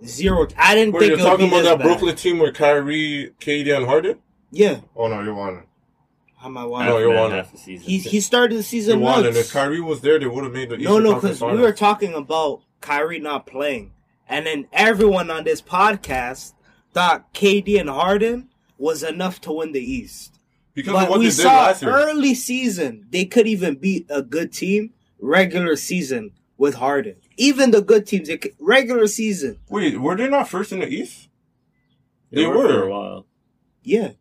Zero. 0.06 0.48
I 0.58 0.76
didn't 0.76 0.94
Wait, 0.94 1.00
think 1.08 1.18
you're 1.18 1.28
talking 1.28 1.48
about 1.50 1.64
that 1.64 1.80
bad. 1.80 1.84
Brooklyn 1.86 2.16
team 2.16 2.40
with 2.40 2.56
Kyrie, 2.56 3.34
KD, 3.42 3.76
and 3.76 3.86
Harden? 3.86 4.20
Yeah, 4.52 4.80
Oh 4.96 5.08
no, 5.08 5.22
you're 5.22 5.34
one. 5.34 5.64
how 6.38 6.48
am 6.48 6.58
I 6.58 6.86
No, 6.86 6.98
you're 7.00 7.12
Half 7.14 7.22
one. 7.22 7.32
half 7.32 7.52
the 7.52 7.58
season. 7.58 7.86
He 7.88 7.98
he 7.98 8.20
started 8.22 8.52
the 8.52 8.56
You're 8.58 8.64
season 8.64 9.00
one. 9.02 9.20
And 9.20 9.28
if 9.30 9.36
nuts. 9.36 9.52
Kyrie 9.52 9.82
was 9.82 10.02
there, 10.02 10.18
they 10.20 10.28
would 10.28 10.44
have 10.46 10.54
made 10.54 10.70
the 10.70 10.78
No, 10.78 10.82
Eastern 10.92 11.04
no, 11.04 11.12
Conference 11.14 11.40
because 11.40 11.56
we 11.56 11.62
were 11.62 11.74
talking 11.74 12.14
about 12.14 12.62
Kyrie 12.80 13.20
not 13.20 13.46
playing, 13.46 13.92
and 14.28 14.46
then 14.46 14.68
everyone 14.72 15.30
on 15.30 15.44
this 15.44 15.62
podcast 15.62 16.54
thought 16.94 17.34
KD 17.34 17.80
and 17.80 17.90
Harden 17.90 18.49
was 18.80 19.04
enough 19.04 19.40
to 19.42 19.52
win 19.52 19.72
the 19.74 19.80
East. 19.82 20.40
because 20.74 20.94
of 20.94 21.00
But 21.02 21.10
what 21.12 21.20
we 21.20 21.26
they 21.26 21.32
did 21.32 21.42
saw 21.44 21.58
last 21.68 21.82
year. 21.84 21.92
early 21.92 22.34
season 22.34 23.06
they 23.12 23.26
could 23.26 23.46
even 23.48 23.76
beat 23.76 24.06
a 24.10 24.22
good 24.24 24.52
team 24.54 24.94
regular 25.20 25.76
season 25.76 26.32
with 26.58 26.76
Harden. 26.76 27.16
Even 27.38 27.72
the 27.72 27.82
good 27.82 28.06
teams, 28.08 28.28
could, 28.30 28.54
regular 28.60 29.08
season, 29.08 29.60
Wait, 29.70 30.00
were 30.00 30.16
they 30.16 30.28
not 30.30 30.48
first 30.50 30.72
in 30.72 30.80
the 30.80 30.88
East? 30.88 31.28
They, 32.32 32.42
They 32.42 32.48
were, 32.48 32.58
were. 32.58 32.68
for 32.70 32.84
a 32.84 32.90
while. 32.90 33.26
yeah. 33.84 34.12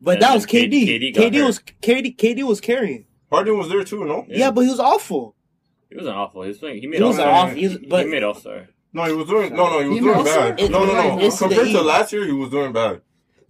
But 0.00 0.14
And 0.14 0.22
that 0.22 0.34
was 0.34 0.46
then 0.46 0.70
KD. 0.70 0.86
KD 0.86 1.14
KD 1.16 1.44
was 1.44 1.58
KD. 1.82 2.16
KD 2.16 2.42
was 2.44 2.60
carrying. 2.60 3.06
Harden 3.32 3.58
was 3.58 3.68
there 3.68 3.82
too, 3.82 4.04
no? 4.04 4.24
Yeah, 4.28 4.52
but 4.52 4.60
he 4.62 4.70
was 4.70 4.78
awful. 4.80 5.34
He 5.90 5.96
wasn't 5.96 6.16
awful. 6.16 6.42
He 6.42 6.48
was 6.48 6.58
playing. 6.58 6.80
He 6.80 6.86
made 6.86 6.98
He 6.98 7.02
was 7.02 7.18
All-Star. 7.18 7.32
off- 7.48 7.54
he 7.54 7.66
was- 7.68 7.78
but- 7.78 8.04
he 8.04 8.10
made 8.10 8.22
All 8.22 8.34
Star. 8.34 8.68
No, 8.92 9.04
he 9.04 9.12
was 9.12 9.26
doing 9.28 9.54
no, 9.54 9.68
no, 9.70 9.80
he 9.80 9.88
was 9.88 9.96
You 9.98 10.02
doing 10.04 10.24
bad. 10.24 10.52
it's- 10.54 10.70
No, 10.70 10.84
no, 10.86 10.92
no. 11.16 11.30
Compared 11.36 11.66
to 11.66 11.70
East. 11.72 11.82
last 11.82 12.12
year, 12.12 12.24
he 12.26 12.32
was 12.32 12.50
doing 12.50 12.72
bad. 12.72 13.00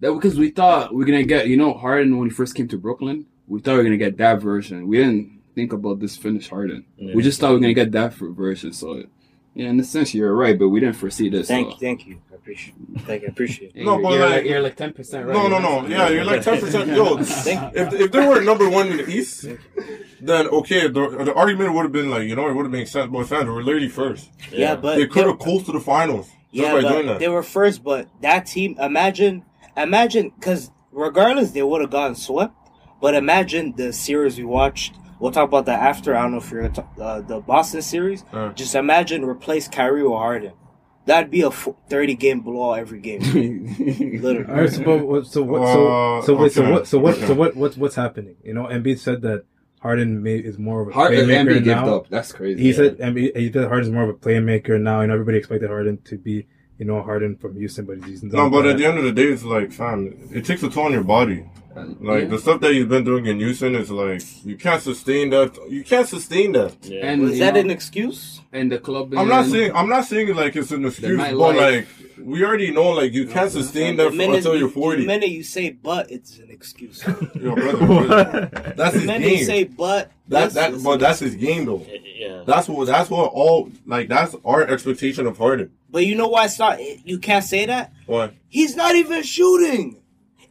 That 0.01 0.13
because 0.13 0.37
we 0.37 0.49
thought 0.51 0.93
we 0.93 1.03
are 1.03 1.05
gonna 1.05 1.23
get, 1.23 1.47
you 1.47 1.57
know, 1.57 1.73
Harden 1.73 2.17
when 2.17 2.29
he 2.29 2.33
first 2.33 2.55
came 2.55 2.67
to 2.69 2.77
Brooklyn. 2.77 3.25
We 3.47 3.59
thought 3.59 3.71
we 3.73 3.77
were 3.79 3.83
gonna 3.83 3.97
get 3.97 4.17
that 4.17 4.41
version. 4.41 4.87
We 4.87 4.97
didn't 4.97 5.41
think 5.55 5.73
about 5.73 5.99
this 5.99 6.15
finished 6.15 6.49
Harden. 6.49 6.85
Yeah. 6.97 7.13
We 7.15 7.23
just 7.23 7.39
thought 7.39 7.49
we 7.49 7.55
were 7.55 7.61
gonna 7.61 7.73
get 7.73 7.91
that 7.93 8.13
version. 8.13 8.71
So, 8.73 9.03
yeah, 9.55 9.69
in 9.69 9.79
a 9.79 9.83
sense, 9.83 10.13
you're 10.13 10.33
right, 10.35 10.57
but 10.57 10.69
we 10.69 10.79
didn't 10.79 10.95
foresee 10.95 11.29
this. 11.29 11.47
Thank 11.47 11.67
so. 11.67 11.73
you, 11.73 11.79
thank 11.79 12.07
you. 12.07 12.21
I 12.31 12.35
appreciate. 12.35 12.75
Thank 12.99 13.21
you, 13.23 13.27
I 13.27 13.31
appreciate. 13.31 13.71
it. 13.75 13.83
No, 13.83 13.93
you're, 13.95 14.01
but 14.03 14.13
you're 14.13 14.29
like- 14.29 14.45
you're 14.45 14.61
like 14.61 14.75
ten 14.77 14.93
percent 14.93 15.27
right. 15.27 15.33
No, 15.33 15.47
no, 15.49 15.59
no. 15.59 15.85
Yeah, 15.87 16.07
you're 16.09 16.23
like 16.23 16.43
ten 16.43 16.59
percent. 16.59 16.87
Yo, 16.89 17.17
if 17.19 17.93
if 17.93 18.11
they 18.11 18.25
were 18.27 18.41
number 18.41 18.69
one 18.69 18.87
in 18.87 18.97
the 18.97 19.09
East, 19.09 19.45
then 20.21 20.47
okay, 20.47 20.87
the, 20.87 21.23
the 21.25 21.33
argument 21.33 21.73
would 21.73 21.83
have 21.83 21.91
been 21.91 22.09
like, 22.09 22.23
you 22.29 22.35
know, 22.35 22.47
it 22.47 22.53
would 22.53 22.63
have 22.63 22.71
made 22.71 22.87
sense. 22.87 23.11
But 23.11 23.25
fans 23.27 23.47
were 23.47 23.61
literally 23.63 23.89
first. 23.89 24.29
Yeah, 24.51 24.75
but 24.75 24.95
They 24.95 25.07
could 25.07 25.25
have 25.27 25.39
coasted 25.39 25.75
the 25.75 25.79
finals 25.81 26.27
just 26.27 26.37
Yeah, 26.51 26.73
by 26.73 26.81
but 26.81 26.89
doing 26.89 27.07
that. 27.07 27.19
they 27.19 27.27
were 27.27 27.43
first, 27.43 27.83
but 27.83 28.07
that 28.21 28.45
team. 28.45 28.77
Imagine, 28.79 29.43
imagine, 29.83 30.31
because 30.39 30.71
regardless, 30.91 31.51
they 31.51 31.63
would 31.63 31.81
have 31.81 31.91
gotten 31.91 32.15
swept. 32.15 32.53
But 33.01 33.13
imagine 33.15 33.73
the 33.77 33.93
series 33.93 34.37
we 34.37 34.43
watched. 34.43 34.95
We'll 35.19 35.31
talk 35.31 35.47
about 35.47 35.65
that 35.67 35.79
after. 35.81 36.15
I 36.15 36.21
don't 36.23 36.31
know 36.31 36.37
if 36.37 36.51
you're 36.51 36.61
gonna 36.61 36.73
talk, 36.73 36.93
uh, 36.99 37.21
the 37.21 37.39
Boston 37.39 37.81
series. 37.81 38.23
Uh. 38.31 38.49
Just 38.53 38.75
imagine 38.75 39.23
replace 39.23 39.67
Kyrie 39.67 40.03
with 40.03 40.13
Harden. 40.13 40.53
That'd 41.05 41.31
be 41.31 41.41
a 41.41 41.47
f- 41.47 41.69
thirty 41.89 42.13
game 42.15 42.41
blowout 42.41 42.79
every 42.79 42.99
game. 42.99 43.21
Literally. 44.21 44.45
All 44.45 44.61
right, 44.61 44.69
so 44.69 44.83
but 44.83 45.07
what, 45.07 45.25
so 45.27 45.41
what, 45.43 45.67
so 45.67 45.87
Uh, 45.87 46.21
so 46.21 46.35
wait, 46.35 46.51
so 46.51 46.71
what, 46.71 46.87
so 46.87 46.99
what, 46.99 47.15
so 47.15 47.33
what, 47.33 47.55
what's 47.55 47.77
what's 47.77 47.95
happening? 47.95 48.35
You 48.43 48.53
know, 48.53 48.65
Embiid 48.65 48.99
said 48.99 49.21
that 49.23 49.45
Harden 49.81 50.21
may, 50.21 50.35
is 50.35 50.57
more 50.59 50.81
of 50.81 50.89
a 50.89 50.91
Harden 50.91 51.27
playmaker 51.27 51.61
Embiid 51.61 51.65
now. 51.65 51.95
up. 51.95 52.09
That's 52.09 52.31
crazy. 52.31 52.61
He 52.61 52.73
said 52.73 52.97
Embiid, 52.99 53.35
he 53.35 53.51
said 53.51 53.67
Harden's 53.69 53.91
more 53.91 54.03
of 54.03 54.09
a 54.09 54.13
playmaker 54.13 54.79
now, 54.79 54.99
and 55.01 55.11
everybody 55.11 55.37
expected 55.37 55.69
Harden 55.69 55.99
to 56.03 56.17
be, 56.17 56.47
you 56.79 56.85
know, 56.85 57.01
Harden 57.03 57.35
from 57.35 57.55
Houston, 57.57 57.85
but 57.85 58.03
he's 58.05 58.23
no, 58.23 58.49
but 58.49 58.65
at 58.65 58.77
the 58.77 58.85
end 58.85 58.97
of 58.97 59.03
the 59.03 59.11
day, 59.11 59.27
it's 59.27 59.43
like, 59.43 59.71
fam, 59.71 60.17
it 60.33 60.45
takes 60.45 60.63
a 60.63 60.69
toll 60.69 60.85
on 60.85 60.93
your 60.93 61.03
body. 61.03 61.45
Uh, 61.75 61.85
like 62.01 62.23
Yeah. 62.23 62.29
the 62.29 62.39
stuff 62.39 62.61
that 62.61 62.73
you've 62.73 62.89
been 62.89 63.03
doing 63.03 63.27
in 63.27 63.37
Houston 63.39 63.75
is 63.75 63.91
like 63.91 64.23
you 64.43 64.55
can't 64.57 64.81
sustain 64.81 65.29
that. 65.29 65.55
You 65.69 65.83
can't 65.83 66.07
sustain 66.07 66.53
that. 66.53 66.73
Yeah. 66.83 67.05
And 67.05 67.21
Was 67.21 67.33
you 67.33 67.39
that 67.41 67.53
know, 67.53 67.59
an 67.59 67.69
excuse? 67.69 68.41
and 68.51 68.71
the 68.71 68.79
club? 68.79 69.13
I'm 69.15 69.27
not 69.27 69.45
saying 69.45 69.71
I'm 69.75 69.87
not 69.87 70.05
saying 70.05 70.33
like 70.35 70.55
it's 70.55 70.71
an 70.71 70.83
excuse, 70.85 71.17
but 71.17 71.55
like 71.55 71.87
we 72.19 72.43
already 72.43 72.71
know, 72.71 72.89
like 72.89 73.13
you 73.13 73.27
can't 73.27 73.51
sustain 73.51 73.97
that 73.97 74.13
for, 74.13 74.21
until 74.35 74.53
you, 74.55 74.61
you're 74.61 74.69
40. 74.69 75.01
the 75.01 75.07
minute 75.07 75.29
you 75.29 75.43
say 75.43 75.69
"but," 75.69 76.09
it's 76.09 76.39
an 76.39 76.49
excuse. 76.49 77.03
Yo, 77.35 77.53
brother, 77.55 77.77
brother. 77.85 78.49
that's 78.75 78.93
the 78.93 78.99
his 79.01 79.05
minute 79.07 79.29
you 79.29 79.35
game. 79.37 79.45
say 79.45 79.63
"but," 79.65 80.11
that, 80.27 80.51
that's 80.51 80.53
that, 80.55 80.73
it's 80.73 80.83
but 80.83 80.99
that's 80.99 81.19
his 81.19 81.35
game 81.35 81.65
though. 81.65 81.85
Yeah. 82.15 82.43
That's 82.47 82.67
what 82.67 82.87
that's 82.87 83.09
what 83.11 83.31
all 83.31 83.69
like. 83.85 84.07
That's 84.09 84.35
our 84.43 84.63
expectation 84.63 85.27
of 85.27 85.37
Harden. 85.37 85.69
But 85.91 86.05
you 86.05 86.15
know 86.15 86.27
why 86.27 86.45
it's 86.45 86.59
not? 86.59 86.79
You 87.05 87.19
can't 87.19 87.43
say 87.43 87.65
that. 87.65 87.93
What? 88.05 88.33
He's 88.47 88.75
not 88.75 88.95
even 88.95 89.23
shooting. 89.23 90.01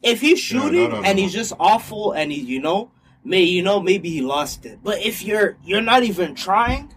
If 0.03 0.21
he's 0.21 0.53
No, 0.53 0.59
no, 0.61 0.65
shooting 0.67 0.91
no, 0.91 1.01
no. 1.01 1.03
and 1.03 1.19
he's 1.19 1.33
just 1.33 1.53
awful 1.59 2.13
and 2.13 2.31
he, 2.33 2.41
you 2.41 2.61
know, 2.61 2.91
may 3.25 3.43
you 3.43 3.63
know 3.63 3.81
maybe 3.81 4.11
he 4.11 4.21
lost 4.23 4.65
it. 4.67 4.79
But 4.83 5.05
if 5.05 5.23
you're 5.23 5.57
you're 5.65 5.81
not 5.81 6.03
even 6.05 6.35
trying, 6.35 6.93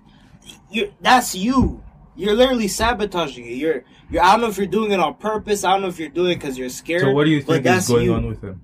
you 0.69 0.93
that's 1.01 1.33
you. 1.35 1.83
You're 2.15 2.33
literally 2.35 2.67
sabotaging 2.67 3.45
it. 3.45 3.53
You're 3.55 3.83
you're. 4.09 4.23
I 4.23 4.31
don't 4.31 4.41
know 4.41 4.49
if 4.49 4.57
you're 4.57 4.67
doing 4.67 4.91
it 4.91 4.99
on 4.99 5.15
purpose. 5.15 5.63
I 5.63 5.71
don't 5.71 5.81
know 5.81 5.87
if 5.87 5.97
you're 5.99 6.09
doing 6.09 6.31
it 6.33 6.35
because 6.35 6.57
you're 6.57 6.69
scared. 6.69 7.01
so 7.01 7.11
what 7.11 7.23
do 7.25 7.31
you 7.31 7.41
think 7.41 7.65
is 7.65 7.87
going 7.87 8.05
you. 8.05 8.13
on 8.13 8.27
with 8.27 8.41
him? 8.43 8.61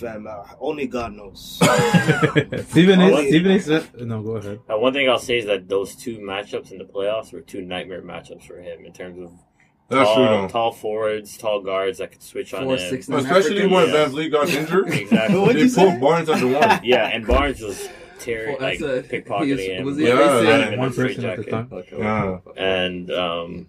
Fam, 0.00 0.26
uh, 0.26 0.42
only 0.60 0.86
God 0.86 1.12
knows. 1.12 1.58
Stephen 2.68 3.00
A. 3.00 3.28
Stephen 3.28 3.50
A. 3.52 3.60
said, 3.60 3.86
no, 4.00 4.22
go 4.22 4.36
ahead. 4.36 4.60
Uh, 4.72 4.78
one 4.78 4.92
thing 4.92 5.08
I'll 5.08 5.18
say 5.18 5.38
is 5.38 5.46
that 5.46 5.68
those 5.68 5.94
two 5.94 6.18
matchups 6.18 6.72
in 6.72 6.78
the 6.78 6.84
playoffs 6.84 7.32
were 7.32 7.40
two 7.40 7.60
nightmare 7.62 8.02
matchups 8.02 8.46
for 8.46 8.60
him 8.60 8.84
in 8.84 8.92
terms 8.92 9.18
of 9.18 9.30
That's 9.88 10.08
tall, 10.08 10.16
true 10.16 10.24
though. 10.26 10.48
tall 10.48 10.72
forwards, 10.72 11.36
tall 11.36 11.60
guards 11.60 11.98
that 11.98 12.12
could 12.12 12.22
switch 12.22 12.54
on 12.54 12.68
him. 12.68 12.78
six, 12.78 13.08
Especially 13.08 13.60
Africans. 13.62 13.72
when 13.72 13.88
Yeah. 13.88 13.94
VanVleet 14.06 14.32
got 14.32 14.48
injured, 14.48 14.88
Exactly. 14.94 15.52
They 15.54 15.60
you 15.60 15.70
put? 15.74 16.00
Barnes 16.00 16.28
at 16.28 16.40
the 16.40 16.48
one. 16.48 16.80
yeah, 16.84 17.06
and 17.08 17.26
Barnes 17.26 17.60
was 17.60 17.88
tearing, 18.18 18.56
Well, 18.58 18.62
like 18.62 18.80
a- 18.80 19.02
pickpocketing 19.02 19.44
he 19.46 19.52
was- 19.52 19.60
him. 19.66 19.84
was 19.84 19.96
he 19.98 20.06
Yeah, 20.06 20.12
racing? 20.18 20.48
yeah. 20.48 20.56
Not 20.56 20.66
even 20.68 20.78
One 20.78 20.88
a 20.88 20.92
straight 20.92 21.16
person 21.16 21.24
at 21.30 21.36
the 21.38 21.44
jacket. 21.44 21.90
time. 21.90 21.98
Yeah. 21.98 22.38
and 22.56 23.10
um, 23.10 23.68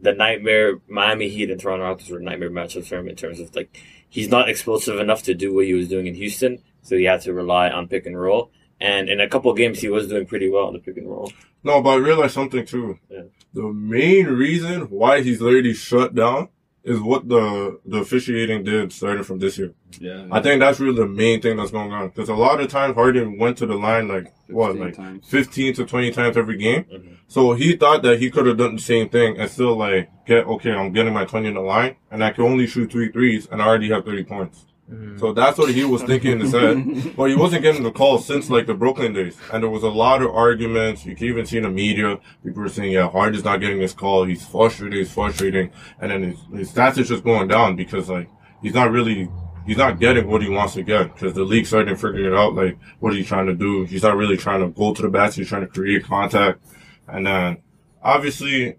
the 0.00 0.12
nightmare 0.12 0.78
Miami 0.88 1.28
Heat 1.28 1.50
and 1.50 1.60
Toronto 1.60 1.84
Raptors 1.84 2.10
were 2.10 2.20
nightmare 2.20 2.50
matchups 2.50 2.86
for 2.86 2.96
him 2.98 3.08
in 3.08 3.16
terms 3.16 3.40
of 3.40 3.54
like 3.56 3.76
he's 4.08 4.28
not 4.28 4.48
explosive 4.48 4.98
enough 4.98 5.22
to 5.24 5.34
do 5.34 5.54
what 5.54 5.66
he 5.66 5.74
was 5.74 5.88
doing 5.88 6.06
in 6.06 6.14
Houston, 6.14 6.62
so 6.82 6.96
he 6.96 7.04
had 7.04 7.20
to 7.22 7.32
rely 7.32 7.68
on 7.70 7.88
pick 7.88 8.06
and 8.06 8.18
roll. 8.18 8.50
And 8.80 9.08
in 9.08 9.20
a 9.20 9.28
couple 9.28 9.50
of 9.50 9.56
games, 9.56 9.80
he 9.80 9.88
was 9.88 10.08
doing 10.08 10.26
pretty 10.26 10.50
well 10.50 10.68
in 10.68 10.74
the 10.74 10.80
pick 10.80 10.96
and 10.98 11.08
roll. 11.08 11.32
No, 11.64 11.80
but 11.82 11.90
I 11.90 11.96
realized 11.96 12.34
something 12.34 12.64
too. 12.66 12.98
Yeah. 13.08 13.22
The 13.54 13.62
main 13.72 14.26
reason 14.26 14.82
why 14.90 15.22
he's 15.22 15.40
literally 15.40 15.72
shut 15.72 16.14
down 16.14 16.48
is 16.84 17.00
what 17.00 17.28
the 17.28 17.80
the 17.86 17.98
officiating 17.98 18.62
did 18.64 18.92
starting 18.92 19.24
from 19.24 19.38
this 19.40 19.58
year. 19.58 19.72
Yeah. 19.98 20.28
I 20.30 20.40
think 20.40 20.60
that's 20.60 20.78
really 20.78 20.94
the 20.96 21.06
main 21.08 21.40
thing 21.40 21.56
that's 21.56 21.70
going 21.72 21.90
on. 21.90 22.08
Because 22.08 22.28
a 22.28 22.34
lot 22.34 22.60
of 22.60 22.68
times 22.68 22.94
Harden 22.94 23.38
went 23.38 23.58
to 23.58 23.66
the 23.66 23.74
line 23.74 24.06
like 24.08 24.32
what, 24.48 24.72
15 24.72 24.84
like 24.84 24.94
times. 24.96 25.26
fifteen 25.28 25.74
to 25.74 25.84
twenty 25.86 26.10
times 26.12 26.36
every 26.36 26.56
game. 26.58 26.84
Mhm. 26.84 27.15
So 27.28 27.54
he 27.54 27.76
thought 27.76 28.02
that 28.02 28.20
he 28.20 28.30
could 28.30 28.46
have 28.46 28.56
done 28.56 28.76
the 28.76 28.82
same 28.82 29.08
thing 29.08 29.38
and 29.38 29.50
still 29.50 29.76
like 29.76 30.10
get 30.26 30.46
okay. 30.46 30.72
I'm 30.72 30.92
getting 30.92 31.12
my 31.12 31.24
twenty 31.24 31.48
in 31.48 31.54
the 31.54 31.60
line, 31.60 31.96
and 32.10 32.22
I 32.22 32.30
can 32.30 32.44
only 32.44 32.66
shoot 32.66 32.90
three 32.90 33.10
threes, 33.10 33.48
and 33.50 33.60
I 33.60 33.66
already 33.66 33.90
have 33.90 34.04
thirty 34.04 34.24
points. 34.24 34.66
Mm. 34.90 35.18
So 35.18 35.32
that's 35.32 35.58
what 35.58 35.72
he 35.72 35.84
was 35.84 36.02
thinking 36.02 36.32
in 36.32 36.40
his 36.40 36.52
head. 36.52 36.76
But 37.16 37.30
he 37.30 37.34
wasn't 37.34 37.62
getting 37.62 37.82
the 37.82 37.90
call 37.90 38.18
since 38.18 38.50
like 38.50 38.66
the 38.66 38.74
Brooklyn 38.74 39.12
days. 39.12 39.36
And 39.52 39.62
there 39.62 39.70
was 39.70 39.82
a 39.82 39.88
lot 39.88 40.22
of 40.22 40.30
arguments. 40.30 41.04
You 41.04 41.16
can 41.16 41.26
even 41.26 41.46
see 41.46 41.56
in 41.56 41.64
the 41.64 41.70
media, 41.70 42.18
people 42.44 42.62
were 42.62 42.68
saying, 42.68 42.92
yeah, 42.92 43.08
Harden's 43.08 43.44
not 43.44 43.60
getting 43.60 43.80
this 43.80 43.94
call. 43.94 44.24
He's 44.24 44.46
frustrated. 44.46 44.98
He's 44.98 45.12
frustrating. 45.12 45.70
And 46.00 46.10
then 46.10 46.22
his, 46.22 46.38
his 46.52 46.72
stats 46.72 46.98
is 46.98 47.08
just 47.08 47.24
going 47.24 47.48
down 47.48 47.74
because 47.74 48.08
like, 48.08 48.28
he's 48.62 48.74
not 48.74 48.90
really, 48.92 49.28
he's 49.66 49.78
not 49.78 49.98
getting 49.98 50.28
what 50.28 50.42
he 50.42 50.48
wants 50.48 50.74
to 50.74 50.82
get 50.82 51.14
because 51.14 51.34
the 51.34 51.44
league 51.44 51.66
started 51.66 51.98
figure 51.98 52.32
it 52.32 52.38
out. 52.38 52.54
Like, 52.54 52.78
what 53.00 53.12
are 53.12 53.16
you 53.16 53.24
trying 53.24 53.46
to 53.46 53.54
do? 53.54 53.84
He's 53.84 54.02
not 54.02 54.16
really 54.16 54.36
trying 54.36 54.60
to 54.60 54.68
go 54.68 54.94
to 54.94 55.02
the 55.02 55.08
basket. 55.08 55.40
He's 55.40 55.48
trying 55.48 55.62
to 55.62 55.68
create 55.68 56.04
contact. 56.04 56.60
And 57.08 57.26
then 57.26 57.58
obviously, 58.02 58.76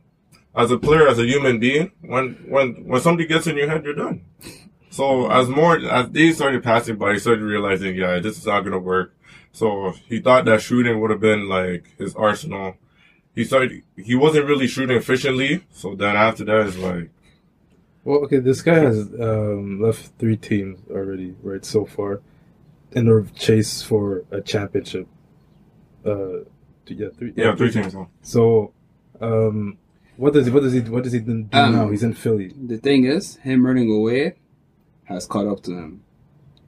as 0.56 0.72
a 0.72 0.78
player, 0.78 1.08
as 1.08 1.20
a 1.20 1.26
human 1.26 1.60
being, 1.60 1.92
when, 2.02 2.34
when, 2.48 2.88
when 2.88 3.02
somebody 3.02 3.28
gets 3.28 3.48
in 3.48 3.58
your 3.58 3.70
head, 3.70 3.86
you're 3.86 3.94
done. 3.94 4.26
So 4.90 5.30
as 5.30 5.48
more 5.48 5.78
as 5.78 6.10
days 6.10 6.38
started 6.38 6.64
passing 6.64 6.96
by, 6.98 7.14
he 7.14 7.20
started 7.20 7.44
realizing, 7.44 7.96
yeah, 7.96 8.20
this 8.20 8.38
is 8.38 8.46
not 8.48 8.62
gonna 8.62 8.80
work. 8.80 9.16
So 9.52 9.94
he 10.08 10.20
thought 10.20 10.46
that 10.46 10.62
shooting 10.62 11.00
would 11.00 11.12
have 11.12 11.20
been 11.20 11.48
like 11.48 11.96
his 11.98 12.16
arsenal. 12.16 12.76
He 13.36 13.44
started 13.44 13.84
he 13.96 14.16
wasn't 14.16 14.48
really 14.48 14.68
shooting 14.68 14.98
efficiently. 14.98 15.64
So 15.72 15.96
then 15.96 16.16
after 16.16 16.44
that, 16.46 16.68
it's 16.68 16.78
like 16.78 17.12
Well, 18.04 18.20
okay, 18.24 18.40
this 18.40 18.62
guy 18.62 18.80
has 18.80 19.00
um, 19.20 19.82
left 19.82 20.14
three 20.18 20.38
teams 20.38 20.80
already, 20.90 21.36
right, 21.44 21.64
so 21.66 21.86
far, 21.86 22.22
in 22.94 23.06
the 23.06 23.30
chase 23.36 23.82
for 23.84 24.24
a 24.32 24.42
championship. 24.42 25.08
Uh, 26.06 26.46
yeah, 26.96 27.08
three. 27.18 27.34
yeah, 27.36 27.56
three 27.56 27.72
teams. 27.72 27.94
huh? 27.94 28.06
So, 28.22 28.74
um, 29.22 29.78
what 30.16 30.34
does 30.34 30.46
he? 30.48 30.52
What 30.52 30.64
does 30.64 30.74
he? 30.74 30.80
What 30.82 31.04
does 31.04 31.14
he 31.14 31.20
do 31.20 31.48
Um, 31.54 31.72
now? 31.74 31.90
He's 31.90 32.04
in 32.04 32.14
Philly. 32.14 32.54
The 32.56 32.78
thing 32.78 33.06
is, 33.06 33.36
him 33.38 33.66
running 33.66 33.92
away 33.92 34.36
has 35.06 35.26
caught 35.26 35.48
up 35.48 35.62
to 35.64 35.72
him. 35.72 36.02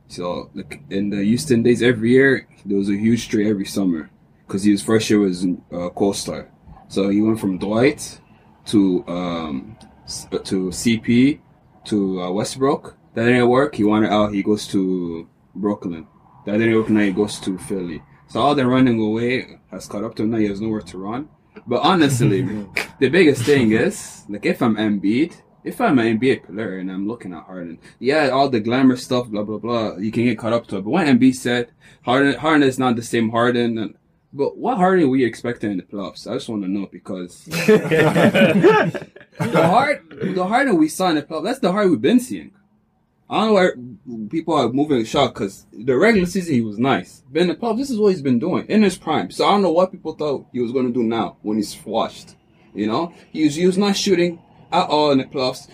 So, 0.07 0.49
like 0.53 0.81
in 0.89 1.09
the 1.11 1.23
Houston 1.23 1.61
days, 1.63 1.81
every 1.83 2.11
year 2.11 2.47
there 2.65 2.77
was 2.77 2.89
a 2.89 2.95
huge 2.97 3.29
trade 3.29 3.47
every 3.47 3.65
summer 3.65 4.09
because 4.47 4.63
his 4.63 4.81
first 4.81 5.09
year 5.09 5.19
was 5.19 5.45
uh, 5.71 5.89
co-star. 5.89 6.49
So 6.87 7.09
he 7.09 7.21
went 7.21 7.39
from 7.39 7.59
Dwight 7.59 8.19
to 8.67 9.03
um 9.07 9.77
to 10.45 10.69
CP 10.69 11.39
to 11.85 12.21
uh, 12.21 12.31
Westbrook. 12.31 12.97
That 13.13 13.25
didn't 13.25 13.49
work. 13.49 13.75
He 13.75 13.83
wanted 13.83 14.11
out. 14.11 14.33
He 14.33 14.41
goes 14.43 14.67
to 14.67 15.27
Brooklyn. 15.55 16.07
That 16.45 16.57
didn't 16.57 16.75
work. 16.75 16.89
Now 16.89 17.01
he 17.01 17.11
goes 17.11 17.39
to 17.41 17.57
Philly. 17.59 18.01
So 18.29 18.39
all 18.39 18.55
the 18.55 18.65
running 18.65 18.99
away 19.01 19.59
has 19.71 19.87
caught 19.87 20.03
up 20.03 20.15
to 20.15 20.23
him. 20.23 20.31
Now 20.31 20.37
he 20.37 20.47
has 20.47 20.61
nowhere 20.61 20.81
to 20.81 20.97
run. 20.97 21.29
But 21.65 21.81
honestly, 21.81 22.41
the 22.99 23.09
biggest 23.09 23.43
thing 23.43 23.71
is 23.71 24.23
like 24.29 24.45
if 24.45 24.61
I'm 24.61 24.75
Embiid, 24.75 25.35
if 25.63 25.81
I'm 25.81 25.99
an 25.99 26.19
NBA 26.19 26.45
player 26.45 26.77
and 26.77 26.91
I'm 26.91 27.07
looking 27.07 27.33
at 27.33 27.43
Harden, 27.43 27.79
yeah, 27.99 28.29
all 28.29 28.49
the 28.49 28.59
glamour 28.59 28.97
stuff, 28.97 29.27
blah 29.27 29.43
blah 29.43 29.57
blah, 29.57 29.97
you 29.97 30.11
can 30.11 30.25
get 30.25 30.37
caught 30.37 30.53
up 30.53 30.67
to 30.67 30.77
it. 30.77 30.83
But 30.83 30.91
when 30.91 31.19
Embiid 31.19 31.35
said 31.35 31.71
Harden, 32.03 32.35
Harden 32.35 32.67
is 32.67 32.79
not 32.79 32.95
the 32.95 33.03
same 33.03 33.31
Harden, 33.31 33.77
and, 33.77 33.95
but 34.31 34.57
what 34.57 34.77
Harden 34.77 35.09
were 35.09 35.17
you 35.17 35.25
expecting 35.25 35.71
in 35.71 35.77
the 35.77 35.83
playoffs? 35.83 36.29
I 36.29 36.35
just 36.35 36.49
want 36.49 36.61
to 36.63 36.69
know 36.69 36.87
because 36.91 37.43
the 37.45 39.07
Harden, 39.39 40.35
the 40.35 40.45
Harden 40.45 40.77
we 40.77 40.87
saw 40.87 41.09
in 41.09 41.15
the 41.15 41.23
playoffs, 41.23 41.45
that's 41.45 41.59
the 41.59 41.71
Harden 41.71 41.91
we've 41.91 42.01
been 42.01 42.19
seeing. 42.19 42.51
I 43.29 43.45
don't 43.45 43.47
know 43.47 43.53
why 43.53 44.27
people 44.29 44.55
are 44.55 44.69
moving 44.69 45.03
shocked 45.05 45.35
because 45.35 45.65
the 45.71 45.95
regular 45.95 46.25
season 46.25 46.55
he 46.55 46.61
was 46.61 46.79
nice. 46.79 47.23
But 47.31 47.43
in 47.43 47.47
the 47.49 47.55
playoffs, 47.55 47.77
this 47.77 47.89
is 47.91 47.99
what 47.99 48.09
he's 48.09 48.23
been 48.23 48.39
doing 48.39 48.65
in 48.67 48.81
his 48.81 48.97
prime. 48.97 49.29
So 49.29 49.45
I 49.45 49.51
don't 49.51 49.61
know 49.61 49.71
what 49.71 49.91
people 49.91 50.13
thought 50.13 50.47
he 50.51 50.59
was 50.59 50.71
going 50.71 50.87
to 50.87 50.93
do 50.93 51.03
now 51.03 51.37
when 51.43 51.57
he's 51.57 51.77
washed. 51.85 52.35
You 52.73 52.87
know, 52.87 53.13
he 53.31 53.43
was 53.45 53.55
he 53.55 53.65
was 53.67 53.77
not 53.77 53.95
shooting 53.95 54.41
at 54.71 54.87
all 54.89 55.11
in 55.11 55.19
the 55.19 55.25
playoffs. 55.25 55.67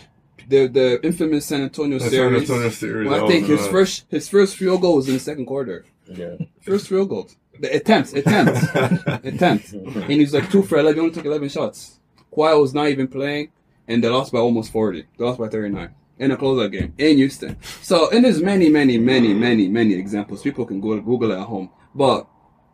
The 0.48 0.68
the 0.68 1.00
infamous 1.06 1.46
San 1.46 1.62
Antonio 1.62 1.98
The 1.98 2.10
San. 2.10 2.36
Antonio 2.36 2.70
series, 2.70 3.10
Well, 3.10 3.26
I 3.26 3.28
think 3.28 3.48
his 3.48 3.65
first 3.68 4.06
his 4.10 4.28
first 4.30 4.56
field 4.58 4.82
goal 4.82 4.98
was 4.98 5.08
in 5.08 5.13
the 5.15 5.20
second 5.20 5.46
quarter. 5.46 5.86
Yeah. 6.08 6.36
First 6.62 6.88
field 6.88 7.10
goal. 7.10 7.30
The 7.60 7.74
attempts, 7.74 8.12
attempts, 8.13 8.63
attempts. 9.24 9.72
And 9.72 10.12
he's 10.12 10.34
like 10.34 10.52
two 10.52 10.62
for 10.62 10.78
eleven. 10.78 10.96
He 10.96 11.02
only 11.02 11.13
took 11.15 11.26
eleven 11.26 11.48
shots. 11.50 12.00
Kawhi 12.36 12.60
was 12.60 12.74
not 12.74 12.89
even 12.89 13.08
playing, 13.08 13.52
and 13.88 14.04
they 14.04 14.10
lost 14.10 14.34
by 14.34 14.39
almost 14.39 14.72
40. 14.74 15.06
They 15.18 15.26
lost 15.26 15.39
by 15.39 15.48
39 15.48 15.96
in 16.19 16.32
a 16.32 16.38
closeout 16.38 16.71
game 16.71 16.93
in 16.97 17.17
Houston. 17.17 17.58
So, 17.82 18.10
and 18.12 18.23
there's 18.23 18.41
many, 18.41 18.69
many, 18.69 18.97
many, 18.97 19.34
many, 19.34 19.67
many 19.67 19.93
examples. 19.93 20.41
People 20.41 20.65
can 20.65 20.80
go 20.80 20.99
Google 21.01 21.32
it 21.32 21.39
at 21.39 21.45
home. 21.45 21.69
But 21.93 22.28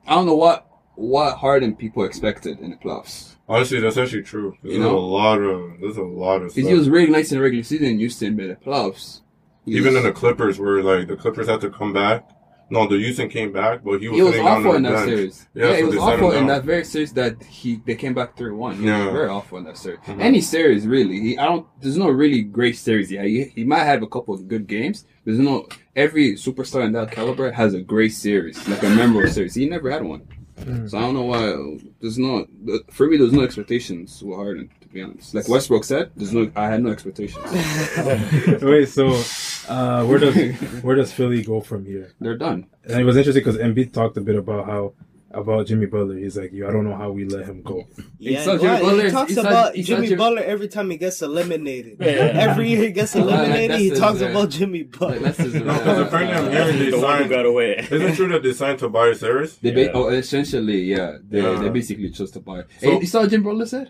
I 0.08 0.16
don't 0.16 0.26
know 0.26 0.36
what 0.36 0.68
what 0.96 1.38
Harden 1.38 1.76
people 1.76 2.04
expected 2.04 2.60
in 2.60 2.72
the 2.72 2.78
playoffs. 2.78 3.36
Honestly, 3.48 3.80
that's 3.80 3.98
actually 3.98 4.24
true. 4.24 4.56
There's 4.62 4.76
You 4.76 4.82
know? 4.82 4.98
a 4.98 5.00
lot 5.00 5.40
of 5.40 5.80
there's 5.80 5.98
a 5.98 6.04
lot 6.04 6.42
of 6.42 6.52
stuff. 6.52 6.64
he 6.66 6.74
was 6.74 6.90
really 6.90 7.10
nice 7.12 7.32
in 7.32 7.38
the 7.38 7.44
regular 7.44 7.64
season 7.64 7.88
in 7.88 7.98
Houston, 8.00 8.36
but 8.36 8.48
the 8.48 8.56
playoffs. 8.56 9.22
Even 9.66 9.96
in 9.96 10.04
the 10.04 10.12
Clippers, 10.12 10.60
where 10.60 10.82
like 10.82 11.08
the 11.08 11.16
Clippers 11.16 11.48
had 11.48 11.62
to 11.62 11.70
come 11.70 11.94
back. 11.94 12.30
No, 12.72 12.88
the 12.88 12.98
Houston 12.98 13.28
came 13.28 13.52
back, 13.52 13.84
but 13.84 14.00
he 14.00 14.08
was, 14.08 14.16
he 14.18 14.22
was 14.24 14.38
awful 14.40 14.72
on 14.72 14.78
in 14.78 14.84
that 14.84 14.94
bench. 14.94 15.10
series. 15.10 15.48
Yeah, 15.54 15.66
Yeah, 15.66 15.72
so 15.72 15.76
he 15.78 15.84
was 15.84 15.92
they 15.94 16.00
sat 16.00 16.08
him 16.08 16.24
awful 16.26 16.32
in 16.32 16.48
that 16.48 16.64
very 16.64 16.86
series 16.86 17.12
that 17.14 17.44
he 17.44 17.82
they 17.86 17.96
came 17.96 18.14
back 18.14 18.38
three 18.38 18.52
one. 18.52 18.82
Yeah. 18.82 19.06
was 19.06 19.14
very 19.14 19.28
awful 19.28 19.58
in 19.58 19.66
that 19.66 19.78
series. 19.78 20.00
Mhm. 20.08 20.22
Any 20.22 20.40
series 20.42 20.88
really. 20.88 21.20
He 21.20 21.38
I 21.38 21.46
don't. 21.46 21.68
There's 21.82 21.98
no 21.98 22.10
really 22.10 22.42
great 22.44 22.78
series. 22.78 23.12
Yeah, 23.12 23.24
he, 23.24 23.44
he 23.58 23.64
might 23.66 23.84
have 23.84 24.02
a 24.04 24.08
couple 24.08 24.34
of 24.34 24.48
good 24.48 24.68
games. 24.68 25.06
There's 25.26 25.38
no 25.40 25.68
every 25.98 26.34
superstar 26.36 26.86
in 26.86 26.94
that 26.94 27.12
caliber 27.12 27.52
has 27.52 27.74
a 27.74 27.82
great 27.82 28.14
series, 28.14 28.58
like 28.70 28.82
a 28.84 28.90
memorable 28.90 29.30
series. 29.30 29.54
He 29.54 29.68
never 29.68 29.92
had 29.92 30.04
one. 30.04 30.22
Mm. 30.62 30.90
So 30.90 30.98
I 30.98 31.02
don't 31.02 31.14
know 31.16 31.24
why. 31.34 31.78
There's 32.00 32.18
no 32.18 32.46
for 32.90 33.08
me. 33.08 33.18
There's 33.18 33.34
no 33.34 33.42
expectations 33.44 34.24
with 34.24 34.38
Harden. 34.38 34.70
To 34.92 34.96
be 34.96 35.04
honest, 35.04 35.34
like 35.34 35.48
Westbrook 35.48 35.86
said, 35.86 36.12
there's 36.18 36.34
no. 36.34 36.52
I 36.54 36.68
had 36.68 36.84
no 36.84 36.90
expectations. 36.92 37.46
Wait, 38.62 38.90
so 38.90 39.22
uh, 39.70 40.04
where 40.06 40.20
does 40.20 40.36
where 40.84 40.96
does 40.98 41.14
Philly 41.14 41.44
go 41.44 41.62
from 41.62 41.86
here? 41.86 42.12
They're 42.20 42.38
done. 42.38 42.68
And 42.84 43.00
it 43.00 43.06
was 43.06 43.16
interesting 43.16 43.42
because 43.44 43.58
Embiid 43.58 43.94
talked 43.94 44.18
a 44.18 44.22
bit 44.22 44.36
about 44.36 44.66
how 44.66 44.94
about 45.34 45.66
Jimmy 45.68 45.86
Butler. 45.86 46.18
He's 46.18 46.36
like, 46.36 46.52
"Yo, 46.52 46.68
I 46.68 46.72
don't 46.74 46.84
know 46.84 46.96
how 46.96 47.10
we 47.12 47.24
let 47.24 47.46
him 47.46 47.62
go." 47.62 47.86
Yeah, 48.20 48.44
saw 48.44 48.58
Jimmy 48.58 48.68
well, 48.68 48.82
Butler- 48.84 49.06
he 49.06 49.12
talks 49.12 49.38
about 49.38 49.76
he 49.76 49.84
saw 49.84 49.88
Jimmy 49.96 50.08
Jimmy- 50.08 50.18
Butler 50.18 50.42
every 50.44 50.68
time 50.68 50.90
he 50.90 50.98
gets 50.98 51.22
eliminated. 51.22 51.96
Yeah. 52.02 52.08
Every 52.50 52.68
year 52.70 52.84
he 52.84 52.92
gets 52.92 53.16
eliminated, 53.22 53.72
that's 53.72 53.82
he 53.82 53.90
his, 53.92 54.00
talks 54.00 54.22
uh, 54.22 54.26
about 54.26 54.50
Jimmy 54.50 54.84
Butler. 54.84 55.20
that's 55.20 55.38
his, 55.38 55.54
No, 55.54 55.62
because 55.64 56.00
apparently 56.00 56.36
I'm 56.38 56.52
hearing 56.52 56.80
they 56.80 56.90
the 56.92 57.00
one 57.00 57.18
signed. 57.20 57.30
got 57.30 57.46
away. 57.46 57.76
Is 57.92 58.02
it 58.02 58.16
true 58.16 58.28
that 58.28 58.44
they 58.44 58.52
signed 58.52 58.80
Tobias 58.80 59.22
Harris? 59.22 59.56
They 59.56 59.72
ba- 59.72 59.84
Yeah. 59.84 59.92
oh, 59.94 60.10
essentially, 60.10 60.82
yeah. 60.82 61.18
They, 61.24 61.42
Yeah. 61.42 61.60
they 61.62 61.70
basically 61.70 62.10
chose 62.10 62.32
to 62.32 62.42
buy. 62.42 62.64
So- 62.82 62.92
hey, 62.92 63.00
you 63.00 63.08
saw 63.08 63.22
what 63.22 63.30
Jim 63.30 63.42
Butler 63.44 63.66
said? 63.68 63.90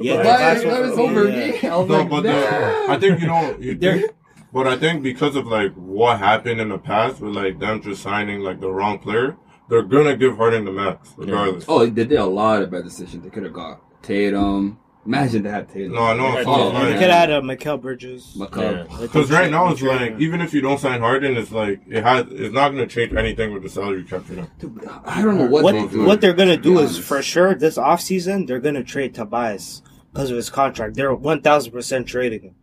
Yeah, 0.00 0.16
Why 0.16 0.22
that's 0.24 0.62
that 0.64 0.80
was 0.82 0.98
over 0.98 1.28
yeah. 1.28 1.52
me? 1.62 1.68
I 1.68 1.76
was 1.76 1.88
No, 1.88 1.98
like, 1.98 2.10
but 2.10 2.20
the. 2.22 2.86
I 2.88 2.98
think 2.98 3.20
you 3.20 3.26
know. 3.26 3.56
You 3.60 3.76
think, 3.76 4.10
but 4.52 4.66
I 4.66 4.76
think 4.76 5.02
because 5.02 5.36
of 5.36 5.46
like 5.46 5.72
what 5.74 6.18
happened 6.18 6.60
in 6.60 6.68
the 6.68 6.78
past 6.78 7.20
with 7.20 7.34
like 7.34 7.58
them 7.58 7.82
just 7.82 8.02
signing 8.02 8.40
like 8.40 8.60
the 8.60 8.70
wrong 8.70 8.98
player, 8.98 9.36
they're 9.68 9.82
gonna 9.82 10.16
give 10.16 10.36
Harden 10.36 10.64
the 10.64 10.72
max 10.72 11.12
regardless. 11.16 11.64
Oh, 11.68 11.86
they 11.86 11.90
did 12.04 12.12
a 12.18 12.24
lot 12.26 12.62
of 12.62 12.70
bad 12.70 12.84
decisions. 12.84 13.24
They 13.24 13.30
could 13.30 13.44
have 13.44 13.52
got 13.52 13.80
Tatum. 14.02 14.78
Imagine 15.06 15.42
they 15.42 15.50
had 15.50 15.68
Tatum. 15.68 15.92
No, 15.92 16.02
I 16.02 16.16
know. 16.16 16.28
Yeah, 16.28 16.84
They 16.84 16.90
yeah. 16.92 16.98
could 16.98 17.10
have 17.10 17.28
had 17.28 17.30
uh, 17.32 17.40
Mikal 17.42 17.78
Bridges. 17.80 18.34
McCullough. 18.36 19.00
Because 19.02 19.30
right 19.30 19.50
now 19.50 19.70
it's 19.70 19.82
like 19.82 20.00
him. 20.12 20.22
even 20.22 20.40
if 20.40 20.54
you 20.54 20.62
don't 20.62 20.80
sign 20.80 21.00
Harden, 21.00 21.36
it's 21.36 21.52
like 21.52 21.80
it 21.88 22.02
has 22.02 22.26
it's 22.30 22.54
not 22.54 22.70
gonna 22.70 22.86
change 22.86 23.12
anything 23.12 23.52
with 23.52 23.62
the 23.62 23.68
salary 23.68 24.04
cap 24.04 24.22
for 24.24 24.34
them. 24.34 24.50
Dude, 24.58 24.88
I 25.04 25.20
don't 25.22 25.36
know 25.36 25.46
what, 25.46 25.64
what 25.64 25.72
they 25.72 25.86
do. 25.88 26.04
what 26.06 26.20
they're 26.22 26.32
gonna 26.32 26.56
do 26.56 26.78
is 26.78 26.96
for 26.98 27.20
sure 27.22 27.54
this 27.54 27.76
offseason 27.76 28.46
they're 28.46 28.60
gonna 28.60 28.82
trade 28.82 29.14
Tobias 29.14 29.82
because 30.12 30.30
of 30.30 30.36
his 30.36 30.48
contract. 30.48 30.94
They're 30.94 31.14
one 31.14 31.42
thousand 31.42 31.72
percent 31.72 32.06
trading 32.08 32.40
him, 32.40 32.54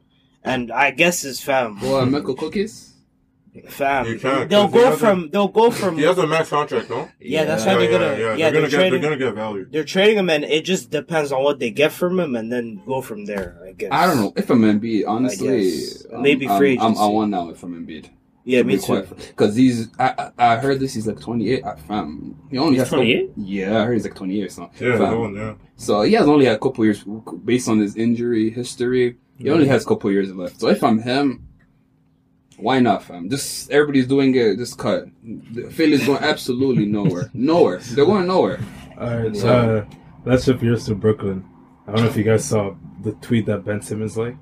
and 0.43 0.71
I 0.71 0.89
guess 0.91 1.21
his 1.21 1.39
fam, 1.41 1.79
Well, 1.79 2.05
Michael 2.07 2.33
Cookies. 2.35 2.90
Fam. 3.69 4.17
Can't, 4.19 4.49
they'll 4.49 4.63
'cause 4.69 4.73
go 4.73 4.85
has 4.85 4.95
a- 4.95 4.97
from 4.97 5.29
they'll 5.29 5.47
go 5.47 5.71
from 5.71 5.97
He 5.97 6.03
has 6.03 6.17
a 6.17 6.25
max 6.27 6.49
contract, 6.49 6.89
no? 6.89 7.09
yeah. 7.19 7.43
That's 7.45 7.65
Yeah, 7.65 7.73
why 7.73 7.79
they're 7.79 7.91
yeah, 7.91 7.97
gonna 7.97 8.05
yeah. 8.05 8.15
yeah, 8.17 8.21
they're 8.21 8.35
they're, 8.35 8.51
gonna 8.51 8.67
get 8.69 8.75
trading 8.77 9.01
they're 9.01 9.09
gonna 9.17 9.25
get 9.25 9.33
value. 9.35 9.65
they're 9.69 9.83
trading 9.83 10.17
him, 10.17 10.29
and 10.29 10.43
it 10.43 10.63
just 10.65 10.89
depends 10.89 11.31
on 11.31 11.43
what 11.43 11.59
they 11.59 11.69
get 11.71 11.91
from 11.91 12.19
him, 12.19 12.35
and 12.35 12.51
then 12.51 12.81
go 12.85 13.01
from 13.01 13.25
there. 13.25 13.57
I 13.67 13.71
guess 13.73 13.89
I 13.91 14.07
don't 14.07 14.17
know 14.21 14.33
if 14.35 14.49
I'm 14.49 14.61
Embiid. 14.61 15.03
Honestly, 15.07 15.71
guess. 15.71 16.05
um, 16.13 16.21
Maybe 16.21 16.47
I'm, 16.47 16.57
free 16.57 16.77
I'm, 16.77 16.81
I 16.81 16.85
agency. 16.91 17.09
want 17.13 17.31
now 17.31 17.49
if 17.49 17.61
I'm 17.63 17.85
Embiid. 17.85 18.09
Yeah, 18.43 18.63
me 18.63 18.77
too. 18.79 19.03
Because 19.27 19.55
he's, 19.55 19.89
I, 19.99 20.31
I 20.37 20.53
I 20.53 20.57
heard 20.57 20.79
this. 20.79 20.95
He's 20.95 21.05
like 21.05 21.19
28. 21.19 21.63
I 21.63 21.75
fam, 21.75 22.35
he 22.49 22.57
only 22.57 22.71
He's 22.71 22.79
has 22.79 22.89
couple- 22.89 23.03
28? 23.03 23.29
Yeah, 23.37 23.81
I 23.81 23.85
heard 23.85 23.93
he's 23.93 24.03
like 24.03 24.15
28 24.15 24.43
or 24.43 24.49
something. 24.49 24.87
Yeah, 24.87 24.97
Fam. 24.97 25.09
the 25.11 25.19
one, 25.19 25.35
yeah. 25.35 25.53
So 25.75 26.01
he 26.01 26.13
has 26.13 26.27
only 26.27 26.45
had 26.45 26.55
a 26.55 26.59
couple 26.59 26.83
years 26.83 27.03
based 27.45 27.69
on 27.69 27.77
his 27.79 27.95
injury 27.95 28.49
history. 28.49 29.17
He 29.37 29.49
only 29.51 29.67
has 29.67 29.83
a 29.83 29.87
couple 29.87 30.11
years 30.11 30.33
left. 30.33 30.59
So 30.59 30.69
if 30.69 30.83
I'm 30.83 30.97
him, 30.99 31.47
why 32.61 32.79
not, 32.79 33.03
fam? 33.03 33.29
Just 33.29 33.69
everybody's 33.71 34.07
doing 34.07 34.33
it. 34.35 34.57
Just 34.57 34.77
cut. 34.77 35.05
The 35.23 35.69
Philly's 35.71 36.05
going 36.05 36.23
absolutely 36.23 36.85
nowhere. 36.85 37.29
Nowhere. 37.33 37.79
They're 37.79 38.05
going 38.05 38.27
nowhere. 38.27 38.59
All 38.99 39.15
right, 39.17 39.35
So- 39.35 39.49
uh, 39.49 39.85
let's 40.25 40.45
shift 40.45 40.61
gears 40.61 40.85
to 40.85 40.95
Brooklyn. 40.95 41.45
I 41.87 41.91
don't 41.93 42.01
know 42.03 42.09
if 42.09 42.15
you 42.17 42.23
guys 42.23 42.45
saw 42.45 42.75
the 43.03 43.13
tweet 43.13 43.45
that 43.47 43.65
Ben 43.65 43.81
Simmons 43.81 44.17
like. 44.17 44.35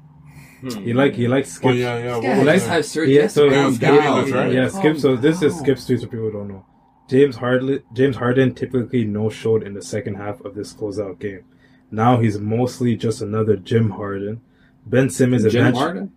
He 0.62 0.92
like 0.94 1.14
he 1.16 1.28
likes 1.30 1.54
Skip. 1.54 1.70
Oh 1.72 1.74
yeah, 1.74 1.98
yeah. 1.98 2.16
What 2.18 2.24
Yeah, 2.26 2.44
was 2.54 2.66
have 2.68 2.86
Sir 2.86 3.06
Yeah, 3.06 3.28
so- 3.28 3.46
Yeah, 3.46 3.72
Skip 3.72 3.80
down. 4.02 4.30
Right? 4.32 4.52
Yeah, 4.54 4.68
Calm 4.70 4.82
Skip. 4.82 4.98
So 4.98 5.16
this 5.16 5.42
is 5.42 5.54
down. 5.54 5.64
Skip's 5.64 5.86
tweets 5.88 6.02
for 6.02 6.08
people 6.08 6.26
who 6.26 6.32
don't 6.34 6.48
know. 6.50 6.66
James 7.10 7.38
Harden, 7.38 7.82
James 7.94 8.18
Harden 8.18 8.54
typically 8.54 9.06
no 9.06 9.30
showed 9.30 9.64
in 9.64 9.74
the 9.74 9.82
second 9.82 10.16
half 10.16 10.42
of 10.42 10.56
this 10.56 10.74
closeout 10.74 11.20
game. 11.20 11.46
Now 11.92 12.20
he's 12.20 12.38
mostly 12.38 12.96
just 12.98 13.22
another 13.22 13.56
Jim 13.56 13.92
Harden. 13.92 14.42
Ben 14.86 15.10
Simmons 15.10 15.44
Jim 15.44 15.50
eventually- 15.62 15.82
Harden? 15.82 16.12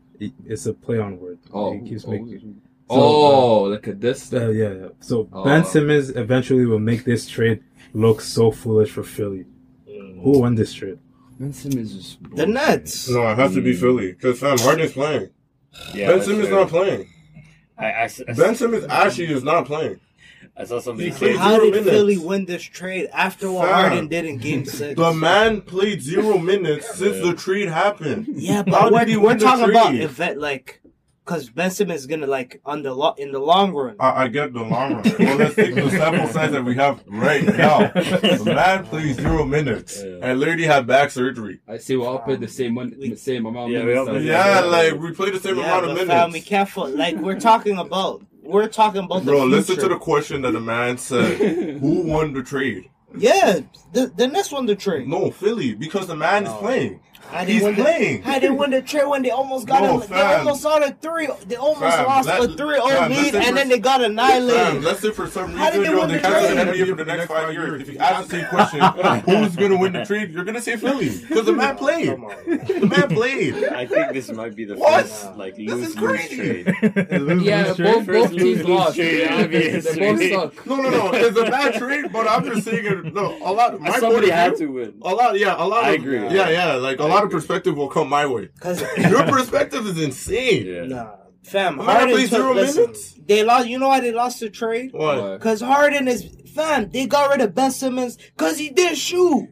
It's 0.47 0.67
a 0.67 0.73
play 0.73 0.99
on 0.99 1.19
word. 1.19 1.39
Oh, 1.53 1.73
he 1.73 1.81
keeps 1.89 2.05
oh, 2.07 2.11
making. 2.11 2.61
oh, 2.89 3.65
look 3.65 3.89
at 3.89 4.01
this. 4.01 4.33
Uh, 4.33 4.37
uh 4.37 4.49
yeah, 4.51 4.73
yeah. 4.73 4.89
So 5.01 5.29
Oh. 5.33 5.45
Ben 5.45 5.65
Simmons 5.65 6.11
eventually 6.11 6.67
will 6.67 6.79
make 6.79 7.05
this 7.05 7.29
trade 7.29 7.63
look 7.93 8.21
so 8.21 8.51
foolish 8.51 8.91
for 8.91 9.03
Philly. 9.03 9.47
Who 9.87 10.35
mm. 10.35 10.41
won 10.41 10.55
this 10.55 10.73
trade? 10.73 10.99
Ben 11.39 11.53
Simmons 11.53 11.95
is 11.95 12.19
The 12.35 12.47
Nets. 12.47 13.09
No, 13.09 13.29
it 13.31 13.39
has 13.39 13.55
to 13.55 13.63
be 13.63 13.75
Philly 13.75 14.13
because 14.13 14.41
Sam 14.41 14.53
um, 14.53 14.59
Harden's 14.59 14.93
playing. 14.93 15.31
Yeah, 15.95 16.09
ben 16.09 16.23
Simmons 16.23 16.49
fair. 16.49 16.59
not 16.59 16.69
playing. 16.69 17.09
I, 17.79 17.87
I, 17.87 18.05
I, 18.05 18.33
Ben 18.35 18.55
Simmons 18.55 18.85
actually 18.89 19.33
is 19.33 19.43
not 19.43 19.67
playing. 19.67 19.99
I 20.55 20.65
saw 20.65 20.81
somebody 20.81 21.09
He 21.09 21.15
say 21.15 21.35
How 21.37 21.59
did 21.59 21.71
minutes. 21.73 21.89
Philly 21.91 22.19
win 22.19 22.45
this 22.45 22.63
trade 22.63 23.09
after 23.13 23.51
what 23.51 23.69
Fam. 23.69 23.75
Harden 23.75 24.09
did 24.09 24.27
in 24.27 24.37
Game 24.37 24.65
Six? 24.67 24.97
The 25.01 25.13
man 25.15 25.63
played 25.63 26.03
zero 26.03 26.37
minutes 26.37 26.95
since 26.95 27.25
the 27.27 27.35
trade 27.35 27.69
happened. 27.69 28.27
Yeah, 28.29 28.59
How 28.59 28.91
but 28.91 28.91
did 28.91 28.93
we're, 28.93 29.07
he 29.07 29.17
we're 29.17 29.29
win 29.29 29.39
the 29.39 29.45
talking 29.47 29.71
about 29.71 29.89
trade? 29.89 30.03
event 30.03 30.39
like 30.41 30.82
because 31.25 31.49
Ben 31.51 31.71
Simmons 31.71 32.01
is 32.01 32.07
gonna 32.07 32.27
like 32.27 32.61
on 32.65 32.83
the 32.83 32.93
lo- 32.93 33.15
in 33.17 33.33
the 33.33 33.39
long 33.39 33.73
run. 33.73 33.97
I, 34.01 34.25
I 34.25 34.29
get 34.29 34.53
the 34.53 34.61
long 34.63 34.95
run. 34.95 35.03
Well, 35.19 35.37
let's 35.37 35.55
take 35.55 35.75
the 35.75 35.89
sample 35.91 36.27
size 36.29 36.53
that 36.53 36.65
we 36.65 36.75
have 36.77 37.03
right 37.07 37.45
now. 37.45 37.89
The 37.89 38.43
man 38.55 38.85
plays 38.85 39.17
zero 39.17 39.45
minutes 39.45 40.03
Yeah. 40.05 40.19
and 40.23 40.41
literally 40.41 40.65
had 40.65 40.87
back 40.87 41.11
surgery. 41.11 41.61
I 41.69 41.79
see 41.79 41.97
we 41.97 42.05
all 42.05 42.19
played 42.19 42.41
the 42.41 42.49
same 42.49 42.75
one, 42.75 42.91
the 42.99 43.15
same 43.17 43.47
amount 43.47 43.67
of 43.67 43.73
Yeah, 43.73 43.85
we 43.85 43.95
minutes. 43.95 44.09
all 44.09 44.21
Yeah, 44.21 44.61
like 44.61 44.95
we 45.01 45.13
played 45.13 45.35
the 45.35 45.41
same 45.41 45.57
yeah, 45.59 45.65
amount 45.65 45.85
of 45.85 45.89
but 45.91 45.95
minutes. 46.07 46.11
fam, 46.11 46.33
we 46.33 46.41
can't 46.41 46.69
fo- 46.69 46.87
like 46.89 47.17
we're 47.17 47.39
talking 47.41 47.79
about 47.79 48.25
we're 48.43 48.67
talking 48.69 49.05
about 49.05 49.25
the 49.25 49.31
Bro, 49.31 49.45
listen 49.45 49.77
to 49.77 49.89
the 49.89 49.99
question 49.99 50.43
that 50.43 50.51
the 50.51 50.61
man 50.61 50.99
said. 50.99 51.39
Who 51.81 52.03
won 52.03 52.33
the 52.33 52.43
trade? 52.43 52.89
yeah 53.15 53.61
the 53.93 54.07
the 54.17 54.27
next 54.27 54.51
one 54.53 54.65
the 54.67 54.75
trade. 54.75 55.07
No, 55.07 55.31
Philly, 55.31 55.75
because 55.75 56.07
the 56.07 56.17
man 56.17 56.45
is 56.45 56.49
oh. 56.49 56.57
playing. 56.59 57.01
How 57.33 57.45
they 57.45 57.53
He's 57.55 57.63
win 57.63 57.75
the- 57.77 57.83
playing. 57.83 58.23
How 58.23 58.39
they 58.39 58.51
win 58.51 58.71
the 58.71 58.83
trade 58.83 59.07
when 59.07 59.23
they 59.23 59.31
almost 59.31 59.67
got 59.67 59.83
No, 59.83 60.01
a, 60.03 60.07
they 60.07 60.21
almost 60.21 60.63
saw 60.63 60.79
the 60.79 60.95
three 61.01 61.29
they 61.47 61.57
almost 61.57 61.81
Fam, 61.97 62.07
lost 62.07 62.29
let- 62.29 62.41
a 62.51 62.53
three 62.55 62.75
fam, 62.77 62.83
oh 62.83 62.87
let's 62.89 63.11
lead 63.23 63.35
and 63.35 63.45
for- 63.47 63.53
then 63.55 63.69
they 63.69 63.79
got 63.79 64.01
Fam, 64.01 64.11
annihilated. 64.13 64.85
let's 64.85 65.01
say 65.01 65.11
for 65.13 65.27
some 65.29 65.53
How 65.57 65.71
did 65.71 65.79
reason, 65.81 65.83
they 65.95 65.99
yo, 65.99 66.01
win 66.01 66.09
they 66.11 66.15
the 66.17 66.21
cancel 66.23 66.57
the 66.57 66.65
trade? 66.65 66.81
NBA 66.83 66.89
for 66.91 66.95
the 66.97 67.05
next 67.05 67.27
five 67.29 67.53
years. 67.53 67.83
If 67.83 67.89
you 67.93 67.99
ask 67.99 68.29
the 68.29 68.37
same 68.39 68.47
question, 68.49 68.81
who's 69.25 69.57
gonna 69.57 69.77
win 69.79 69.93
the 69.93 70.05
trade? 70.05 70.31
You're 70.33 70.45
gonna 70.45 70.61
say 70.61 70.77
Philly 70.77 71.09
because 71.09 71.47
the 71.47 71.53
man 71.53 71.77
played. 71.77 72.09
The 72.11 72.87
man 72.87 73.09
played. 73.09 73.65
I 73.73 73.87
think 73.87 74.13
this 74.13 74.31
might 74.31 74.55
be 74.55 74.65
the 74.65 74.77
What? 74.77 75.03
first 75.07 75.37
like 75.37 75.57
This 75.57 75.67
lose 75.71 75.81
lose 75.81 75.95
crazy. 75.97 76.65
trade. 76.65 77.43
Yeah, 77.43 77.73
both, 77.75 78.07
both 78.07 78.31
teams 78.31 78.65
lost. 78.65 78.97
Yeah, 78.97 79.41
obviously. 79.43 79.99
both 79.99 80.55
suck. 80.55 80.67
No, 80.67 80.77
no, 80.77 80.91
no. 80.91 81.11
It's 81.13 81.37
a 81.39 81.45
bad 81.45 81.75
trade, 81.75 82.13
but 82.13 82.29
I'm 82.29 82.45
just 82.45 82.65
saying 82.67 82.85
it. 82.87 83.15
No, 83.15 83.37
a 83.43 83.53
lot. 83.53 83.81
My 83.81 83.99
Somebody 83.99 84.31
had 84.31 84.57
to 84.57 84.67
win. 84.67 84.95
A 85.03 85.15
lot, 85.15 85.39
yeah, 85.39 85.55
a 85.59 85.65
lot. 85.67 85.85
I 85.85 85.93
agree. 85.93 86.19
Yeah, 86.29 86.49
yeah. 86.51 86.75
Like 86.75 87.01
a 87.01 87.05
I 87.05 87.22
lot 87.23 87.33
of 87.33 87.39
perspective 87.39 87.77
will 87.77 87.89
come 87.89 88.09
my 88.09 88.27
way. 88.27 88.49
Cause 88.61 88.83
Your 88.99 89.25
perspective 89.25 89.87
is 89.87 90.01
insane. 90.01 90.67
Yeah. 90.67 90.85
nah, 90.85 91.15
fam, 91.43 91.77
Man 91.77 91.87
Harden 91.87 92.11
played 92.11 92.31
took 92.31 92.39
zero 92.39 92.55
listen, 92.55 92.83
minutes? 92.83 93.15
They 93.27 93.45
lost. 93.45 93.69
You 93.69 93.79
know 93.79 93.89
why 93.89 94.01
they 94.01 94.13
lost 94.13 94.41
the 94.41 94.51
trade? 94.51 94.93
What? 94.93 95.41
Cause 95.41 95.61
Harden 95.61 96.09
is 96.09 96.29
fam. 96.55 96.91
They 96.91 97.07
got 97.07 97.31
rid 97.31 97.41
of 97.41 97.55
Ben 97.55 97.71
Simmons 97.71 98.17
because 98.17 98.59
he 98.59 98.71
didn't 98.71 98.97
shoot. 98.97 99.49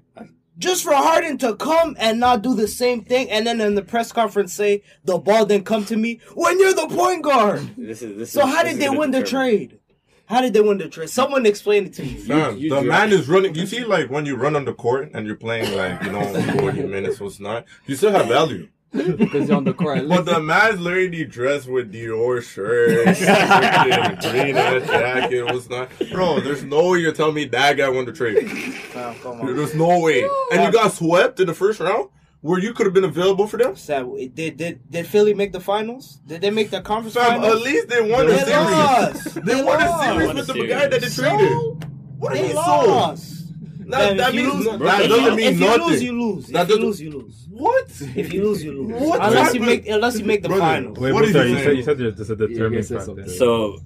Just 0.59 0.85
for 0.85 0.93
Harden 0.93 1.39
to 1.39 1.57
come 1.57 1.97
and 1.99 2.21
not 2.21 2.43
do 2.43 2.55
the 2.55 2.69
same 2.69 3.03
thing, 3.03 3.31
and 3.31 3.47
then 3.47 3.63
in 3.63 3.77
the 3.77 3.83
press 3.83 4.13
conference 4.13 4.53
say 4.53 4.83
the 5.05 5.17
ball 5.17 5.47
didn't 5.47 5.65
come 5.65 5.87
to 5.87 5.97
me 5.97 6.21
when 6.35 6.61
you're 6.61 6.75
the 6.75 6.87
point 6.89 7.23
guard. 7.23 7.67
This 7.79 8.03
is 8.03 8.19
this. 8.19 8.33
So 8.33 8.47
is, 8.47 8.55
how 8.55 8.63
this 8.63 8.65
did 8.65 8.73
is 8.73 8.79
they 8.81 8.87
gonna 8.87 8.99
win 8.99 9.11
the 9.11 9.23
trade? 9.23 9.80
How 10.31 10.41
did 10.41 10.53
they 10.53 10.61
win 10.61 10.79
the 10.79 10.89
trade? 10.89 11.11
Someone 11.11 11.45
explain 11.45 11.87
it 11.87 11.95
to 11.95 12.03
me. 12.05 12.15
Fam, 12.15 12.57
you 12.57 12.71
the 12.71 12.83
man 12.83 13.13
is 13.13 13.29
running. 13.29 13.53
You 13.57 13.67
see, 13.67 13.83
like 13.83 14.11
when 14.11 14.27
you 14.27 14.37
run 14.37 14.55
on 14.55 14.65
the 14.65 14.73
court 14.73 15.11
and 15.13 15.27
you're 15.27 15.35
playing 15.35 15.77
like 15.77 16.05
you 16.05 16.13
know 16.13 16.23
40 16.61 16.85
minutes 16.85 17.19
was 17.19 17.41
not. 17.41 17.65
You 17.87 17.97
still 17.97 18.13
have 18.13 18.29
value. 18.29 18.69
Because 18.93 19.49
you're 19.49 19.57
on 19.57 19.65
the 19.65 19.75
court. 19.75 20.09
But 20.09 20.27
the 20.27 20.39
man's 20.39 20.81
literally 20.81 21.25
dressed 21.25 21.69
with 21.69 21.93
Dior 21.93 22.43
shirts, 22.43 23.21
freaking 23.21 24.21
green 24.31 24.57
ass 24.57 24.87
jacket, 24.87 25.53
was 25.53 25.69
not. 25.69 25.89
Bro, 26.13 26.41
there's 26.41 26.63
no 26.63 26.91
way 26.91 27.01
you're 27.01 27.13
telling 27.13 27.35
me 27.35 27.47
that 27.47 27.77
guy 27.77 27.89
won 27.89 28.05
the 28.05 28.13
trade. 28.13 28.49
Fam, 28.49 29.17
come 29.17 29.41
on. 29.41 29.57
There's 29.57 29.75
no 29.75 29.99
way. 29.99 30.23
And 30.53 30.63
you 30.63 30.71
got 30.71 30.93
swept 30.93 31.41
in 31.41 31.49
the 31.49 31.55
first 31.55 31.81
round. 31.81 32.09
Where 32.43 32.59
you 32.59 32.73
could 32.73 32.87
have 32.87 32.95
been 32.95 33.05
available 33.05 33.47
for 33.47 33.57
them? 33.59 33.77
So, 33.77 34.17
did 34.35 34.57
did 34.57 34.81
did 34.91 35.07
Philly 35.07 35.35
make 35.35 35.53
the 35.53 35.61
finals? 35.61 36.21
Did 36.27 36.41
they 36.41 36.51
make 36.51 36.71
the 36.71 36.81
conference 36.81 37.15
Fam, 37.15 37.41
finals? 37.43 37.57
at 37.57 37.63
least 37.63 37.89
they 37.89 38.01
won 38.11 38.27
they 38.27 38.35
a 38.35 38.45
series. 38.45 38.51
lost. 38.71 39.35
They, 39.35 39.41
They 39.55 39.63
won 39.63 39.83
a 39.83 39.89
series 40.03 40.27
Won 40.27 40.31
a 40.31 40.35
with 40.35 40.47
the 40.47 40.53
series. 40.55 40.71
guy 40.71 40.87
that 40.89 41.01
they 41.01 41.09
So, 41.09 41.23
traded. 41.23 41.85
What 42.19 42.33
do 42.33 42.39
you 42.39 42.43
they 42.43 42.49
mean 42.49 42.57
lost. 42.57 43.37
That, 43.91 44.09
Fam, 44.09 44.17
that 44.19 44.35
means 44.35 44.55
lose- 44.55 44.65
no- 44.67 44.77
that 44.79 45.09
doesn't 45.09 45.35
mean 45.37 45.47
if 45.55 45.61
you 45.61 45.67
nothing. 45.67 45.87
lose, 45.89 46.03
you 46.03 46.13
lose. 46.23 46.47
That 46.49 46.71
if 46.71 46.77
you 46.77 46.83
lose, 46.85 47.01
you 47.03 47.11
lose. 47.11 47.47
What? 47.51 47.91
If 48.15 48.33
you 48.33 48.45
lose, 48.45 48.63
you 48.65 48.73
lose. 48.73 49.01
What 49.03 49.21
unless 49.23 49.55
you 49.55 49.61
make 49.61 49.89
unless 49.89 50.19
you 50.19 50.25
make 50.25 50.43
the 50.43 50.49
Brother, 50.49 50.63
finals. 50.63 50.99
Wait, 50.99 51.13
What 51.13 51.25
what 51.25 51.37
are 51.37 51.47
you 51.49 51.57
you, 51.57 51.65
said, 51.65 51.77
you 51.77 51.83
said 51.83 51.99
this 51.99 52.21
is 52.21 52.31
a 52.31 52.35
Yeah, 52.35 52.47
determining 52.47 52.83
said 52.85 52.99
factor. 53.05 53.29
So, 53.29 53.79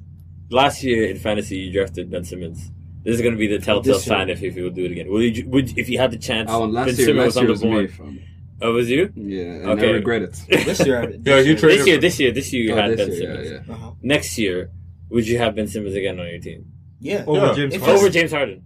last 0.51 0.83
year 0.83 1.07
in 1.07 1.17
fantasy, 1.19 1.57
you 1.57 1.73
drafted 1.73 2.11
Ben 2.11 2.23
Simmons. 2.25 2.71
This 3.03 3.15
is 3.17 3.23
going 3.23 3.33
to 3.35 3.39
be 3.39 3.47
the 3.47 3.59
telltale 3.59 3.99
sign 3.99 4.29
if, 4.31 4.43
if 4.43 4.57
you 4.57 4.65
will 4.65 4.71
do 4.71 4.85
it 4.85 4.93
again. 4.93 5.09
Would 5.11 5.37
you, 5.39 5.49
would 5.49 5.79
if 5.79 5.89
you 5.89 5.99
had 5.99 6.11
the 6.11 6.19
chance? 6.19 6.51
Oh, 6.53 6.65
last 6.65 6.87
ben 6.87 6.97
year, 6.97 7.07
Simmons 7.07 7.37
last 7.37 7.37
year 7.37 7.45
on 7.45 7.51
was 7.51 7.61
the 7.61 7.67
me. 7.67 7.73
board. 7.73 7.91
Fam. 7.93 8.21
Oh, 8.63 8.73
was 8.73 8.89
you? 8.91 9.13
Yeah, 9.17 9.43
and 9.45 9.71
Okay. 9.71 9.89
I 9.89 9.93
regret 9.93 10.23
it. 10.23 10.41
This 10.65 10.87
year, 10.87 11.11
Yeah, 11.25 11.39
you 11.39 11.55
year. 11.55 11.57
This 11.57 11.87
year, 11.87 11.99
this 11.99 12.21
year, 12.21 12.33
this 12.33 12.53
year 12.53 12.63
you 12.65 12.73
Oh, 12.73 12.77
had 12.77 12.97
Ben 12.97 13.09
year, 13.09 13.17
Simmons. 13.17 13.51
yeah, 13.51 13.59
yeah. 13.67 13.75
Uh-huh. 13.75 13.91
Next 14.03 14.39
year, 14.39 14.71
would 15.11 15.27
you 15.27 15.39
have 15.39 15.55
Ben 15.57 15.67
Simmons 15.67 15.95
again 15.95 16.19
on 16.21 16.27
your 16.29 16.39
team? 16.41 16.67
Yeah. 17.01 17.25
Over 17.27 17.47
Yeah. 17.47 17.55
James 17.55 17.75
If 17.75 17.81
Harden. 17.83 17.99
Over 17.99 18.11
James 18.11 18.33
Harden. 18.33 18.65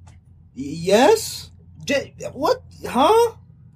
Yes. 0.55 1.51
J- 1.85 2.15
what? 2.33 2.63
Huh? 2.87 3.33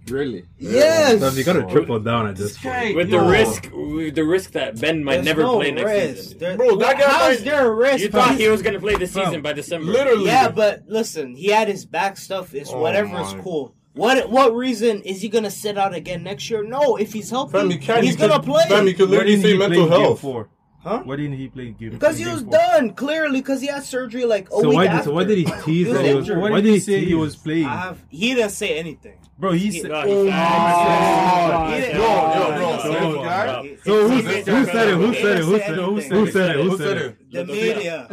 Really? 0.09 0.45
Yes. 0.59 1.21
So 1.21 1.31
you 1.31 1.45
got 1.45 1.53
to 1.55 1.63
triple 1.73 2.01
down 2.01 2.27
at 2.29 2.37
this 2.37 2.59
point. 2.59 2.97
With 2.97 3.11
the 3.11 3.21
risk, 3.21 3.71
with 3.73 4.15
the 4.17 4.25
risk 4.25 4.51
that 4.53 4.79
Ben 4.81 5.03
might 5.05 5.15
There's 5.17 5.27
never 5.27 5.43
no 5.43 5.57
play 5.59 5.71
next 5.71 5.85
risk. 5.91 6.23
season. 6.25 6.39
There- 6.39 6.57
Bro, 6.57 6.77
that 6.77 6.99
guy 6.99 7.09
How's 7.09 7.43
there 7.45 7.67
a 7.67 7.75
risk? 7.75 8.01
You 8.01 8.09
thought 8.11 8.35
he 8.37 8.49
was 8.49 8.63
going 8.63 8.75
to 8.75 8.81
play 8.81 8.97
this 8.97 9.13
Fam. 9.15 9.27
season 9.27 9.43
by 9.43 9.53
December. 9.53 9.91
Literally. 9.93 10.27
Yeah, 10.27 10.49
but 10.51 10.83
listen, 10.89 11.35
he 11.37 11.47
had 11.49 11.69
his 11.69 11.85
back 11.87 12.17
stuff. 12.17 12.53
It's 12.55 12.71
Oh 12.71 12.81
whatever 12.81 13.21
is 13.21 13.33
cool. 13.43 13.75
What 13.95 14.31
what 14.31 14.55
reason 14.57 15.03
is 15.03 15.21
he 15.21 15.29
gonna 15.29 15.51
sit 15.51 15.77
out 15.77 15.95
again 15.95 16.23
next 16.23 16.49
year? 16.51 16.63
No, 16.65 16.97
if 16.97 17.13
he's 17.13 17.29
healthy, 17.31 17.53
Fam, 17.59 17.71
can't. 17.79 18.03
he's 18.05 18.15
you 18.15 18.21
gonna 18.21 18.35
could, 18.41 18.45
play. 18.45 18.65
Fam, 18.69 18.87
you 18.89 18.95
could 18.95 19.11
literally 19.11 19.41
say 19.41 19.53
he 19.53 19.59
mental 19.59 19.87
health. 19.89 20.21
four? 20.21 20.49
Huh? 20.83 21.01
Why 21.05 21.15
didn't 21.17 21.35
he 21.35 21.47
play 21.49 21.71
game? 21.71 21.91
Because 21.91 22.19
he 22.19 22.27
was 22.27 22.41
four? 22.43 22.51
done 22.53 22.95
clearly. 22.95 23.41
Because 23.41 23.61
he 23.61 23.69
had 23.69 23.85
surgery 23.85 24.25
like 24.25 24.49
a 24.49 24.53
So 24.53 24.69
week 24.71 24.77
why, 24.79 24.87
after. 24.87 25.11
so 25.11 25.15
why 25.15 25.25
did 25.25 25.39
he 25.39 25.45
tease 25.63 25.93
that 25.93 26.05
he 26.05 26.15
was? 26.15 26.29
Why 26.31 26.61
did 26.61 26.73
he 26.73 26.81
say 26.81 27.05
he 27.05 27.15
was 27.15 27.37
playing? 27.37 27.65
Have. 27.69 28.03
He 28.09 28.35
didn't 28.35 28.51
say 28.51 28.79
anything. 28.79 29.19
Bro, 29.39 29.53
he 29.53 29.59
He- 29.71 29.81
said. 29.81 29.91
No, 29.91 30.03
Oh 30.05 30.25
he 30.25 30.31
my 30.31 30.37
said- 30.37 31.53
God. 31.53 31.75
He 31.75 31.81
didn't- 31.81 31.97
Yo, 31.97 32.03
yo, 32.03 32.09
bro, 32.57 32.73
He 32.73 32.79
so 32.83 32.89
didn't 32.89 32.93
this 32.93 33.13
say 33.13 33.23
guy- 33.23 33.59
anything. 33.59 33.79
So 33.85 33.93
who, 33.93 34.09
He 34.09 34.15
who 34.15 34.23
didn't 34.23 34.45
said 34.45 34.49
it? 34.49 34.55
Who 34.55 34.65
said 34.65 34.89
it? 34.89 34.95
Who 34.97 35.13
say 35.13 35.21
said 35.23 35.37
it? 35.39 35.45
Who 35.45 35.59
said 35.59 35.71
it? 35.71 35.79
anything. 35.79 36.19
Who 36.19 36.27
said 36.33 36.51
it? 36.51 36.57
Who 36.57 36.63
Who 36.71 36.77
said 36.79 36.87
said 36.87 36.97
it? 36.97 37.03
it? 37.03 37.17
The 37.33 37.45
media. 37.45 38.07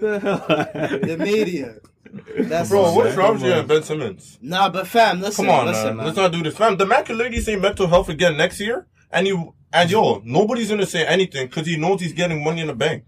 The 0.00 1.16
media. 1.18 1.74
That's 2.38 2.68
Bro, 2.68 2.82
what's 2.94 2.96
what 2.96 3.16
wrong 3.16 3.34
with 3.34 3.44
you 3.44 3.52
and 3.52 3.68
Ben 3.68 3.82
Simmons? 3.82 4.38
Nah, 4.42 4.68
but 4.68 4.86
fam, 4.86 5.20
listen, 5.20 5.44
Come 5.46 5.54
on, 5.54 5.66
listen, 5.66 5.84
man. 5.88 5.96
man. 5.98 6.06
Let's 6.06 6.16
not 6.18 6.32
do 6.32 6.42
this, 6.42 6.56
fam. 6.56 6.76
The 6.76 6.86
man 6.86 7.04
can 7.04 7.16
literally 7.18 7.40
say 7.40 7.56
mental 7.56 7.86
health 7.86 8.08
again 8.08 8.36
next 8.36 8.60
year, 8.60 8.86
and 9.12 9.26
you 9.26 9.54
and 9.72 9.90
yo, 9.90 10.20
nobody's 10.24 10.68
gonna 10.70 10.86
say 10.86 11.06
anything 11.06 11.46
because 11.46 11.66
he 11.66 11.76
knows 11.76 12.00
he's 12.00 12.12
getting 12.12 12.42
money 12.42 12.60
in 12.62 12.66
the 12.66 12.74
bank. 12.74 13.04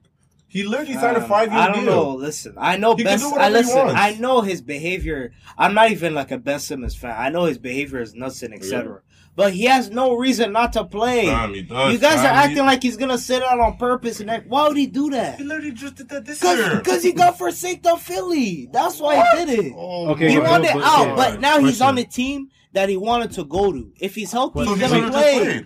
He 0.49 0.65
literally 0.65 0.95
signed 0.95 1.17
a 1.17 1.23
Um, 1.23 1.29
five 1.29 1.49
year 1.51 1.61
deal. 1.61 1.61
I 1.62 1.67
don't 1.73 1.85
deal. 1.85 1.95
know. 1.95 2.11
Listen, 2.15 2.55
I 2.59 2.77
know 2.77 2.95
He 2.95 3.05
Ben. 3.05 3.19
can 3.19 3.31
do 3.31 3.35
I 3.37 3.49
whatever 3.49 3.57
he 3.57 3.62
listen. 3.65 3.79
wants. 3.87 3.95
I 4.01 4.12
know 4.15 4.41
his 4.43 4.61
behavior. 4.61 5.33
I'm 5.57 5.73
not 5.75 5.91
even 5.91 6.15
like 6.15 6.31
a 6.31 6.37
Ben 6.38 6.61
Simmons 6.61 6.95
fan. 6.95 7.15
I 7.19 7.31
know 7.31 7.45
his 7.45 7.57
behavior 7.59 8.01
is 8.01 8.15
nuts 8.15 8.43
and 8.43 8.53
etc. 8.55 9.01
But 9.35 9.55
he 9.55 9.64
has 9.64 9.88
no 9.90 10.14
reason 10.16 10.53
not 10.53 10.75
to 10.75 10.85
play. 10.85 11.25
Fam, 11.27 11.55
he 11.55 11.62
does, 11.62 11.92
you 11.95 11.99
guys 11.99 12.16
fam. 12.16 12.27
are 12.27 12.29
acting 12.38 12.57
He- 12.57 12.62
like 12.62 12.83
he's 12.83 12.99
gonna 12.99 13.16
sit 13.16 13.42
out 13.42 13.59
on 13.61 13.79
purpose. 13.79 14.21
And 14.21 14.31
act- 14.31 14.47
why 14.47 14.68
would 14.68 14.77
he 14.77 14.87
do 14.87 15.09
that? 15.11 15.38
He 15.38 15.45
literally 15.45 15.73
just 15.73 15.95
did 15.95 16.11
that 16.11 16.27
this 16.27 16.42
year. 16.42 16.77
Because 16.77 17.03
he 17.03 17.12
got 17.12 17.38
forsaked 17.38 17.87
on 17.87 17.99
Philly. 17.99 18.68
That's 18.71 19.01
why 19.01 19.16
he 19.16 19.47
did 19.47 19.59
it. 19.66 19.73
Oh, 19.75 20.11
Okay, 20.11 20.31
he 20.33 20.37
but- 20.38 20.51
wanted 20.51 20.71
but- 20.75 20.83
out, 20.85 21.07
okay, 21.07 21.14
but 21.16 21.40
now 21.40 21.59
he's 21.61 21.79
question. 21.79 21.87
on 21.87 21.99
a 21.99 22.05
team 22.05 22.49
that 22.75 22.90
he 22.90 22.97
wanted 22.99 23.33
to 23.33 23.45
go 23.45 23.73
to. 23.73 23.90
If 24.01 24.14
he's 24.16 24.33
healthy, 24.33 24.64
so 24.66 24.75
he's 24.75 24.81
gonna 24.83 24.95
should've 24.97 25.11
play. 25.12 25.64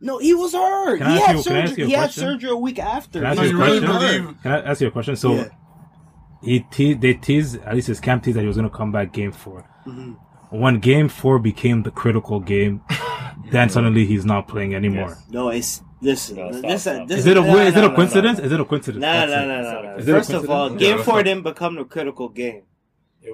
No, 0.00 0.16
he 0.18 0.32
was 0.32 0.54
hurt. 0.54 0.98
Can 1.00 1.10
he 1.10 1.18
had 1.20 1.36
you- 1.36 1.42
can 1.42 1.52
I 1.56 1.60
ask 1.60 1.68
surgery. 1.74 1.82
a 1.84 1.86
He 1.88 1.92
had 1.92 2.10
surgery 2.12 2.50
a 2.50 2.56
week 2.56 2.78
after. 2.78 3.18
Can 3.20 3.26
I 3.26 3.30
ask 3.32 3.40
you 3.42 3.44
a 3.46 3.50
you 3.50 3.58
really 3.58 3.86
question? 3.86 4.38
Can 4.42 4.52
I 4.52 4.60
ask 4.62 4.80
you 4.80 4.86
a 4.86 4.90
question? 4.90 5.16
So 5.16 5.34
Yeah. 5.34 5.48
he 6.42 6.60
te- 6.70 6.94
they 6.94 7.14
teased 7.14 7.58
at 7.66 7.74
least 7.74 7.88
his 7.88 8.00
camp 8.00 8.22
teased 8.22 8.36
that 8.38 8.42
he 8.42 8.46
was 8.46 8.56
going 8.56 8.70
to 8.70 8.74
come 8.74 8.92
back 8.92 9.12
game 9.12 9.32
4 9.32 9.64
Mm-hmm. 9.86 10.12
When 10.50 10.78
game 10.78 11.08
four 11.08 11.38
became 11.38 11.82
the 11.82 11.90
critical 11.90 12.40
game, 12.40 12.82
then 13.50 13.68
suddenly 13.68 14.06
he's 14.06 14.24
not 14.24 14.48
playing 14.48 14.74
anymore. 14.74 15.18
No, 15.30 15.50
it's 15.50 15.82
listen. 16.00 16.36
No, 16.36 16.52
stop, 16.52 16.62
this, 16.62 16.82
stop. 16.82 17.08
this 17.08 17.18
Is 17.20 17.26
it 17.26 17.36
a 17.36 17.40
no, 17.40 17.58
is 17.58 17.74
no, 17.74 17.80
it 17.80 17.84
a 17.84 17.88
no, 17.88 17.94
coincidence? 17.94 18.38
Is 18.38 18.52
it 18.52 18.60
a 18.60 18.64
coincidence? 18.64 19.02
No, 19.02 19.12
That's 19.12 19.30
no, 19.30 19.46
no, 19.46 19.62
no, 19.62 19.82
no. 19.82 19.96
Is 19.96 20.08
it 20.08 20.12
First 20.12 20.30
of 20.30 20.50
all, 20.50 20.70
game 20.70 20.98
four 21.02 21.22
didn't 21.22 21.44
become 21.44 21.74
the 21.74 21.84
critical 21.84 22.28
game. 22.28 22.62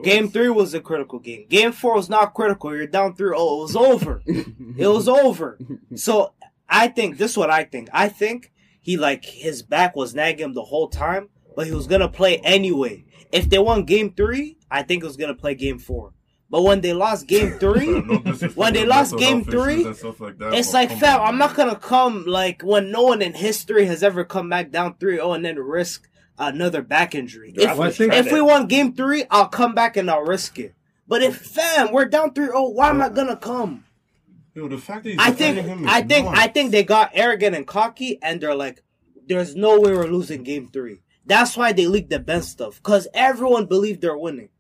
Game 0.03 0.29
three 0.29 0.49
was 0.49 0.73
the 0.73 0.81
critical 0.81 1.19
game. 1.19 1.47
Game 1.49 1.71
four 1.71 1.95
was 1.95 2.09
not 2.09 2.35
critical. 2.35 2.75
You're 2.75 2.87
down 2.87 3.15
three. 3.15 3.33
Oh, 3.37 3.59
it 3.59 3.63
was 3.63 3.77
over. 3.77 4.23
it 4.27 4.89
was 4.89 5.09
over. 5.09 5.59
So 5.95 6.33
I 6.69 6.89
think 6.89 7.19
this 7.19 7.33
is 7.33 7.37
what 7.37 7.51
I 7.51 7.65
think. 7.65 7.89
I 7.93 8.09
think 8.09 8.51
he 8.81 8.97
like 8.97 9.25
his 9.25 9.63
back 9.63 9.95
was 9.95 10.15
nagging 10.15 10.47
him 10.47 10.55
the 10.55 10.65
whole 10.65 10.89
time, 10.89 11.29
but 11.55 11.67
he 11.67 11.73
was 11.73 11.87
gonna 11.87 12.09
play 12.09 12.39
anyway. 12.39 13.05
If 13.31 13.49
they 13.49 13.59
won 13.59 13.85
game 13.85 14.13
three, 14.13 14.59
I 14.71 14.83
think 14.83 15.03
he 15.03 15.07
was 15.07 15.17
gonna 15.17 15.35
play 15.35 15.55
game 15.55 15.79
four. 15.79 16.14
But 16.55 16.63
when 16.63 16.83
they 16.83 16.93
lost 16.93 17.27
game 17.27 17.51
three, 17.59 18.01
No 18.01 18.19
when 18.55 18.75
they 18.75 18.87
lost 18.87 19.19
game 19.19 19.43
three, 19.43 19.83
like 19.83 20.39
that, 20.39 20.55
it's 20.55 20.73
like, 20.73 20.89
fam, 20.89 21.21
I'm 21.21 21.37
not 21.37 21.57
gonna 21.57 21.75
come 21.75 22.27
like 22.27 22.63
when 22.63 22.93
no 22.93 23.03
one 23.03 23.23
in 23.23 23.35
history 23.35 23.87
has 23.87 24.05
ever 24.05 24.25
come 24.25 24.51
back 24.51 24.71
down 24.71 24.95
3-0 24.95 25.35
and 25.35 25.45
then 25.45 25.59
risk 25.59 26.09
another 26.39 26.81
back 26.81 27.17
injury. 27.17 27.51
Draft 27.51 27.73
If, 27.73 27.77
Well, 27.77 27.83
I 27.83 27.87
was 27.89 28.01
if 28.01 28.33
we 28.33 28.41
won 28.41 28.69
game 28.69 28.95
three, 28.95 29.25
I'll 29.33 29.49
come 29.49 29.75
back 29.75 29.97
and 29.97 30.09
I'll 30.09 30.23
risk 30.23 30.61
it. 30.61 30.77
But 31.09 31.25
if 31.25 31.39
fam, 31.39 31.91
we're 31.91 32.05
down 32.05 32.33
3-0, 32.33 32.73
why 32.73 32.91
am 32.91 33.03
I 33.03 33.09
gonna 33.09 33.37
come? 33.37 33.85
Yo, 34.55 34.69
the 34.69 34.79
fact 34.79 35.03
that 35.03 35.11
he's 35.11 35.19
I 35.19 35.33
think 35.33 35.57
him 35.57 35.83
is 35.83 35.91
I 35.91 36.03
think 36.03 36.27
nuts. 36.27 36.39
I 36.39 36.47
think 36.47 36.71
they 36.71 36.85
got 36.85 37.11
arrogant 37.15 37.57
and 37.57 37.67
cocky 37.67 38.21
and 38.23 38.41
they're 38.41 38.55
like, 38.55 38.81
there's 39.27 39.57
no 39.57 39.81
way 39.81 39.93
we're 39.93 40.07
losing 40.07 40.45
game 40.45 40.69
three. 40.69 41.01
That's 41.27 41.57
why 41.57 41.73
they 41.73 41.87
leaked 41.87 42.11
the 42.11 42.19
bench 42.19 42.45
stuff. 42.45 42.83
Cause 42.83 43.09
everyone 43.15 43.67
believed 43.67 44.01
they're 44.03 44.17
winning. 44.17 44.51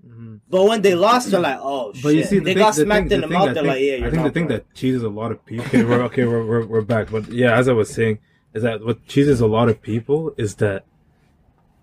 But 0.48 0.64
when 0.64 0.83
they 0.83 0.94
lost, 0.94 1.31
they're 1.31 1.40
like, 1.40 1.59
oh 1.61 1.92
shit. 1.92 2.14
You 2.14 2.24
see, 2.24 2.38
the 2.38 2.44
they 2.44 2.55
thing, 2.55 2.62
got 2.62 2.74
the 2.74 2.83
smacked 2.85 3.09
thing, 3.09 3.16
in 3.16 3.20
the 3.22 3.27
the 3.29 3.33
mouth. 3.35 3.44
They're 3.46 3.55
think- 3.55 3.66
like, 3.66 3.81
yeah, 3.81 3.94
you're 3.96 4.07
I 4.07 4.11
think 4.11 4.22
the 4.24 4.31
thing 4.31 4.46
playing. 4.46 4.61
that 4.61 4.74
cheeses 4.74 5.03
a 5.03 5.09
lot 5.09 5.33
of 5.33 5.44
people. 5.44 5.66
Okay, 5.66 5.85
we're 5.85 6.03
okay, 6.05 6.24
we're, 6.24 6.44
we're 6.46 6.66
we're 6.66 6.81
back. 6.83 7.11
But 7.11 7.29
yeah, 7.31 7.57
as 7.57 7.68
I 7.68 7.72
was 7.72 7.90
saying, 7.92 8.18
is 8.55 8.62
that 8.62 8.85
what 8.85 9.07
cheeses 9.07 9.40
a 9.40 9.46
lot 9.46 9.68
of 9.68 9.83
people 9.83 10.33
is 10.38 10.55
that 10.57 10.85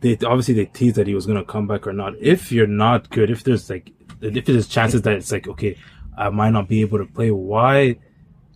they 0.01 0.17
obviously 0.25 0.53
they 0.55 0.65
tease 0.65 0.93
that 0.95 1.05
he 1.07 1.13
was 1.13 1.25
gonna 1.27 1.43
come 1.45 1.67
back 1.67 1.85
or 1.85 1.93
not. 1.93 2.13
If 2.19 2.51
you're 2.51 2.65
not 2.67 3.09
good, 3.09 3.29
if 3.29 3.43
there's 3.43 3.69
like 3.69 3.91
if 4.21 4.45
there's 4.45 4.67
chances 4.67 5.01
that 5.03 5.13
it's 5.13 5.31
like 5.31 5.47
okay, 5.47 5.77
I 6.17 6.29
might 6.29 6.51
not 6.51 6.67
be 6.67 6.81
able 6.81 6.97
to 6.99 7.05
play. 7.05 7.29
Why 7.29 7.97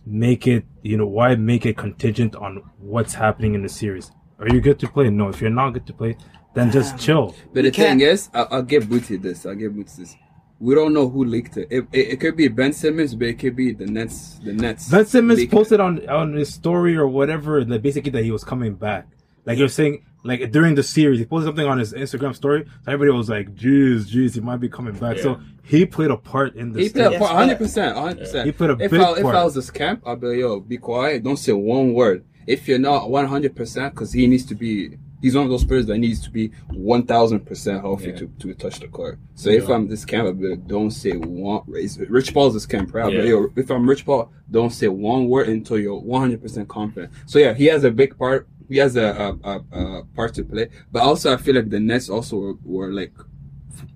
make 0.04 0.46
it? 0.46 0.64
You 0.82 0.96
know, 0.96 1.06
why 1.06 1.34
make 1.36 1.66
it 1.66 1.76
contingent 1.76 2.34
on 2.36 2.62
what's 2.78 3.14
happening 3.14 3.54
in 3.54 3.62
the 3.62 3.68
series? 3.68 4.10
Are 4.38 4.48
you 4.48 4.60
good 4.60 4.78
to 4.80 4.88
play? 4.88 5.10
No. 5.10 5.28
If 5.28 5.40
you're 5.40 5.50
not 5.50 5.70
good 5.70 5.86
to 5.86 5.92
play, 5.92 6.16
then 6.54 6.70
just 6.70 6.98
chill. 6.98 7.34
But 7.52 7.64
the 7.64 7.70
thing 7.70 8.00
is, 8.00 8.28
I'll, 8.34 8.48
I'll 8.50 8.62
give 8.62 8.88
Booty 8.88 9.16
this. 9.16 9.46
I'll 9.46 9.54
give 9.54 9.74
Booty 9.74 9.90
this. 9.98 10.16
We 10.58 10.74
don't 10.74 10.94
know 10.94 11.08
who 11.08 11.24
leaked 11.24 11.58
it. 11.58 11.68
It, 11.70 11.86
it. 11.92 12.08
it 12.12 12.20
could 12.20 12.36
be 12.36 12.48
Ben 12.48 12.72
Simmons, 12.72 13.14
but 13.14 13.28
it 13.28 13.38
could 13.38 13.54
be 13.56 13.72
the 13.72 13.86
Nets. 13.86 14.38
The 14.42 14.54
Nets. 14.54 14.88
Ben 14.88 15.04
Simmons 15.04 15.38
leaked 15.40 15.52
posted 15.52 15.80
on 15.80 16.08
on 16.08 16.32
his 16.32 16.52
story 16.52 16.96
or 16.96 17.06
whatever, 17.06 17.62
that 17.64 17.82
basically 17.82 18.10
that 18.12 18.24
he 18.24 18.30
was 18.30 18.42
coming 18.42 18.74
back. 18.74 19.06
Like 19.44 19.58
you're 19.58 19.68
saying, 19.68 20.04
like 20.24 20.50
during 20.50 20.74
the 20.74 20.82
series, 20.82 21.18
he 21.18 21.24
posted 21.24 21.48
something 21.48 21.66
on 21.66 21.78
his 21.78 21.92
Instagram 21.92 22.34
story. 22.34 22.64
So 22.84 22.92
everybody 22.92 23.16
was 23.16 23.28
like, 23.28 23.54
"Jeez, 23.54 24.06
jeez, 24.06 24.34
he 24.34 24.40
might 24.40 24.56
be 24.56 24.68
coming 24.68 24.94
back." 24.94 25.18
So 25.18 25.40
he 25.62 25.84
played 25.86 26.10
a 26.10 26.16
part 26.16 26.56
in 26.56 26.72
this. 26.72 26.86
He 26.86 26.92
played 26.92 27.10
thing. 27.10 27.16
a 27.16 27.18
part, 27.18 27.32
hundred 27.32 27.58
percent, 27.58 27.96
hundred 27.96 28.18
percent. 28.20 28.46
He 28.46 28.52
played 28.52 28.70
a 28.70 28.78
if 28.80 28.90
big 28.90 29.00
I, 29.00 29.12
if. 29.12 29.24
I 29.24 29.44
was 29.44 29.54
this 29.54 29.70
camp, 29.70 30.02
I'd 30.06 30.20
be 30.20 30.26
like, 30.28 30.38
yo, 30.38 30.60
be 30.60 30.78
quiet, 30.78 31.22
don't 31.22 31.36
say 31.36 31.52
one 31.52 31.92
word. 31.92 32.24
If 32.46 32.68
you're 32.68 32.78
not 32.78 33.10
one 33.10 33.26
hundred 33.26 33.56
percent, 33.56 33.94
because 33.94 34.12
he 34.12 34.26
needs 34.26 34.46
to 34.46 34.54
be. 34.54 34.98
He's 35.22 35.34
one 35.34 35.44
of 35.44 35.50
those 35.50 35.64
players 35.64 35.86
that 35.86 35.96
needs 35.96 36.20
to 36.24 36.30
be 36.30 36.52
one 36.68 37.04
thousand 37.04 37.46
percent 37.46 37.80
healthy 37.80 38.10
Yeah. 38.10 38.16
to, 38.16 38.26
to 38.40 38.54
touch 38.54 38.80
the 38.80 38.88
court. 38.88 39.18
So 39.34 39.48
if 39.48 39.68
I'm 39.68 39.88
this 39.88 40.04
camp, 40.04 40.40
don't 40.66 40.90
say 40.90 41.12
one. 41.12 41.62
Rich 41.66 42.34
Paul's 42.34 42.54
this 42.54 42.66
camp, 42.66 42.94
right? 42.94 43.12
Yeah. 43.12 43.22
yo, 43.22 43.48
if 43.56 43.70
I'm 43.70 43.88
Rich 43.88 44.04
Paul, 44.04 44.30
don't 44.50 44.70
say 44.70 44.88
one 44.88 45.28
word 45.28 45.48
until 45.48 45.78
you're 45.78 45.98
one 45.98 46.20
hundred 46.20 46.42
percent 46.42 46.68
confident. 46.68 47.12
So 47.24 47.38
yeah, 47.38 47.54
he 47.54 47.64
has 47.66 47.82
a 47.84 47.90
big 47.90 48.16
part. 48.18 48.46
He 48.68 48.76
has 48.76 48.96
a, 48.96 49.38
a, 49.42 49.50
a, 49.50 50.00
a 50.00 50.04
part 50.14 50.34
to 50.34 50.44
play, 50.44 50.68
but 50.92 51.02
also 51.02 51.32
I 51.32 51.38
feel 51.38 51.54
like 51.54 51.70
the 51.70 51.80
Nets 51.80 52.10
also 52.10 52.36
were, 52.36 52.54
were 52.62 52.92
like 52.92 53.14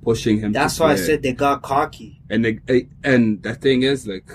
pushing 0.03 0.39
him. 0.41 0.53
That's 0.53 0.81
why 0.81 0.93
I 0.93 0.97
said 0.97 1.23
they 1.23 1.33
got 1.33 1.63
cocky. 1.63 2.23
And 2.31 2.45
the, 2.45 2.61
eh, 2.69 2.83
and 3.05 3.43
the 3.43 3.55
thing 3.55 3.83
is, 3.83 4.07
like, 4.07 4.31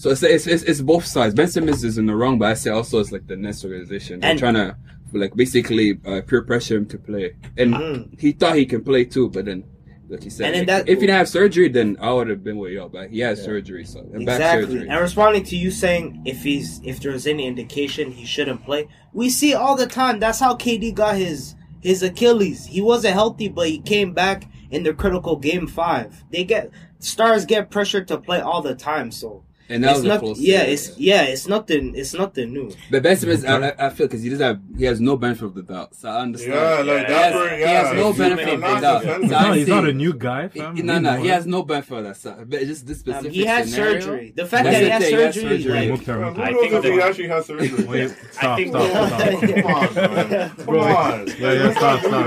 so 0.00 0.10
it's, 0.10 0.22
it's 0.22 0.46
it's 0.46 0.62
it's 0.64 0.80
both 0.80 1.04
sides. 1.04 1.34
Ben 1.34 1.48
Simmons 1.48 1.84
is 1.84 1.98
in 1.98 2.06
the 2.06 2.16
wrong, 2.16 2.38
but 2.38 2.48
I 2.48 2.54
say 2.54 2.70
also 2.70 2.98
it's 3.00 3.12
like 3.12 3.26
the 3.26 3.36
Nets 3.36 3.64
organization. 3.64 4.20
They're 4.20 4.30
And- 4.30 4.38
trying 4.38 4.54
to 4.54 4.76
like 5.12 5.34
basically 5.34 5.98
uh, 6.06 6.20
peer 6.26 6.42
pressure 6.42 6.76
him 6.78 6.86
to 6.86 6.98
play, 6.98 7.34
and 7.58 7.74
Mhm. 7.74 8.20
he 8.20 8.32
thought 8.32 8.56
he 8.56 8.64
can 8.66 8.82
play 8.82 9.04
too, 9.04 9.28
but 9.30 9.44
then. 9.44 9.64
Like 10.12 10.24
he 10.24 10.30
said, 10.30 10.46
And 10.46 10.54
then 10.56 10.60
like, 10.62 10.86
that- 10.86 10.88
if 10.92 10.98
he 11.00 11.06
didn't 11.06 11.18
have 11.18 11.28
surgery, 11.28 11.68
then 11.68 11.96
I 12.00 12.12
would 12.12 12.28
have 12.30 12.42
been 12.42 12.58
with 12.58 12.72
y'all. 12.72 12.88
But 12.88 13.10
he 13.10 13.20
has 13.20 13.40
surgery, 13.44 13.84
so 13.84 14.00
and 14.00 14.26
back 14.26 14.40
Exactly. 14.40 14.66
surgery. 14.74 14.88
And 14.88 15.00
responding 15.00 15.44
to 15.44 15.56
you 15.56 15.70
saying 15.70 16.22
if 16.24 16.42
he's 16.42 16.80
if 16.82 16.98
there's 16.98 17.28
any 17.28 17.46
indication 17.46 18.10
he 18.10 18.24
shouldn't 18.26 18.64
play, 18.64 18.88
we 19.12 19.30
see 19.30 19.54
all 19.54 19.76
the 19.76 19.86
time. 19.86 20.18
That's 20.18 20.40
how 20.40 20.56
KD 20.56 20.90
got 21.02 21.14
his 21.16 21.54
his 21.80 22.02
Achilles. 22.02 22.66
He 22.66 22.80
wasn't 22.80 23.14
healthy, 23.14 23.46
but 23.46 23.68
he 23.68 23.78
came 23.78 24.12
back 24.12 24.48
in 24.72 24.82
the 24.82 24.92
critical 24.94 25.36
game 25.36 25.68
five. 25.68 26.24
They 26.32 26.42
get 26.42 26.70
stars 26.98 27.44
get 27.44 27.70
pressured 27.70 28.08
to 28.08 28.18
play 28.18 28.40
all 28.40 28.62
the 28.62 28.74
time, 28.74 29.12
so 29.12 29.44
And 29.70 29.84
that 29.84 29.90
it's 29.90 29.96
was 29.98 30.04
a 30.04 30.08
not. 30.08 30.18
close 30.20 30.40
Yeah, 30.40 30.62
series. 30.62 30.88
it's 30.88 30.98
yeah, 30.98 31.22
it's 31.22 31.46
nothing. 31.46 31.94
It's 31.94 32.12
nothing 32.12 32.52
new. 32.52 32.72
But 32.90 33.02
Ben 33.04 33.16
Simmons, 33.16 33.44
I, 33.44 33.68
I- 33.70 33.86
I 33.86 33.90
feel 33.90 34.06
because 34.08 34.22
he 34.22 34.28
doesn't 34.30 34.44
have, 34.46 34.60
he 34.76 34.84
has 34.84 35.00
no 35.00 35.16
benefit 35.16 35.44
of 35.44 35.54
the 35.54 35.62
doubt. 35.62 35.94
So 35.94 36.08
I 36.10 36.20
understand. 36.22 36.54
Yeah, 36.54 36.60
like 36.78 36.86
Yeah, 36.86 36.98
he 36.98 37.12
that's 37.12 37.34
has, 37.36 37.58
he 37.58 37.62
has 37.62 37.92
no 37.94 38.12
benefit 38.12 38.54
of 38.54 38.60
the 38.60 38.80
doubt. 38.80 39.02
So 39.02 39.18
No, 39.18 39.52
he's 39.52 39.68
not 39.68 39.88
a 39.88 39.92
new 39.92 40.12
guy, 40.12 40.48
fam. 40.48 40.74
No, 40.74 40.98
no, 40.98 41.12
he 41.22 41.28
has 41.28 41.46
no 41.46 41.62
benefit 41.62 41.98
of 41.98 42.04
that. 42.04 42.16
So, 42.16 42.44
but 42.48 42.60
just 42.60 42.86
this 42.86 42.98
Um, 42.98 43.00
specific 43.14 43.32
he 43.32 43.44
had 43.44 43.68
scenario. 43.68 44.00
surgery. 44.00 44.32
The 44.34 44.46
fact 44.46 44.64
that 44.64 44.74
he 44.74 44.84
the 44.86 44.90
had 44.90 45.02
thing, 45.02 45.10
he 45.10 45.16
surgery, 45.32 45.62
surgery. 45.62 45.72
like, 45.72 45.88
Mukhtar. 45.90 46.14
Who 46.32 46.42
I 46.42 46.50
knows 46.50 46.60
think 46.60 46.72
if 46.74 46.84
he 46.94 47.00
actually 47.00 47.28
has 47.28 47.46
surgery? 47.46 47.84
Wait, 47.84 48.16
stop, 48.32 48.56
think 48.58 48.68
stop, 48.70 48.90
stop. 48.90 49.40
Come 49.40 49.64
on. 49.64 50.56
Come 50.56 50.76
on. 50.78 51.26
Yeah, 51.38 51.52
yeah, 51.52 51.70
stop, 51.74 52.00
stop. 52.00 52.26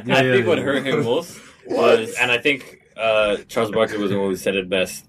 I 0.10 0.22
think 0.22 0.46
what 0.46 0.58
hurt 0.58 0.86
him 0.86 1.02
most 1.12 1.40
was, 1.66 2.14
and 2.20 2.30
I 2.30 2.38
think 2.38 2.80
uh, 2.96 3.38
Charles 3.48 3.72
Barkley 3.72 3.98
was 3.98 4.10
the 4.12 4.18
one 4.18 4.28
who 4.30 4.36
said 4.36 4.54
it 4.54 4.68
best. 4.68 5.04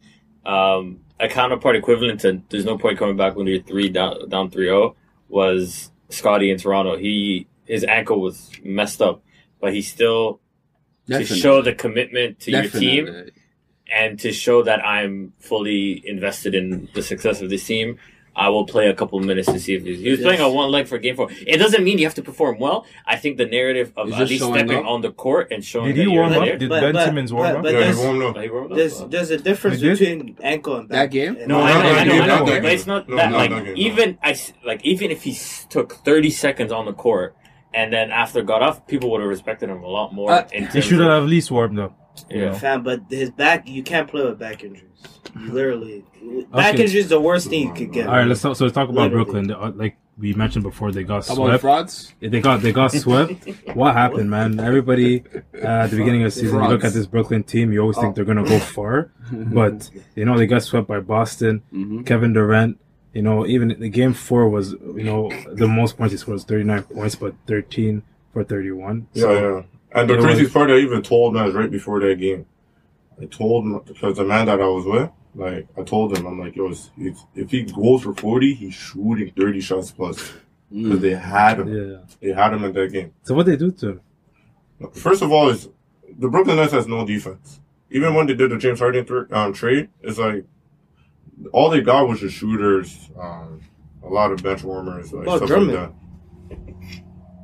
Um, 0.45 1.01
a 1.19 1.27
counterpart 1.27 1.75
equivalent 1.75 2.21
to 2.21 2.41
"There's 2.49 2.65
no 2.65 2.77
point 2.77 2.97
coming 2.97 3.17
back 3.17 3.35
when 3.35 3.47
you're 3.47 3.61
three 3.61 3.89
down 3.89 4.27
down 4.29 4.49
3-0 4.51 4.95
was 5.29 5.91
Scottie 6.09 6.51
in 6.51 6.57
Toronto. 6.57 6.97
He 6.97 7.47
his 7.65 7.83
ankle 7.83 8.21
was 8.21 8.51
messed 8.63 9.01
up, 9.01 9.23
but 9.59 9.73
he 9.73 9.81
still 9.81 10.39
Definitely. 11.07 11.35
to 11.35 11.41
show 11.41 11.61
the 11.61 11.73
commitment 11.73 12.39
to 12.41 12.51
Definitely. 12.51 12.95
your 12.95 13.05
team 13.05 13.31
and 13.93 14.19
to 14.19 14.31
show 14.31 14.63
that 14.63 14.83
I'm 14.85 15.33
fully 15.39 16.01
invested 16.07 16.55
in 16.55 16.89
the 16.93 17.01
success 17.01 17.41
of 17.41 17.49
this 17.49 17.65
team. 17.65 17.97
I 18.37 18.49
will 18.49 18.65
play 18.65 18.87
a 18.89 18.93
couple 18.93 19.17
minutes 19.21 19.47
to 19.51 19.59
see 19.59 19.75
if 19.75 19.83
he's, 19.83 19.99
he 19.99 20.09
was 20.11 20.19
Yes. 20.19 20.25
playing 20.27 20.41
on 20.41 20.53
one 20.53 20.69
leg 20.69 20.87
for 20.87 20.97
game 20.97 21.15
four. 21.15 21.29
It 21.47 21.57
doesn't 21.57 21.83
mean 21.83 21.97
you 21.99 22.05
have 22.05 22.15
to 22.15 22.21
perform 22.21 22.59
well. 22.59 22.85
I 23.05 23.15
think 23.15 23.37
the 23.37 23.45
narrative 23.45 23.93
of 23.95 24.09
He's 24.09 24.19
at 24.19 24.27
least 24.29 24.43
stepping 24.43 24.75
up. 24.75 24.85
on 24.85 25.01
the 25.01 25.11
court 25.11 25.51
and 25.51 25.63
showing 25.63 25.87
Did 25.87 25.95
that 25.97 26.01
he 26.01 26.11
you're 26.11 26.21
warm 26.23 26.33
there. 26.33 26.53
up? 26.53 26.59
Did 26.59 26.69
But- 26.69 26.81
Ben 26.81 26.93
but- 26.93 27.05
Simmons 27.05 27.31
warm 27.33 27.43
but- 27.47 27.55
up? 27.57 27.63
but 27.63 27.73
Yeah, 27.73 27.79
there's- 27.79 27.97
he 27.99 28.05
won't 28.05 28.19
know. 28.19 28.33
Oh, 28.35 28.39
he 28.41 28.49
warmed 28.49 28.71
up? 28.71 28.77
There's 28.77 28.99
there's 29.05 29.29
a 29.31 29.37
difference 29.37 29.79
between 29.81 30.35
ankle 30.43 30.75
and 30.75 30.89
back. 30.89 31.11
That 31.11 31.11
game? 31.11 31.37
And 31.37 31.47
No, 31.47 31.59
No, 31.59 31.63
I 31.63 31.73
know, 31.73 31.79
not 31.79 31.85
I 31.85 32.03
know, 32.03 32.21
I 32.21 32.27
know, 32.27 32.45
but 32.45 32.65
it's 32.65 32.87
not 32.87 33.07
No, 33.07 33.15
that 33.15 33.31
not 33.31 33.37
like 33.37 33.49
that 33.51 33.65
game, 33.65 33.73
even 33.77 34.17
I 34.21 34.31
s- 34.31 34.51
like 34.65 34.83
even 34.85 35.11
if 35.11 35.23
he 35.23 35.37
took 35.69 35.93
thirty 36.03 36.29
seconds 36.29 36.71
on 36.73 36.85
the 36.85 36.93
court 36.93 37.35
and 37.73 37.91
then 37.93 38.11
after 38.11 38.41
got 38.41 38.61
off, 38.61 38.85
people 38.87 39.09
would 39.11 39.21
have 39.21 39.29
respected 39.29 39.69
him 39.69 39.81
a 39.83 39.87
lot 39.87 40.13
more. 40.13 40.31
Uh, 40.31 40.43
He 40.73 40.81
should 40.81 40.99
have 40.99 41.23
at 41.23 41.29
least 41.29 41.51
warmed 41.51 41.79
up. 41.79 41.97
Yeah. 42.29 42.53
Fam, 42.53 42.83
but 42.83 43.01
his 43.09 43.29
back, 43.31 43.67
you 43.67 43.83
can't 43.83 44.07
play 44.09 44.23
with 44.23 44.39
back 44.39 44.63
injuries. 44.63 44.83
You 45.39 45.51
literally, 45.51 46.03
back 46.51 46.73
Okay. 46.75 46.83
injury 46.83 47.01
is 47.01 47.09
the 47.09 47.19
worst 47.19 47.49
thing 47.49 47.67
you 47.67 47.73
could 47.73 47.91
get. 47.91 48.07
All 48.07 48.15
right, 48.15 48.27
let's 48.27 48.41
talk, 48.41 48.55
so 48.55 48.63
let's 48.65 48.73
talk 48.73 48.89
about 48.89 49.11
Literally. 49.11 49.25
Brooklyn. 49.25 49.51
Uh, 49.51 49.71
Like 49.75 49.97
we 50.17 50.33
mentioned 50.33 50.63
before, 50.63 50.91
they 50.93 51.03
got 51.03 51.27
How 51.27 51.33
about 51.33 51.47
swept. 51.47 51.61
frauds? 51.61 52.13
They 52.21 52.39
got 52.39 52.61
they 52.61 52.71
got 52.71 52.91
swept. 53.03 53.45
What 53.73 53.93
happened, 53.95 54.29
man? 54.29 54.59
Everybody 54.61 55.23
uh, 55.61 55.67
at 55.67 55.87
the 55.91 55.97
beginning 55.97 56.23
of 56.23 56.33
the 56.33 56.39
season, 56.39 56.61
you 56.63 56.69
look 56.69 56.85
at 56.85 56.93
this 56.93 57.05
Brooklyn 57.05 57.43
team, 57.43 57.73
you 57.73 57.81
always 57.81 57.97
think 57.97 58.15
they're 58.15 58.23
gonna 58.23 58.45
go 58.45 58.59
far, 58.59 59.11
but 59.31 59.89
you 60.15 60.23
know 60.23 60.37
they 60.37 60.47
got 60.47 60.63
swept 60.63 60.87
by 60.87 61.01
Boston. 61.01 61.63
Mm-hmm. 61.73 62.03
Kevin 62.03 62.31
Durant. 62.33 62.79
You 63.13 63.21
know, 63.21 63.45
even 63.45 63.69
the 63.79 63.89
game 63.89 64.13
four 64.13 64.47
was 64.49 64.71
you 64.71 65.03
know 65.03 65.31
the 65.53 65.67
most 65.67 65.97
points 65.97 66.11
he 66.13 66.17
scored 66.17 66.33
was 66.35 66.43
thirty 66.45 66.63
nine 66.63 66.83
points, 66.83 67.15
but 67.15 67.33
thirteen 67.45 68.03
for 68.31 68.43
thirty 68.45 68.71
one. 68.71 69.07
Yeah, 69.13 69.31
yeah. 69.33 69.61
And 69.95 70.09
the 70.09 70.15
It 70.15 70.19
craziest 70.21 70.43
was- 70.43 70.53
part, 70.53 70.69
I 70.69 70.77
even 70.77 71.01
told 71.01 71.33
man 71.33 71.53
right 71.53 71.71
before 71.71 71.99
that 72.01 72.19
game. 72.19 72.45
I 73.21 73.25
told 73.25 73.63
him 73.65 73.79
because 73.85 74.17
the 74.17 74.25
man 74.25 74.45
that 74.47 74.59
I 74.61 74.67
was 74.67 74.85
with, 74.85 75.09
like 75.35 75.67
I 75.77 75.83
told 75.83 76.15
him, 76.17 76.25
I'm 76.27 76.37
like, 76.39 76.55
yo, 76.55 76.67
it's, 76.69 76.91
if 77.33 77.49
he 77.49 77.63
goes 77.63 78.03
for 78.03 78.13
forty, 78.13 78.53
he's 78.53 78.73
shooting 78.73 79.31
thirty 79.37 79.61
shots 79.61 79.91
plus 79.91 80.33
because 80.71 80.99
they 80.99 81.15
had 81.15 81.59
him. 81.59 81.67
Yeah. 81.73 81.97
They 82.21 82.33
had 82.33 82.53
him 82.53 82.65
in 82.65 82.73
that 82.73 82.91
game. 82.91 83.13
So 83.23 83.33
what 83.33 83.45
they 83.45 83.55
do 83.55 83.71
to 83.71 83.87
him? 83.89 84.01
First 84.91 85.21
of 85.21 85.31
all, 85.31 85.47
is 85.49 85.69
the 86.19 86.27
Brooklyn 86.27 86.57
Nets 86.57 86.73
has 86.73 86.87
no 86.87 87.05
defense. 87.05 87.61
Even 87.89 88.13
when 88.15 88.27
they 88.27 88.33
did 88.33 88.51
the 88.51 88.57
James 88.57 88.79
Harden 88.79 89.05
thr 89.05 89.33
um, 89.33 89.53
trade, 89.53 89.87
it's 90.01 90.17
like 90.17 90.43
all 91.53 91.69
they 91.69 91.79
got 91.81 92.07
was 92.09 92.19
just 92.19 92.35
shooters, 92.35 93.09
um, 93.17 93.61
a 94.03 94.07
lot 94.07 94.31
of 94.33 94.43
bench 94.43 94.63
warmers, 94.63 95.13
like 95.13 95.27
Oh, 95.27 95.37
stuff 95.37 95.49
like 95.51 95.67
that. 95.71 95.93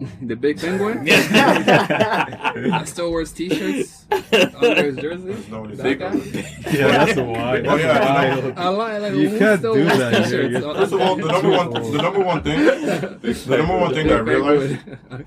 The 0.21 0.35
big 0.35 0.59
penguin? 0.59 1.05
Yeah. 1.05 2.53
That 2.71 2.87
still 2.87 3.11
wears 3.11 3.31
t-shirts 3.31 4.05
under 4.55 4.83
his 4.85 4.97
jersey. 4.97 5.35
No 5.49 5.67
That 5.67 5.77
secret. 5.77 5.99
guy? 5.99 6.71
Yeah, 6.71 6.87
that's 7.05 7.15
why. 7.17 7.61
Oh, 7.67 7.75
yeah, 7.75 7.99
I 7.99 8.39
know. 8.41 8.53
I 8.57 8.67
lie, 8.69 8.97
like, 8.97 9.13
You 9.13 9.37
can't 9.37 9.61
do 9.61 9.71
wears 9.73 9.97
that, 9.97 10.23
t-shirts? 10.23 10.65
Oh, 10.65 10.73
First 10.73 10.93
of 10.93 11.01
all, 11.01 11.15
the 11.15 11.27
number 11.27 11.49
one, 11.49 11.69
the 11.91 12.01
number 12.01 12.19
one 12.21 12.43
thing, 12.43 12.59
the 12.65 13.57
number 13.57 13.77
one 13.77 13.93
thing 13.93 14.07
that 14.07 14.17
I 14.17 14.19
realized, 14.21 14.75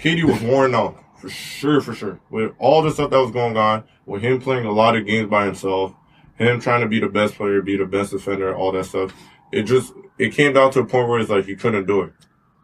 KD 0.03 0.25
was 0.25 0.41
worn 0.43 0.75
out 0.75 1.03
for 1.17 1.29
sure, 1.31 1.81
for 1.81 1.95
sure. 1.95 2.21
With 2.31 2.53
all 2.59 2.83
the 2.83 2.91
stuff 2.91 3.11
that 3.11 3.19
was 3.19 3.31
going 3.31 3.57
on, 3.57 3.85
with 4.07 4.23
him 4.23 4.41
playing 4.41 4.67
a 4.67 4.73
lot 4.73 4.97
of 4.97 5.07
games 5.07 5.31
by 5.31 5.47
himself, 5.47 5.95
him 6.37 6.61
trying 6.61 6.81
to 6.83 6.89
be 6.89 7.01
the 7.01 7.09
best 7.09 7.35
player, 7.37 7.63
be 7.63 7.77
the 7.77 7.87
best 7.87 8.11
defender, 8.11 8.55
all 8.55 8.73
that 8.73 8.85
stuff. 8.87 9.15
It 9.53 9.63
just 9.63 9.93
it 10.19 10.35
came 10.35 10.53
down 10.53 10.73
to 10.73 10.81
a 10.81 10.85
point 10.85 11.09
where 11.09 11.21
it's 11.21 11.31
like 11.31 11.47
he 11.47 11.55
couldn't 11.57 11.87
do 11.87 12.03
it. 12.03 12.13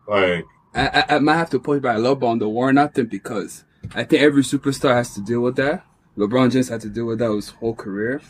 Like 0.07 0.44
I, 0.74 0.87
I, 1.09 1.16
I 1.16 1.18
might 1.18 1.37
have 1.37 1.50
to 1.50 1.59
push 1.59 1.80
back 1.83 1.96
a 1.96 1.98
little 1.98 2.16
bit 2.16 2.26
on 2.26 2.38
the 2.38 2.48
Warren 2.48 2.78
out 2.78 2.94
thing 2.94 3.06
because 3.06 3.64
I 3.94 4.04
think 4.04 4.22
every 4.22 4.42
superstar 4.42 4.94
has 4.94 5.14
to 5.14 5.20
deal 5.20 5.40
with 5.40 5.56
that. 5.56 5.85
LeBron 6.16 6.50
James 6.52 6.68
had 6.68 6.80
to 6.83 6.88
deal 6.88 7.06
with 7.06 7.18
that 7.20 7.30
his 7.33 7.48
whole 7.48 7.74
career. 7.74 8.20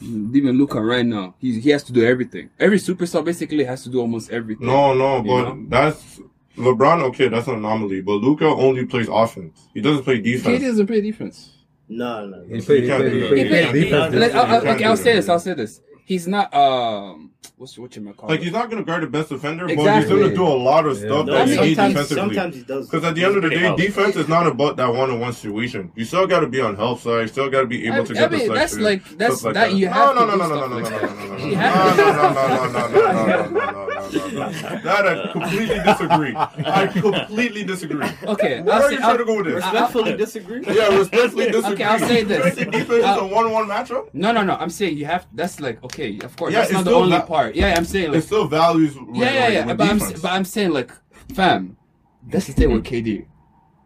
Even 0.00 0.58
Luka 0.58 0.80
right 0.80 1.06
now, 1.06 1.34
he 1.38 1.60
he 1.60 1.70
has 1.70 1.82
to 1.84 1.92
do 1.92 2.04
everything. 2.04 2.50
Every 2.58 2.78
superstar 2.78 3.24
basically 3.24 3.64
has 3.64 3.84
to 3.84 3.88
do 3.90 4.00
almost 4.00 4.30
everything. 4.30 4.66
no, 4.66 4.92
no, 4.92 5.22
but 5.22 5.54
know? 5.54 5.66
that's 5.68 6.20
LeBron. 6.56 7.02
Okay, 7.04 7.28
that's 7.28 7.46
an 7.48 7.54
anomaly. 7.54 8.02
But 8.02 8.14
Luka 8.14 8.44
only 8.46 8.86
plays 8.86 9.08
offense. 9.10 9.68
He 9.72 9.80
doesn't 9.80 10.04
play 10.04 10.20
defense. 10.20 10.60
He 10.60 10.66
doesn't 10.66 10.86
play 10.86 11.00
defense. 11.00 11.52
No, 11.88 12.26
no. 12.26 12.44
He 12.44 12.60
played, 12.60 12.82
he 12.82 12.88
can't 12.88 13.02
played, 13.02 13.12
he 13.12 13.20
that. 13.20 13.28
played 13.28 13.42
He 13.44 13.48
played- 13.48 13.72
defense. 13.72 14.14
Like, 14.14 14.34
I, 14.34 14.42
I, 14.42 14.46
can't 14.60 14.66
okay, 14.76 14.84
I'll 14.84 14.96
say 14.96 15.14
this. 15.14 15.28
I'll 15.28 15.38
say 15.40 15.54
this. 15.54 15.80
He's 16.04 16.26
not 16.26 16.52
um 16.54 17.30
what's 17.56 17.78
what 17.78 17.94
you 17.96 18.12
call 18.16 18.28
Like 18.28 18.40
he's 18.40 18.52
not 18.52 18.70
gonna 18.70 18.82
guard 18.84 19.02
the 19.02 19.06
best 19.06 19.28
defender, 19.28 19.66
but 19.66 19.76
he's 19.76 20.08
gonna 20.08 20.34
do 20.34 20.42
a 20.46 20.48
lot 20.48 20.86
of 20.86 20.98
Yeah. 20.98 21.06
stuff 21.06 21.26
No, 21.26 21.32
that 21.32 21.48
you 21.48 21.60
need 21.60 21.76
defensively. 21.76 22.16
sometimes 22.16 22.56
he 22.56 22.62
does. 22.62 22.88
Because 22.88 23.04
at 23.04 23.14
the 23.14 23.24
end 23.24 23.36
of 23.36 23.42
the 23.42 23.50
day, 23.50 23.58
help. 23.58 23.78
defense 23.78 24.16
is 24.16 24.28
not 24.28 24.46
about 24.46 24.76
that 24.76 24.92
one-on-one 24.92 25.32
situation. 25.32 25.92
You 25.94 26.04
still 26.04 26.26
got 26.26 26.40
to 26.40 26.46
be 26.48 26.60
on 26.60 26.76
help 26.76 27.00
side. 27.00 27.22
You 27.22 27.28
still 27.28 27.50
got 27.50 27.60
to 27.62 27.66
be 27.66 27.86
able 27.86 28.02
I- 28.02 28.04
to 28.04 28.12
I 28.12 28.14
get 28.20 28.32
mean, 28.32 28.48
the 28.48 28.54
that's 28.54 28.72
section, 28.72 28.84
like- 28.84 29.04
that's- 29.18 29.38
stuff 29.40 29.44
like 29.46 29.54
that 29.54 29.74
you 29.74 29.88
have 29.88 30.14
no, 30.14 30.26
no, 30.26 30.36
no, 30.36 30.46
no, 30.46 30.48
no, 30.48 30.66
no, 30.66 30.78
no, 30.78 30.84
that. 30.84 31.02
no, 31.02 31.08
no, 31.08 31.36
no, 31.36 31.44
You 31.44 31.50
no, 31.52 31.56
have 31.58 31.96
no, 31.96 32.04
to- 32.04 32.12
no, 32.12 32.22
no, 32.22 32.34
no, 32.34 32.88
no, 32.88 32.88
no, 32.88 32.90
no, 32.94 33.48
no, 33.48 33.48
no, 33.48 33.50
no, 33.50 33.60
no, 33.60 33.84
no, 33.84 33.84
no. 33.84 34.80
That 34.84 35.06
I 35.06 35.32
completely 35.32 35.78
disagree. 35.84 36.34
I 36.36 36.86
completely 36.86 37.64
disagree. 37.64 38.06
Okay, 38.26 38.60
Where 38.62 38.74
I'll 38.74 38.82
are 38.82 38.88
say, 38.88 38.94
you 38.94 38.98
trying 39.00 39.16
to 39.16 39.20
I'll, 39.22 39.26
go 39.26 39.36
with 39.36 39.46
this? 39.46 39.54
Respectfully 39.54 40.16
disagree. 40.16 40.62
Yeah, 40.66 40.96
respectfully 40.98 41.46
disagree. 41.50 41.74
Okay, 41.74 41.84
I'll 41.84 41.98
say 41.98 42.22
this. 42.22 42.44
You 42.44 42.50
think 42.52 42.72
defense 42.72 42.90
is 42.98 43.04
Uh, 43.04 43.18
a 43.20 43.26
one-on-one 43.26 43.66
matchup? 43.68 44.08
no, 44.12 44.32
no, 44.32 44.42
no. 44.44 44.54
I'm 44.56 44.70
saying 44.70 44.96
you 44.98 45.06
have. 45.06 45.26
That's 45.32 45.60
like 45.60 45.82
okay, 45.84 46.18
of 46.22 46.36
course. 46.36 46.52
Yeah, 46.52 46.60
that's 46.60 46.72
not 46.72 46.84
the 46.84 46.90
still 46.90 47.02
only 47.02 47.16
va- 47.18 47.26
part. 47.34 47.54
Yeah, 47.54 47.74
I'm 47.76 47.84
saying 47.84 48.06
It 48.10 48.14
like 48.14 48.22
still 48.22 48.46
values. 48.46 48.96
yeah, 49.12 49.32
yeah, 49.32 49.48
yeah. 49.48 49.74
But 49.74 49.88
I'm, 49.90 49.98
but 49.98 50.30
I'm 50.36 50.44
saying 50.44 50.70
like, 50.70 50.90
fam, 51.34 51.76
that's 52.26 52.46
the 52.46 52.52
thing 52.52 52.70
with 52.72 52.84
KD. 52.84 53.26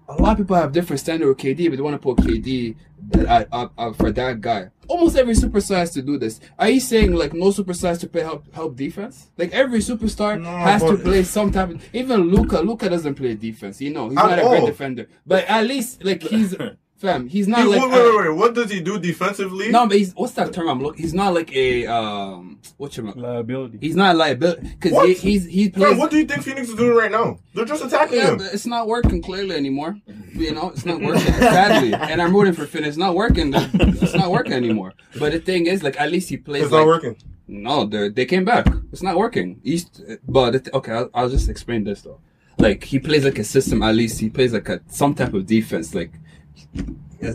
A 0.08 0.22
lot 0.22 0.32
of 0.32 0.38
people 0.38 0.56
have 0.56 0.72
different 0.72 1.00
standard 1.00 1.28
with 1.28 1.38
KD, 1.38 1.68
but 1.68 1.76
they 1.76 1.82
want 1.82 1.94
to 1.94 1.98
put 1.98 2.16
KD 2.18 2.76
uh, 3.14 3.20
uh, 3.20 3.44
up, 3.52 3.72
up 3.76 3.96
for 3.96 4.10
that 4.12 4.40
guy. 4.40 4.70
Almost 4.86 5.16
every 5.16 5.34
superstar 5.34 5.76
has 5.76 5.90
to 5.92 6.02
do 6.02 6.18
this. 6.18 6.40
Are 6.58 6.70
you 6.70 6.80
saying 6.80 7.12
like 7.12 7.34
no 7.34 7.46
superstar 7.46 7.88
has 7.88 7.98
to 7.98 8.08
play 8.08 8.22
help 8.22 8.52
help 8.54 8.74
defense? 8.76 9.30
Like 9.36 9.52
every 9.52 9.80
superstar 9.80 10.40
No, 10.40 10.48
has 10.50 10.82
to 10.82 10.96
play 10.96 11.22
some 11.24 11.50
type 11.52 11.70
of. 11.70 11.94
Even 11.94 12.30
Luka, 12.30 12.60
Luka 12.60 12.88
doesn't 12.88 13.16
play 13.16 13.34
defense. 13.34 13.80
You 13.82 13.92
know, 13.92 14.08
he's 14.08 14.16
not 14.16 14.38
a 14.38 14.42
great 14.42 14.64
defender. 14.66 15.08
But 15.26 15.44
at 15.44 15.66
least 15.66 16.02
like 16.04 16.22
he's 16.22 16.56
fam. 16.98 17.28
He's 17.28 17.46
He- 17.46 17.52
like 17.52 17.68
wait, 17.68 17.80
wait, 17.80 17.90
wait, 17.90 18.18
wait. 18.28 18.36
What 18.36 18.54
does 18.54 18.70
he 18.70 18.80
do 18.80 18.98
defensively? 18.98 19.70
no, 19.70 19.86
but 19.86 19.96
he's 19.96 20.12
what's 20.14 20.32
that 20.34 20.52
term 20.52 20.68
I'm 20.68 20.82
looking? 20.82 21.02
He's 21.02 21.14
not 21.14 21.32
like 21.34 21.54
a 21.54 21.86
um 21.86 22.58
what 22.76 22.96
you 22.96 23.02
Liability. 23.10 23.78
He's 23.80 23.96
not 23.96 24.14
a 24.14 24.18
liability 24.18 24.68
because 24.68 24.92
What? 24.92 25.08
he, 25.08 25.14
he's 25.14 25.44
he 25.46 25.68
Bro, 25.70 25.84
plays. 25.86 25.98
what 25.98 26.10
do 26.10 26.18
you 26.18 26.26
think 26.26 26.42
Phoenix 26.42 26.68
is 26.68 26.74
doing 26.74 26.96
right 26.96 27.10
now? 27.10 27.38
They're 27.54 27.64
just 27.64 27.84
attacking 27.84 28.18
yeah, 28.18 28.30
him. 28.32 28.38
but 28.38 28.52
it's 28.52 28.66
not 28.66 28.86
working 28.88 29.22
clearly 29.22 29.56
anymore. 29.56 29.96
You 30.34 30.52
know, 30.54 30.70
it's 30.70 30.84
not 30.84 31.00
working 31.00 31.32
sadly, 31.34 31.94
and 31.94 32.20
I'm 32.22 32.34
rooting 32.34 32.52
for 32.54 32.66
Finn. 32.66 32.84
It's 32.84 32.96
not 32.96 33.14
working. 33.14 33.52
It's 33.54 34.14
not 34.14 34.30
working 34.30 34.52
anymore. 34.52 34.92
But 35.18 35.32
the 35.32 35.40
thing 35.40 35.66
is, 35.66 35.82
like, 35.82 35.98
at 36.00 36.10
least 36.12 36.28
he 36.28 36.36
plays. 36.36 36.64
It's 36.64 36.72
like, 36.72 36.80
not 36.80 36.86
working. 36.86 37.16
No, 37.48 37.84
they 37.86 38.08
they 38.10 38.26
came 38.26 38.44
back. 38.44 38.66
It's 38.92 39.02
not 39.02 39.16
working. 39.16 39.60
He's, 39.64 39.86
but 40.28 40.50
the 40.52 40.60
th- 40.60 40.74
okay, 40.74 40.92
I'll, 40.92 41.10
I'll 41.14 41.28
just 41.30 41.48
explain 41.48 41.84
this 41.84 42.02
though. 42.02 42.20
Like 42.58 42.84
he 42.84 42.98
plays 42.98 43.24
like 43.24 43.38
a 43.38 43.44
system. 43.44 43.82
At 43.82 43.94
least 43.94 44.20
he 44.20 44.28
plays 44.28 44.52
like 44.52 44.68
a 44.68 44.80
some 44.88 45.14
type 45.14 45.32
of 45.32 45.46
defense, 45.46 45.94
like 45.94 46.12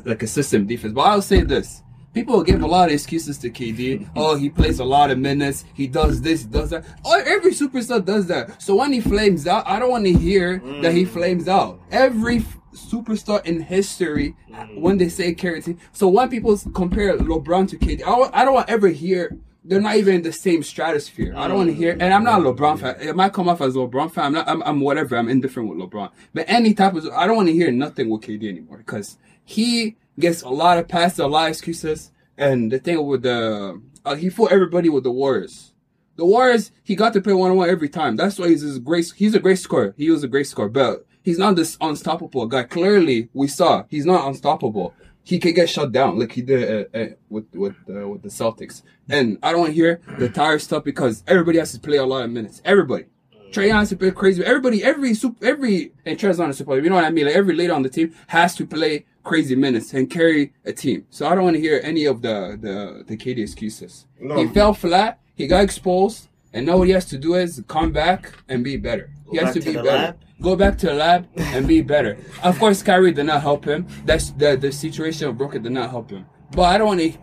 like 0.05 0.23
a 0.23 0.27
system 0.27 0.65
defense. 0.65 0.93
But 0.93 1.01
I'll 1.01 1.21
say 1.21 1.41
this: 1.41 1.83
people 2.13 2.43
give 2.43 2.61
a 2.61 2.67
lot 2.67 2.89
of 2.89 2.93
excuses 2.93 3.37
to 3.39 3.49
KD. 3.49 4.09
Oh, 4.15 4.35
he 4.35 4.49
plays 4.49 4.79
a 4.79 4.83
lot 4.83 5.11
of 5.11 5.17
minutes. 5.17 5.65
He 5.73 5.87
does 5.87 6.21
this, 6.21 6.43
does 6.43 6.69
that. 6.69 6.85
Oh, 7.03 7.21
every 7.25 7.51
superstar 7.51 8.03
does 8.03 8.27
that. 8.27 8.61
So 8.61 8.75
when 8.75 8.93
he 8.93 9.01
flames 9.01 9.47
out, 9.47 9.67
I 9.67 9.79
don't 9.79 9.89
want 9.89 10.05
to 10.05 10.13
hear 10.13 10.59
that 10.81 10.93
he 10.93 11.05
mm. 11.05 11.09
flames 11.09 11.47
out. 11.47 11.81
Every 11.91 12.37
f- 12.37 12.57
superstar 12.73 13.43
in 13.45 13.61
history, 13.61 14.35
mm. 14.49 14.79
when 14.79 14.97
they 14.97 15.09
say 15.09 15.33
carry, 15.33 15.63
so 15.91 16.07
when 16.07 16.29
people 16.29 16.57
compare 16.73 17.17
LeBron 17.17 17.67
to 17.69 17.77
KD, 17.77 18.03
I 18.03 18.05
don't, 18.05 18.35
I 18.35 18.45
don't 18.45 18.53
want 18.53 18.67
to 18.67 18.73
ever 18.73 18.87
hear. 18.89 19.37
They're 19.65 19.81
not 19.81 19.95
even 19.95 20.15
in 20.15 20.21
the 20.23 20.33
same 20.33 20.61
stratosphere. 20.61 21.33
I 21.37 21.47
don't 21.47 21.57
want 21.57 21.69
to 21.69 21.75
hear, 21.75 21.91
and 21.91 22.13
I'm 22.13 22.23
not 22.23 22.41
a 22.41 22.43
LeBron 22.43 22.79
fan. 22.79 22.97
It 22.99 23.15
might 23.15 23.31
come 23.31 23.47
off 23.47 23.61
as 23.61 23.75
LeBron 23.75 24.11
fan. 24.11 24.25
I'm, 24.25 24.33
not, 24.33 24.49
I'm, 24.49 24.63
I'm 24.63 24.81
whatever. 24.81 25.15
I'm 25.15 25.29
indifferent 25.29 25.69
with 25.69 25.77
LeBron. 25.79 26.11
But 26.33 26.45
any 26.49 26.73
type 26.73 26.95
of, 26.95 27.07
I 27.09 27.25
don't 27.25 27.37
want 27.37 27.47
to 27.47 27.53
hear 27.53 27.71
nothing 27.71 28.09
with 28.09 28.21
KD 28.21 28.49
anymore 28.49 28.79
because 28.79 29.17
he 29.45 29.95
gets 30.19 30.41
a 30.41 30.49
lot 30.49 30.77
of 30.77 30.87
passes, 30.87 31.19
a 31.19 31.27
lot 31.27 31.45
of 31.45 31.49
excuses. 31.51 32.11
And 32.37 32.71
the 32.71 32.79
thing 32.79 33.05
with 33.05 33.23
the, 33.23 33.81
uh, 34.03 34.15
he 34.15 34.29
fought 34.29 34.51
everybody 34.51 34.89
with 34.89 35.03
the 35.03 35.11
Warriors. 35.11 35.73
The 36.15 36.25
Warriors, 36.25 36.71
he 36.83 36.95
got 36.95 37.13
to 37.13 37.21
play 37.21 37.33
one 37.33 37.51
on 37.51 37.57
one 37.57 37.69
every 37.69 37.89
time. 37.89 38.15
That's 38.15 38.37
why 38.37 38.49
he's 38.49 38.75
a 38.75 38.79
great. 38.79 39.11
He's 39.15 39.33
a 39.33 39.39
great 39.39 39.57
scorer. 39.57 39.95
He 39.97 40.11
was 40.11 40.23
a 40.23 40.27
great 40.27 40.45
scorer, 40.45 40.69
but 40.69 41.07
he's 41.23 41.39
not 41.39 41.55
this 41.55 41.75
unstoppable 41.81 42.45
guy. 42.45 42.63
Clearly, 42.63 43.29
we 43.33 43.47
saw 43.47 43.85
he's 43.89 44.05
not 44.05 44.27
unstoppable. 44.27 44.93
He 45.23 45.39
can 45.39 45.53
get 45.53 45.69
shut 45.69 45.91
down 45.91 46.19
like 46.19 46.33
he 46.33 46.41
did 46.41 46.87
uh, 46.93 46.97
uh, 46.97 47.07
with 47.29 47.45
with 47.53 47.75
uh, 47.89 48.07
with 48.07 48.21
the 48.21 48.29
Celtics. 48.29 48.83
And 49.09 49.37
I 49.41 49.51
don't 49.51 49.61
want 49.61 49.71
to 49.71 49.75
hear 49.75 50.01
the 50.17 50.29
tire 50.29 50.59
stuff 50.59 50.83
because 50.83 51.23
everybody 51.27 51.59
has 51.59 51.71
to 51.73 51.79
play 51.79 51.97
a 51.97 52.05
lot 52.05 52.23
of 52.23 52.31
minutes. 52.31 52.61
Everybody. 52.65 53.05
Trae 53.51 53.67
Young 53.67 53.79
has 53.79 53.89
to 53.89 53.95
play 53.95 54.09
crazy. 54.09 54.43
Everybody, 54.43 54.83
every 54.83 55.13
super, 55.13 55.45
every 55.45 55.93
and 56.05 56.17
Trae's 56.17 56.39
not 56.39 56.49
a 56.49 56.53
super. 56.53 56.79
You 56.79 56.89
know 56.89 56.95
what 56.95 57.05
I 57.05 57.11
mean? 57.11 57.25
Like 57.25 57.35
every 57.35 57.55
leader 57.55 57.73
on 57.73 57.83
the 57.83 57.89
team 57.89 58.13
has 58.27 58.55
to 58.55 58.65
play 58.65 59.05
crazy 59.23 59.55
minutes 59.55 59.93
and 59.93 60.09
carry 60.09 60.53
a 60.65 60.73
team. 60.73 61.05
So 61.11 61.27
I 61.27 61.35
don't 61.35 61.43
want 61.43 61.55
to 61.55 61.61
hear 61.61 61.79
any 61.83 62.05
of 62.05 62.21
the 62.21 62.57
the 62.59 63.03
the 63.05 63.15
KD 63.15 63.39
excuses. 63.39 64.07
No. 64.19 64.37
He 64.37 64.47
fell 64.47 64.73
flat. 64.73 65.19
He 65.35 65.47
got 65.47 65.63
exposed, 65.63 66.29
and 66.53 66.65
now 66.65 66.77
what 66.77 66.87
he 66.87 66.93
has 66.93 67.05
to 67.05 67.17
do 67.17 67.33
is 67.35 67.63
come 67.67 67.91
back 67.91 68.31
and 68.47 68.63
be 68.63 68.77
better. 68.77 69.11
He 69.31 69.37
Go 69.37 69.45
has 69.45 69.53
back 69.53 69.53
to 69.55 69.59
to 69.61 69.65
be 69.65 69.77
the 69.77 69.83
better. 69.83 69.97
lab? 69.97 70.17
Go 70.41 70.55
back 70.55 70.77
to 70.79 70.85
the 70.87 70.93
lab 70.93 71.27
and 71.37 71.67
be 71.67 71.81
better. 71.81 72.17
Of 72.43 72.59
course, 72.59 72.83
Kyrie 72.83 73.13
did 73.13 73.25
not 73.25 73.41
help 73.41 73.65
him. 73.65 73.87
That's 74.05 74.31
the 74.31 74.55
the 74.57 74.71
situation 74.71 75.27
of 75.29 75.37
Brooklyn 75.37 75.63
did 75.63 75.71
not 75.71 75.89
help 75.89 76.09
him. 76.11 76.25
But 76.51 76.63
I 76.63 76.77
don't 76.77 76.87
want 76.87 76.99
to, 77.01 77.13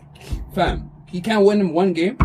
fam. 0.54 0.90
He 1.06 1.20
can't 1.20 1.44
win 1.44 1.60
in 1.60 1.72
one 1.72 1.92
game. 1.92 2.16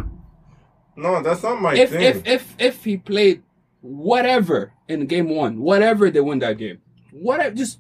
No, 0.96 1.22
that's 1.22 1.44
not 1.44 1.62
my 1.62 1.76
If 1.76 1.90
thing. 1.90 2.02
if 2.02 2.26
if 2.28 2.56
if 2.58 2.84
he 2.86 2.98
played 2.98 3.44
whatever 3.82 4.72
in 4.88 5.06
game 5.08 5.30
one, 5.30 5.62
whatever 5.62 6.10
they 6.10 6.22
win 6.22 6.40
that 6.40 6.58
game, 6.58 6.80
whatever, 7.12 7.54
just 7.56 7.80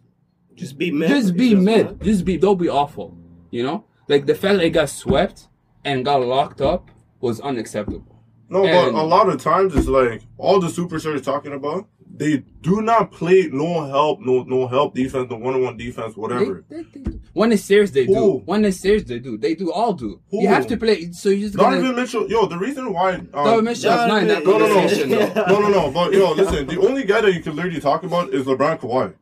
Just 0.55 0.78
be 0.78 0.91
mid. 0.91 1.09
just 1.09 1.36
be 1.36 1.51
Just 1.51 1.61
mid. 1.63 1.86
mid. 1.88 2.01
Just 2.03 2.26
be. 2.26 2.38
They'll 2.38 2.55
be 2.55 2.69
awful. 2.69 3.17
You 3.51 3.63
know, 3.63 3.86
like 4.07 4.26
the 4.26 4.36
fact 4.36 4.57
that 4.57 4.63
he 4.63 4.69
got 4.69 4.89
swept 4.89 5.47
and 5.86 6.03
got 6.03 6.21
locked 6.21 6.61
up 6.61 6.91
was 7.21 7.39
unacceptable. 7.39 8.14
No, 8.49 8.63
but 8.63 8.93
a 8.93 9.03
lot 9.03 9.27
of 9.29 9.41
times 9.41 9.75
it's 9.75 9.87
like 9.87 10.21
all 10.37 10.59
the 10.59 10.67
superstars 10.67 11.23
talking 11.23 11.53
about. 11.53 11.87
They 12.17 12.43
do 12.61 12.81
not 12.81 13.11
play 13.11 13.49
no 13.51 13.83
help, 13.87 14.21
no 14.21 14.43
no 14.43 14.67
help 14.67 14.95
defense, 14.95 15.29
no 15.29 15.35
one 15.35 15.55
on 15.55 15.61
one 15.63 15.75
defense, 15.77 16.15
whatever. 16.15 16.63
They- 16.69 16.83
they- 16.83 16.99
they- 17.01 17.19
when 17.33 17.51
it's 17.51 17.63
serious, 17.63 17.91
they 17.91 18.05
do. 18.05 18.41
When 18.45 18.63
it's 18.63 18.77
serious, 18.79 19.03
they 19.03 19.19
do. 19.19 19.37
They 19.37 19.53
do 19.55 19.69
all 19.73 19.91
do. 19.91 20.21
Who? 20.31 20.43
You 20.43 20.47
have 20.47 20.65
to 20.67 20.77
play. 20.77 21.11
So 21.11 21.27
you 21.29 21.41
just 21.47 21.57
gotta. 21.57 21.81
Mitchell, 21.93 22.29
yo, 22.29 22.45
the 22.45 22.57
reason 22.57 22.93
why 22.93 23.15
um, 23.15 23.27
Donovan 23.33 23.65
Mitchell's 23.65 23.83
not 24.07 24.21
in 24.21 24.27
that 24.29 24.45
No, 24.45 24.57
no, 24.57 24.67
no, 24.67 24.81
position, 24.83 25.09
no, 25.09 25.33
no, 25.59 25.67
no. 25.67 25.91
But 25.91 26.13
yo, 26.13 26.31
listen, 26.31 26.67
the 26.67 26.79
only 26.79 27.03
guy 27.03 27.19
that 27.19 27.33
you 27.33 27.41
can 27.41 27.55
literally 27.57 27.81
talk 27.81 28.03
about 28.03 28.33
is 28.33 28.45
LeBron 28.45 28.79
Kawhi, 28.79 29.13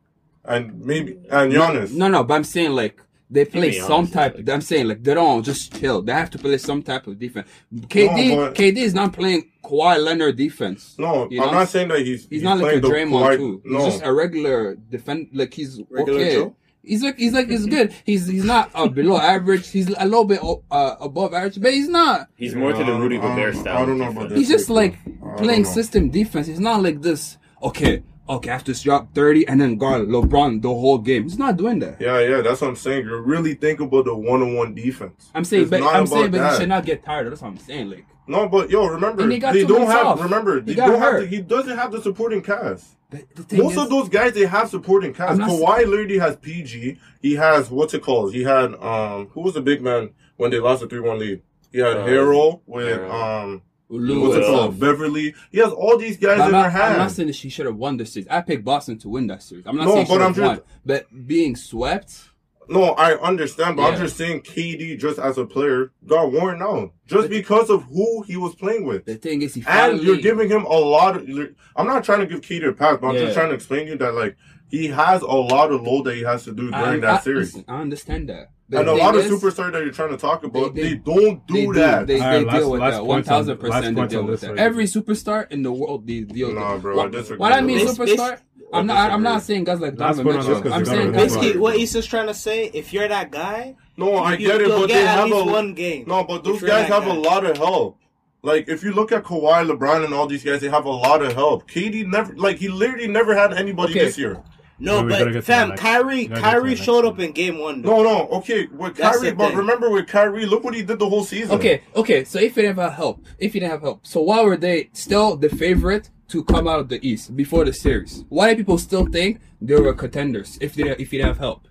and 0.44 0.80
maybe 0.84 1.18
and 1.30 1.52
Giannis. 1.52 1.92
No, 1.92 2.06
no, 2.06 2.22
but 2.22 2.34
I'm 2.34 2.44
saying 2.44 2.70
like 2.72 3.00
they 3.30 3.44
play 3.44 3.70
be 3.70 3.80
some 3.80 4.06
type. 4.06 4.36
like- 4.36 4.48
I'm 4.48 4.60
saying 4.60 4.86
like 4.88 5.02
they 5.02 5.14
don't 5.14 5.42
just 5.42 5.74
chill. 5.78 6.02
They 6.02 6.12
have 6.12 6.30
to 6.30 6.38
play 6.38 6.58
some 6.58 6.82
type 6.82 7.06
of 7.06 7.18
defense. 7.18 7.48
KD, 7.74 8.28
No, 8.30 8.36
but- 8.46 8.54
KD 8.54 8.76
is 8.78 8.94
not 8.94 9.12
playing 9.12 9.50
Kawhi 9.64 10.02
Leonard 10.02 10.36
defense. 10.36 10.94
No, 10.98 11.28
You 11.30 11.42
I'm 11.42 11.52
not 11.54 11.68
saying 11.68 11.88
that 11.88 12.00
he's 12.00 12.28
He's, 12.28 12.42
not 12.42 12.58
like 12.58 12.76
a 12.76 12.80
the 12.80 12.88
Draymond 12.88 13.22
Kawhi- 13.22 13.36
too. 13.38 13.62
He's 13.64 13.84
just 13.84 14.02
a 14.04 14.12
regular 14.12 14.74
defend. 14.76 15.28
Like 15.32 15.54
he's 15.54 15.80
Regular 15.90 16.20
okay. 16.20 16.34
Joe? 16.34 16.56
He's 16.86 17.02
like 17.02 17.16
he's 17.16 17.32
like 17.32 17.48
he's 17.48 17.64
good. 17.64 17.94
He's 18.04 18.26
he's 18.26 18.44
not 18.44 18.70
uh, 18.74 18.86
below 18.88 19.16
average. 19.16 19.70
He's 19.70 19.88
a 19.88 20.04
little 20.04 20.26
bit 20.26 20.40
uh, 20.70 20.96
above 21.00 21.32
average, 21.32 21.58
but 21.62 21.72
he's 21.72 21.88
not. 21.88 22.28
He's 22.36 22.54
more 22.54 22.74
to 22.74 22.84
the 22.84 22.92
Rudy 22.92 23.16
um, 23.16 23.54
style. 23.54 23.82
I 23.82 23.86
don't 23.86 23.96
know 23.96 24.04
about 24.10 24.14
defense. 24.14 24.28
that. 24.32 24.38
He's 24.38 24.48
just 24.50 24.68
like 24.68 24.98
playing 25.38 25.64
system 25.64 26.10
defense. 26.10 26.46
He's 26.46 26.60
not 26.60 26.82
like 26.82 27.00
this. 27.00 27.38
Okay, 27.62 28.02
okay, 28.28 28.50
I 28.50 28.52
have 28.54 28.64
to 28.64 28.74
drop 28.82 29.14
thirty 29.14 29.46
and 29.46 29.60
then 29.60 29.76
guard 29.76 30.08
LeBron 30.08 30.62
the 30.62 30.68
whole 30.68 30.98
game. 30.98 31.24
He's 31.24 31.38
not 31.38 31.56
doing 31.56 31.78
that. 31.80 32.00
Yeah, 32.00 32.18
yeah, 32.20 32.40
that's 32.40 32.60
what 32.60 32.68
I'm 32.68 32.76
saying. 32.76 33.06
You 33.06 33.16
really 33.18 33.54
think 33.54 33.80
about 33.80 34.04
the 34.06 34.14
one 34.14 34.42
on 34.42 34.54
one 34.54 34.74
defense. 34.74 35.30
I'm 35.34 35.44
saying, 35.44 35.62
It's 35.62 35.70
but 35.70 35.80
not 35.80 35.94
I'm 35.94 36.06
saying, 36.06 36.30
but 36.30 36.38
that. 36.38 36.52
you 36.54 36.58
should 36.60 36.68
not 36.68 36.84
get 36.86 37.04
tired. 37.04 37.30
That's 37.30 37.42
what 37.42 37.48
I'm 37.48 37.58
saying. 37.58 37.90
Like. 37.90 38.06
No, 38.26 38.48
but 38.48 38.70
yo, 38.70 38.86
remember 38.86 39.22
And 39.22 39.32
he 39.32 39.38
got 39.38 39.52
they 39.52 39.64
don't 39.66 39.86
have. 39.86 40.06
off. 40.06 40.22
Remember 40.22 40.54
He 40.56 40.60
they 40.62 40.74
don't 40.74 40.98
have. 40.98 41.20
The, 41.20 41.26
he 41.26 41.40
doesn't 41.42 41.76
have 41.76 41.92
the 41.92 42.00
supporting 42.00 42.40
cast. 42.42 42.96
The, 43.10 43.22
the 43.34 43.42
thing 43.42 43.58
Most 43.62 43.72
is, 43.72 43.78
of 43.78 43.90
those 43.90 44.08
guys 44.08 44.32
they 44.32 44.46
have 44.46 44.70
supporting 44.70 45.12
cast. 45.12 45.40
I'm 45.40 45.48
Kawhi 45.48 45.86
literally 45.86 46.18
has 46.18 46.36
PG. 46.36 46.98
He 47.20 47.34
has 47.34 47.70
what's 47.70 47.92
it 47.94 48.02
called? 48.02 48.32
He 48.32 48.42
had 48.42 48.74
um 48.76 49.28
who 49.34 49.42
was 49.42 49.54
the 49.54 49.60
big 49.60 49.82
man 49.82 50.10
when 50.36 50.50
they 50.50 50.58
lost 50.58 50.80
the 50.80 50.88
three 50.88 51.00
one 51.00 51.18
lead? 51.18 51.42
He 51.70 51.78
had 51.80 51.98
Uh, 51.98 52.06
Hero 52.06 52.62
with 52.66 52.86
Harrell. 52.98 53.42
um 53.44 53.62
Lou 53.88 54.28
what's 54.28 54.36
it 54.36 54.50
called? 54.50 54.80
Beverly. 54.80 55.34
He 55.52 55.58
has 55.58 55.72
all 55.72 55.98
these 55.98 56.16
guys 56.16 56.40
I'm 56.40 56.46
in 56.46 56.52
not, 56.52 56.72
their 56.72 56.82
I'm 56.82 56.98
not 56.98 57.10
saying 57.10 57.26
that 57.28 57.36
she 57.36 57.48
should 57.48 57.66
have 57.66 57.76
won 57.76 57.96
the 57.96 58.06
series. 58.06 58.26
I 58.28 58.40
picked 58.40 58.64
Boston 58.64 58.98
to 59.00 59.08
win 59.08 59.26
that 59.28 59.42
series. 59.42 59.66
I'm 59.66 59.76
not 59.76 59.84
No, 59.86 59.94
saying 59.94 60.06
she 60.06 60.08
but 60.08 60.14
should 60.14 60.22
I'm 60.22 60.34
have 60.34 60.36
just- 60.36 60.60
won. 60.62 60.68
But 60.86 61.26
being 61.26 61.54
swept, 61.56 62.30
No, 62.68 62.82
I 62.92 63.18
understand, 63.20 63.76
but 63.76 63.82
I'm 63.92 63.98
just 63.98 64.16
saying 64.16 64.42
KD 64.42 64.98
just 64.98 65.18
as 65.18 65.38
a 65.38 65.44
player 65.44 65.92
got 66.06 66.32
worn 66.32 66.62
out 66.62 66.92
just 67.06 67.28
because 67.28 67.70
of 67.70 67.82
who 67.84 68.22
he 68.22 68.36
was 68.36 68.54
playing 68.54 68.84
with. 68.86 69.04
the 69.04 69.16
thing 69.16 69.42
is, 69.42 69.54
he 69.54 69.64
And 69.66 70.00
you're 70.02 70.16
giving 70.16 70.48
him 70.48 70.64
a 70.64 70.68
lot 70.76 71.16
of. 71.16 71.28
I'm 71.76 71.86
not 71.86 72.04
trying 72.04 72.20
to 72.20 72.26
give 72.26 72.40
KD 72.40 72.68
a 72.68 72.72
pass, 72.72 72.98
but 73.00 73.08
I'm 73.08 73.14
just 73.16 73.34
trying 73.34 73.48
to 73.50 73.54
explain 73.54 73.86
to 73.86 73.92
you 73.92 73.98
that 73.98 74.14
like 74.14 74.36
he 74.68 74.86
has 74.88 75.22
a 75.22 75.26
lot 75.26 75.70
of 75.72 75.82
load 75.82 76.04
that 76.04 76.14
he 76.16 76.22
has 76.22 76.44
to 76.44 76.52
do 76.52 76.70
during 76.70 76.74
I, 76.74 76.96
that 77.00 77.10
I- 77.10 77.20
series. 77.20 77.54
listen, 77.54 77.64
I 77.68 77.80
understand 77.80 78.28
that. 78.30 78.50
But 78.66 78.80
and 78.80 78.88
a 78.88 78.94
lot 78.94 79.14
of 79.14 79.20
is, 79.26 79.30
superstars 79.30 79.72
that 79.72 79.82
you're 79.84 79.92
trying 79.92 80.08
to 80.10 80.16
talk 80.16 80.42
about, 80.42 80.74
They- 80.74 80.82
they, 80.82 80.88
they- 80.90 80.94
don't 80.96 81.46
do 81.46 81.52
they 81.54 81.66
do. 81.66 81.72
that. 81.74 82.06
They, 82.06 82.14
they 82.18 82.20
right, 82.20 82.46
last- 82.46 82.56
deal 82.58 82.70
with 82.70 82.80
last 82.80 82.92
that. 82.94 83.04
One 83.04 83.16
points 83.18 83.28
on- 83.28 83.34
thousand 83.34 83.62
last 83.62 83.72
percent. 83.74 83.96
They 83.96 84.06
deal 84.06 84.24
with 84.24 84.40
that. 84.40 84.48
right 84.50 84.58
Every 84.58 84.84
superstar 84.86 85.52
in 85.52 85.62
the 85.62 85.70
world, 85.72 86.06
they 86.06 86.20
deal 86.22 86.48
with 86.48 86.56
Nah, 86.56 86.72
that. 86.72 86.82
bro, 86.82 86.94
I 86.94 86.96
What, 86.96 87.12
disagree 87.12 87.36
what 87.36 87.52
I 87.52 87.60
mean, 87.60 87.78
It's- 87.80 87.98
superstar. 87.98 88.40
I'm 88.74 88.86
not. 88.86 89.10
I'm 89.10 89.22
not 89.22 89.42
saying 89.42 89.64
guys 89.64 89.80
like 89.80 89.96
Donovan 89.96 90.26
Mitchell. 90.26 90.72
I'm 90.72 90.84
saying 90.84 91.06
move 91.06 91.14
guys 91.14 91.32
on. 91.36 91.38
like 91.38 91.42
Basically, 91.42 91.58
what 91.58 91.76
Issa's 91.76 92.06
trying 92.06 92.26
to 92.26 92.34
say, 92.34 92.66
if 92.74 92.92
you're 92.92 93.08
that 93.08 93.30
guy, 93.30 93.76
no, 93.96 94.16
I 94.16 94.36
get 94.36 94.60
it, 94.60 94.68
but 94.68 94.88
they 94.88 95.04
have 95.04 95.30
a 95.30 95.44
one 95.44 95.74
game. 95.74 96.04
no, 96.06 96.24
but 96.24 96.44
those 96.44 96.62
guys 96.62 96.88
have 96.88 97.06
a 97.06 97.12
lot 97.12 97.44
of 97.46 97.56
help. 97.56 97.98
Like 98.42 98.68
if 98.68 98.84
you 98.84 98.92
look 98.92 99.10
at 99.10 99.24
Kawhi, 99.24 99.66
LeBron, 99.70 100.04
and 100.04 100.12
all 100.12 100.26
these 100.26 100.44
guys, 100.44 100.60
they 100.60 100.68
have 100.68 100.84
a 100.84 100.90
lot 100.90 101.22
of 101.22 101.32
help. 101.32 101.66
KD 101.70 102.06
never, 102.06 102.34
like 102.36 102.58
he 102.58 102.68
literally 102.68 103.08
never 103.08 103.34
had 103.34 103.54
anybody 103.54 103.92
Okay. 103.92 104.04
this 104.04 104.18
year. 104.18 104.42
No, 104.78 105.02
we 105.04 105.10
but 105.10 105.44
fam, 105.44 105.76
Kyrie, 105.76 106.16
we 106.16 106.26
gotta 106.26 106.28
get 106.28 106.34
to 106.34 106.40
Kyrie 106.42 106.76
showed 106.76 107.04
up 107.04 107.18
in 107.20 107.30
game 107.32 107.58
one. 107.58 107.80
though. 107.80 108.02
No, 108.02 108.02
no, 108.02 108.28
okay, 108.38 108.66
with 108.66 108.96
That's 108.96 109.18
Kyrie, 109.18 109.32
but 109.32 109.48
thing. 109.48 109.56
remember 109.56 109.88
with 109.88 110.08
Kyrie, 110.08 110.46
look 110.46 110.64
what 110.64 110.74
he 110.74 110.82
did 110.82 110.98
the 110.98 111.08
whole 111.08 111.24
season. 111.24 111.56
Okay, 111.56 111.82
okay. 111.94 112.24
So 112.24 112.38
if 112.40 112.54
he 112.56 112.62
didn't 112.62 112.76
have 112.76 112.92
help, 112.94 113.24
if 113.38 113.52
he 113.52 113.60
didn't 113.60 113.70
have 113.70 113.82
help, 113.82 114.04
so 114.06 114.20
why 114.20 114.42
were 114.42 114.56
they 114.56 114.90
still 114.92 115.36
the 115.36 115.48
favorite 115.48 116.10
to 116.28 116.44
come 116.44 116.66
out 116.66 116.80
of 116.80 116.88
the 116.88 117.06
East 117.06 117.36
before 117.36 117.64
the 117.64 117.72
series? 117.72 118.24
Why 118.28 118.52
do 118.52 118.58
people 118.58 118.78
still 118.78 119.06
think 119.06 119.40
they 119.60 119.74
were 119.74 119.94
contenders 119.94 120.58
if 120.60 120.74
they 120.74 120.90
if 120.90 121.10
he 121.10 121.18
didn't 121.18 121.28
have 121.28 121.38
help? 121.38 121.68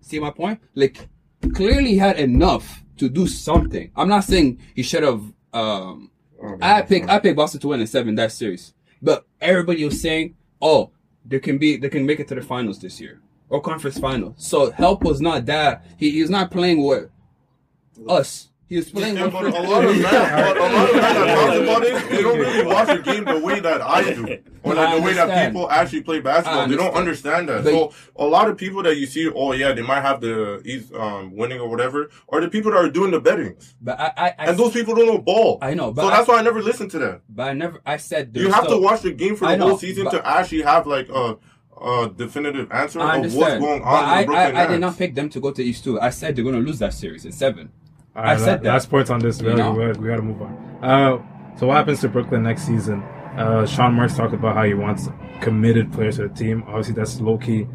See 0.00 0.18
my 0.18 0.30
point? 0.30 0.60
Like 0.74 1.08
clearly 1.54 1.90
he 1.90 1.98
had 1.98 2.18
enough 2.18 2.82
to 2.98 3.08
do 3.08 3.26
something. 3.26 3.90
I'm 3.96 4.08
not 4.08 4.24
saying 4.24 4.60
he 4.74 4.82
should 4.82 5.02
have. 5.02 5.22
Um, 5.52 6.10
I 6.60 6.82
pick 6.82 7.08
I 7.08 7.18
pick 7.18 7.36
Boston 7.36 7.60
to 7.60 7.68
win 7.68 7.80
in 7.80 7.86
seven 7.86 8.14
that 8.16 8.32
series, 8.32 8.74
but 9.00 9.26
everybody 9.40 9.84
was 9.84 10.00
saying, 10.00 10.36
oh, 10.60 10.90
they 11.24 11.40
can 11.40 11.58
be 11.58 11.76
they 11.76 11.88
can 11.88 12.06
make 12.06 12.20
it 12.20 12.28
to 12.28 12.34
the 12.34 12.42
finals 12.42 12.78
this 12.80 13.00
year 13.00 13.20
or 13.48 13.60
conference 13.60 13.98
final. 13.98 14.34
So 14.38 14.70
help 14.70 15.04
was 15.04 15.20
not 15.20 15.46
that. 15.46 15.84
He, 15.98 16.10
he 16.10 16.22
was 16.22 16.30
not 16.30 16.50
playing 16.50 16.82
with 16.82 17.10
us. 18.08 18.48
He 18.72 18.78
was 18.78 18.90
playing 18.90 19.16
Yeah, 19.18 19.28
but 19.28 19.44
a 19.44 19.48
lot 19.50 19.84
of 19.84 19.90
men, 20.00 20.02
but 20.02 20.56
a 20.56 20.60
lot 20.60 20.88
of 20.88 20.96
men 20.96 21.02
that 21.02 21.46
talk 21.46 21.62
about 21.62 21.82
it, 21.84 22.08
they 22.10 22.22
don't 22.22 22.38
really 22.38 22.66
watch 22.74 22.88
the 22.88 22.98
game 23.02 23.24
the 23.26 23.38
way 23.38 23.60
that 23.60 23.82
I 23.82 24.14
do, 24.14 24.38
or 24.62 24.74
like 24.74 24.96
the 24.96 25.02
way 25.02 25.12
that 25.12 25.46
people 25.48 25.70
actually 25.70 26.02
play 26.04 26.20
basketball. 26.20 26.66
They 26.68 26.76
don't 26.76 26.94
understand. 26.94 27.50
understand 27.50 27.66
that. 27.66 27.70
So 27.70 27.92
a 28.16 28.24
lot 28.26 28.48
of 28.48 28.56
people 28.56 28.82
that 28.84 28.96
you 28.96 29.04
see, 29.04 29.28
oh 29.28 29.52
yeah, 29.52 29.72
they 29.72 29.82
might 29.82 30.00
have 30.00 30.22
the 30.22 30.62
East 30.64 30.90
um, 30.94 31.36
winning 31.36 31.60
or 31.60 31.68
whatever, 31.68 32.08
are 32.30 32.40
the 32.40 32.48
people 32.48 32.70
that 32.70 32.78
are 32.78 32.88
doing 32.88 33.10
the 33.10 33.20
bettings, 33.20 33.74
But 33.82 34.00
I, 34.00 34.04
I, 34.16 34.26
I 34.38 34.46
and 34.46 34.58
those 34.58 34.72
people 34.72 34.94
don't 34.94 35.06
know 35.06 35.18
ball. 35.18 35.58
I 35.60 35.74
know, 35.74 35.92
but 35.92 36.00
so 36.00 36.08
I- 36.08 36.16
that's 36.16 36.28
why 36.28 36.38
I 36.38 36.42
never 36.42 36.62
listen 36.62 36.88
to 36.88 36.98
that. 37.00 37.20
but 37.28 37.48
I 37.48 37.52
never 37.52 37.78
I 37.84 37.98
said 37.98 38.30
You 38.34 38.44
there's 38.44 38.54
have 38.54 38.68
to 38.68 38.78
watch 38.78 39.02
the 39.02 39.12
game 39.12 39.36
for 39.36 39.48
the 39.48 39.56
know, 39.58 39.68
whole 39.68 39.78
season 39.78 40.04
but- 40.04 40.12
to 40.12 40.26
actually 40.26 40.62
have 40.62 40.86
like 40.86 41.10
a, 41.10 41.36
a 41.78 42.08
definitive 42.16 42.72
answer 42.72 43.00
I 43.00 43.16
of 43.16 43.22
what's 43.24 43.34
understand. 43.34 43.60
going 43.60 43.82
on. 43.82 44.04
I, 44.04 44.14
in 44.14 44.20
the 44.20 44.26
Brooklyn 44.32 44.56
I, 44.56 44.64
I 44.64 44.66
did 44.66 44.80
not 44.80 44.96
pick 44.96 45.14
them 45.14 45.28
to 45.28 45.40
go 45.40 45.50
to 45.50 45.62
East 45.62 45.84
two. 45.84 46.00
I 46.00 46.08
said 46.08 46.34
they're 46.36 46.44
gonna 46.44 46.60
lose 46.60 46.78
that 46.78 46.94
series 46.94 47.26
in 47.26 47.32
seven. 47.32 47.70
All 48.14 48.22
I 48.24 48.36
said 48.36 48.46
la- 48.46 48.56
that. 48.56 48.64
Last 48.64 48.90
points 48.90 49.10
on 49.10 49.20
this. 49.20 49.40
We, 49.40 49.50
You 49.50 49.56
gotta, 49.56 49.62
know? 49.72 49.78
we, 49.78 49.86
gotta, 49.86 50.00
we 50.00 50.08
gotta 50.08 50.22
move 50.22 50.42
on. 50.42 50.78
Uh, 50.82 51.56
so 51.58 51.66
what 51.66 51.76
happens 51.76 52.00
to 52.00 52.08
Brooklyn 52.08 52.42
next 52.42 52.62
season? 52.66 53.02
Uh, 53.02 53.66
Sean 53.66 53.94
Marks 53.94 54.16
talked 54.16 54.34
about 54.34 54.54
how 54.54 54.64
he 54.64 54.74
wants 54.74 55.08
committed 55.40 55.92
players 55.92 56.16
to 56.16 56.28
the 56.28 56.34
team. 56.34 56.62
Obviously, 56.66 56.94
that's 56.94 57.20
low 57.20 57.38
key. 57.38 57.66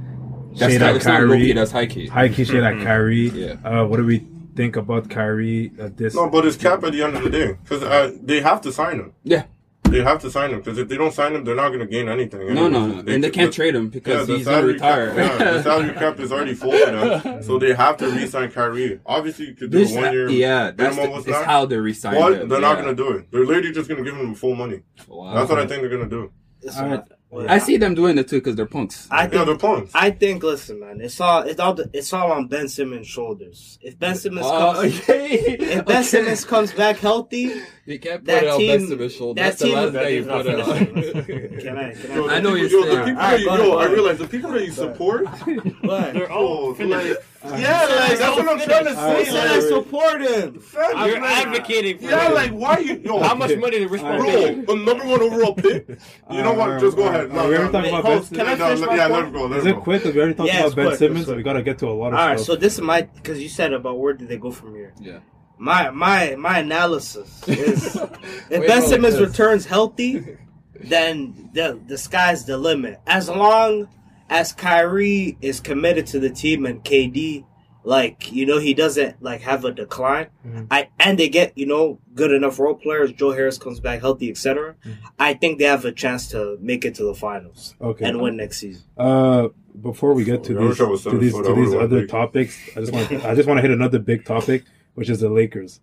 That's 0.56 0.74
Shade 0.74 0.80
not, 0.82 0.90
at 0.92 0.96
it's 0.98 1.06
not 1.06 1.22
low 1.24 1.36
key, 1.36 1.54
that's 1.54 1.72
high 1.72 1.86
key. 1.88 2.08
High 2.08 2.30
key 2.30 2.44
shade 2.46 2.64
at 2.64 2.84
Kyrie. 2.84 3.30
Yeah. 3.30 3.54
Uh, 3.64 3.86
what 3.86 3.98
do 3.98 4.06
we 4.06 4.26
think 4.56 4.76
about 4.76 5.10
Kyrie 5.10 5.72
at 5.80 5.98
this? 5.98 6.16
No, 6.16 6.30
but 6.30 6.46
it's 6.46 6.58
cap 6.58 6.84
at 6.84 6.92
the 6.94 7.04
end 7.04 7.16
of 7.16 7.24
the 7.24 7.30
day 7.30 7.54
because 7.64 7.84
uh, 7.84 8.12
they 8.22 8.42
have 8.42 8.62
to 8.62 8.72
sign 8.72 9.00
him. 9.00 9.14
Yeah. 9.24 9.46
They 9.90 10.04
have 10.04 10.20
to 10.22 10.30
sign 10.32 10.52
him 10.52 10.60
because 10.60 10.78
if 10.78 10.88
they 10.88 10.98
don't 10.98 11.14
sign 11.14 11.34
him, 11.36 11.44
they're 11.44 11.56
not 11.56 11.70
going 11.70 11.80
to 11.80 11.86
gain 11.88 12.10
anything. 12.10 12.54
No, 12.54 12.68
no, 12.68 12.84
anyways. 12.86 13.06
no. 13.06 13.14
And 13.14 13.24
they 13.24 13.30
can't 13.30 13.54
trade 13.54 13.74
him 13.76 13.90
because 13.90 14.28
the 14.28 14.38
he's 14.38 14.46
gonna 14.46 14.58
salary 14.58 14.74
retire. 14.74 15.08
Cap, 15.16 15.40
yeah, 15.40 15.52
the 15.54 15.64
salary 15.70 15.94
cap 15.94 16.20
is 16.20 16.32
already 16.32 16.54
full 16.54 16.72
for 16.72 16.92
them, 16.92 17.44
so 17.44 17.58
they 17.58 17.74
have 17.74 17.98
to 17.98 18.10
re-sign 18.10 18.52
Kyrie. 18.52 19.00
Obviously, 19.06 19.48
you 19.48 19.54
could 19.56 19.72
do 19.72 19.80
This, 19.80 19.94
a 19.96 20.00
one-year. 20.02 20.28
Uh, 20.28 20.32
yeah, 20.32 20.72
that's 20.72 20.96
the, 20.96 21.14
it's 21.26 21.44
how 21.46 21.66
they 21.66 21.78
resign 21.78 22.16
But 22.16 22.34
him. 22.42 22.50
they're 22.50 22.60
not 22.62 22.76
going 22.82 22.96
to 22.96 22.96
do 22.96 23.12
it. 23.18 23.32
They're 23.32 23.46
literally 23.46 23.72
just 23.72 23.88
going 23.88 24.04
to 24.04 24.10
give 24.10 24.20
him 24.20 24.36
full 24.36 24.56
money. 24.56 24.82
Wow. 25.08 25.34
That's 25.36 25.50
what 25.50 25.60
I 25.60 25.66
think 25.68 25.82
they're 25.82 25.90
going 25.90 26.04
to 26.04 26.10
do. 26.10 26.32
It's 26.62 26.76
All 26.78 26.84
right. 26.84 26.92
not- 26.92 27.12
I 27.50 27.58
see 27.60 27.76
them 27.76 27.94
doing 27.94 28.18
it 28.18 28.30
too 28.30 28.38
because 28.38 28.56
they're 28.56 28.66
punks. 28.66 29.06
I 29.12 29.24
Yeah, 29.24 29.30
think. 29.30 29.46
they're 29.48 29.58
punks. 29.58 29.92
I 29.94 30.12
think. 30.12 30.44
Listen, 30.44 30.80
man. 30.80 31.02
It's 31.02 31.20
all. 31.20 31.42
It's 31.42 31.60
all. 31.60 31.78
It's 31.94 32.14
all 32.14 32.32
on 32.32 32.48
Ben 32.48 32.70
Simmons' 32.70 33.06
shoulders. 33.06 33.78
If 33.82 34.00
Ben 34.00 34.16
Simmons 34.16 34.46
Oh, 34.50 34.74
comes, 34.76 34.98
okay. 35.02 35.34
if 35.34 35.86
Ben 35.86 35.98
Okay. 35.98 36.04
Simmons 36.04 36.46
comes 36.46 36.72
back 36.72 36.96
healthy, 37.00 37.54
They 37.88 38.00
can't 38.00 38.20
put 38.20 38.26
That 38.26 38.44
it 38.44 38.50
on 38.50 38.60
team- 38.60 38.80
Ben 38.80 38.88
Simmons' 38.90 39.14
shoulder. 39.16 39.42
that 39.42 39.48
That's 39.58 39.60
the 39.62 39.66
team- 39.68 39.76
last 39.76 39.94
that 39.94 40.04
guy 40.04 40.10
you 40.10 40.26
put 40.26 40.46
it 40.46 40.60
on. 40.60 41.60
Can 41.62 41.78
I? 41.78 41.94
Can 41.94 42.12
Yo, 42.16 42.28
I? 42.28 42.34
I 42.36 42.40
know 42.42 42.54
you're 42.56 42.68
people- 42.68 42.80
yo, 42.82 42.86
the 42.86 42.92
saying. 42.92 43.06
people 43.06 43.22
Alright, 43.24 43.46
that 43.46 43.58
you, 43.60 43.64
yo, 43.72 43.78
I 43.78 43.86
realize 43.86 44.18
the 44.18 44.28
people 44.28 44.52
that 44.52 44.66
you 44.66 44.72
support, 44.72 45.26
What? 45.82 46.14
They're 46.14 46.30
all 46.30 46.48
oh, 46.48 46.66
yo, 46.68 46.74
finished. 46.74 47.16
like, 47.46 47.62
yeah, 47.62 47.86
like 47.86 48.18
that's 48.20 48.36
what 48.38 48.50
I'm 48.50 48.60
trying 48.68 48.84
to 48.86 48.90
I 49.00 49.24
say. 49.24 49.32
said 49.32 49.48
I 49.48 49.54
Like, 49.56 49.62
support 49.70 50.22
him. 50.22 50.60
fam, 50.60 51.08
You're 51.08 51.22
like, 51.22 51.38
advocating 51.48 51.98
for 52.00 52.04
Yeah, 52.04 52.30
it. 52.30 52.34
like 52.34 52.52
why 52.52 52.74
are 52.74 52.82
you? 52.82 52.96
Yo, 53.06 53.20
How 53.24 53.36
much 53.36 53.56
money 53.56 53.80
did 53.80 53.90
Rich 53.90 54.02
Paul 54.02 54.18
Bro, 54.18 54.26
make? 54.34 54.70
a 54.70 54.76
number 54.76 55.06
one 55.06 55.22
overall 55.22 55.54
pick. 55.54 55.88
You 56.30 56.44
know 56.44 56.54
what? 56.56 56.82
Just 56.82 56.98
go 56.98 57.08
ahead. 57.08 57.32
No, 57.32 57.48
we 57.48 57.52
no, 57.56 57.58
already 57.58 57.72
talked 57.72 57.88
no. 57.92 58.00
about 58.00 58.04
Host, 58.06 58.32
Ben 58.34 58.40
can 58.40 58.48
I 58.50 58.56
finish 58.58 58.80
no, 58.82 58.86
my 58.88 58.96
yeah, 58.98 59.06
let 59.08 59.12
point? 59.12 59.26
him 59.28 59.32
go. 59.34 59.46
Let 59.46 59.60
Is 59.60 59.66
it 59.66 59.76
go. 59.76 59.82
quick? 59.82 60.04
'Cause 60.04 60.14
we 60.14 60.20
already 60.20 60.34
talked 60.36 60.50
about 60.50 60.76
Ben 60.76 60.86
quick, 60.88 60.98
Simmons. 61.00 61.28
We 61.28 61.42
gotta 61.44 61.62
get 61.64 61.80
to 61.80 61.88
a 61.88 61.92
lot 61.92 62.08
of 62.12 62.20
All 62.20 62.28
right, 62.28 62.40
so 62.40 62.58
this 62.58 62.74
is 62.74 62.82
my 62.82 63.04
because 63.04 63.42
you 63.42 63.48
said 63.48 63.72
about 63.72 63.98
where 63.98 64.12
did 64.12 64.28
they 64.28 64.36
go 64.38 64.52
from 64.52 64.76
here. 64.76 64.94
Yeah. 65.00 65.20
My 65.58 65.90
my 65.90 66.36
my 66.36 66.60
analysis 66.60 67.48
is 67.48 67.96
if 67.96 68.50
Wait, 68.50 68.68
Ben 68.68 68.80
hold 68.80 68.90
Simmons 68.90 69.18
this. 69.18 69.30
returns 69.30 69.66
healthy, 69.66 70.38
then 70.80 71.50
the 71.54 71.80
the 71.88 71.98
sky's 71.98 72.46
the 72.46 72.58
limit. 72.58 73.00
As 73.08 73.30
long 73.30 73.88
as 74.30 74.54
Kyrie 74.54 75.38
is 75.42 75.60
committed 75.60 76.06
to 76.08 76.20
the 76.20 76.30
team 76.30 76.66
and 76.66 76.84
KD, 76.84 77.46
like 77.84 78.32
you 78.32 78.46
know, 78.46 78.60
he 78.60 78.74
doesn't 78.74 79.24
like 79.24 79.42
have 79.42 79.66
a 79.66 79.72
decline. 79.72 80.28
Mhm. 80.46 80.68
I 80.70 80.90
and 81.00 81.18
they 81.18 81.30
get 81.30 81.58
you 81.58 81.66
know 81.66 82.00
good 82.14 82.32
enough 82.32 82.60
role 82.60 82.76
players. 82.76 83.12
Joe 83.14 83.32
Harris 83.32 83.58
comes 83.58 83.80
back 83.80 84.02
healthy, 84.02 84.30
etc. 84.30 84.76
I 85.18 85.34
think 85.34 85.58
they 85.58 85.66
have 85.66 85.86
a 85.86 85.92
chance 85.92 86.28
to 86.30 86.58
make 86.62 86.86
it 86.86 86.96
to 86.96 87.04
the 87.04 87.16
finals 87.16 87.76
okay. 87.82 88.06
and 88.06 88.22
win 88.22 88.38
next 88.38 88.58
season. 88.58 88.84
Uh, 88.98 89.48
before 89.82 90.14
we 90.14 90.24
get 90.24 90.44
to 90.46 90.54
these 90.54 90.78
to 90.78 91.18
these 91.18 91.34
to 91.34 91.54
these 91.56 91.74
other 91.74 92.06
topics, 92.06 92.60
I 92.76 92.82
just 92.82 92.92
want 92.92 93.12
I 93.26 93.36
just 93.36 93.48
want 93.48 93.58
to 93.58 93.62
hit 93.62 93.72
another 93.72 94.00
big 94.00 94.26
topic, 94.26 94.66
which 94.98 95.10
is 95.10 95.20
the 95.20 95.30
Lakers. 95.30 95.80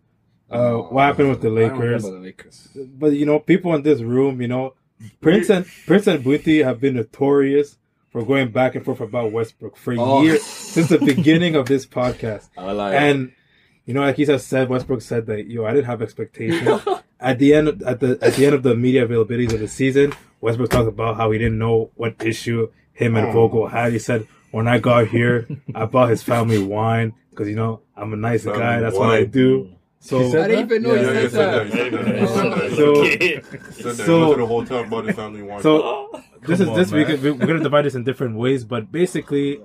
Uh, 0.50 0.74
what 0.78 1.02
happened 1.02 1.30
with 1.30 1.40
the 1.40 1.48
I 1.48 1.68
don't 1.68 1.78
Lakers? 1.80 2.02
the 2.02 2.10
Lakers. 2.10 2.68
But 2.98 3.12
you 3.12 3.24
know, 3.26 3.38
people 3.38 3.72
in 3.74 3.82
this 3.82 4.00
room, 4.00 4.42
you 4.42 4.48
know, 4.48 4.74
Prince 5.20 5.50
and 5.50 5.64
Prince 5.86 6.06
and 6.08 6.22
Booty 6.24 6.62
have 6.62 6.80
been 6.80 6.96
notorious 6.96 7.78
for 8.10 8.24
going 8.24 8.50
back 8.50 8.74
and 8.74 8.84
forth 8.84 9.00
about 9.00 9.30
Westbrook 9.32 9.76
for 9.76 9.94
Oh. 9.98 10.22
years 10.22 10.42
since 10.42 10.88
the 10.88 10.98
beginning 10.98 11.54
of 11.54 11.66
this 11.66 11.86
podcast. 11.86 12.48
I 12.58 12.72
like 12.72 12.94
And 12.94 13.32
you 13.86 13.94
know, 13.94 14.00
like 14.00 14.16
he 14.16 14.24
just 14.24 14.48
said, 14.48 14.68
Westbrook 14.68 15.00
said 15.02 15.26
that 15.26 15.46
yo, 15.46 15.64
I 15.64 15.72
didn't 15.72 15.86
have 15.86 16.02
expectations. 16.02 16.82
at 17.20 17.38
the 17.38 17.54
end, 17.54 17.82
at 17.84 18.00
the 18.00 18.18
at 18.20 18.34
the 18.34 18.46
end 18.46 18.54
of 18.54 18.62
the 18.64 18.74
media 18.74 19.06
availabilities 19.06 19.52
of 19.54 19.60
the 19.60 19.68
season, 19.68 20.12
Westbrook 20.40 20.70
talked 20.70 20.88
about 20.88 21.16
how 21.16 21.30
he 21.30 21.38
didn't 21.38 21.58
know 21.58 21.90
what 21.94 22.16
issue 22.24 22.68
him 22.92 23.16
and 23.16 23.28
Oh. 23.28 23.32
Vogel 23.32 23.66
had. 23.68 23.92
He 23.92 23.98
said, 23.98 24.26
"When 24.52 24.68
I 24.68 24.78
got 24.78 25.08
here, 25.08 25.48
I 25.74 25.86
bought 25.86 26.10
his 26.10 26.22
family 26.22 26.58
wine 26.62 27.14
because 27.34 27.48
you 27.48 27.56
know 27.56 27.80
I'm 27.96 28.12
a 28.12 28.16
nice 28.16 28.44
Family 28.44 28.58
guy. 28.60 28.80
That's 28.80 28.96
what 28.96 29.10
I 29.10 29.24
do." 29.24 29.70
So 30.00 30.18
I 30.18 30.48
didn't 30.48 30.66
even 30.70 30.82
know 30.82 30.92
Yeah, 30.94 31.00
he 31.00 31.06
Yeah, 31.06 31.20
you 31.22 31.28
said 31.30 31.30
said 31.30 31.70
that. 31.70 31.92
that. 31.92 32.20
You 32.20 32.26
said 32.26 32.52
that. 32.52 32.70
You 32.70 32.70
said 32.70 32.70
that. 32.70 32.76
So- 32.76 33.02
You 33.02 33.42
said 33.72 33.96
that. 33.96 34.06
so- 34.06 34.18
You 34.18 34.20
went 34.26 34.32
to 34.34 34.40
the 34.40 34.46
hotel, 34.46 34.84
bought 34.84 35.06
his 35.06 35.16
family 35.16 35.42
wine. 35.42 35.62
So 35.62 36.22
this 36.46 36.60
is 36.60 36.68
this 36.74 36.90
on, 36.90 36.96
we 36.98 37.04
man. 37.04 37.10
could, 37.10 37.22
we- 37.22 37.30
we're 37.32 37.46
gonna 37.46 37.60
divide 37.62 37.86
this 37.86 37.94
in 37.94 38.04
different 38.04 38.36
ways, 38.36 38.64
but 38.64 38.92
basically, 38.92 39.60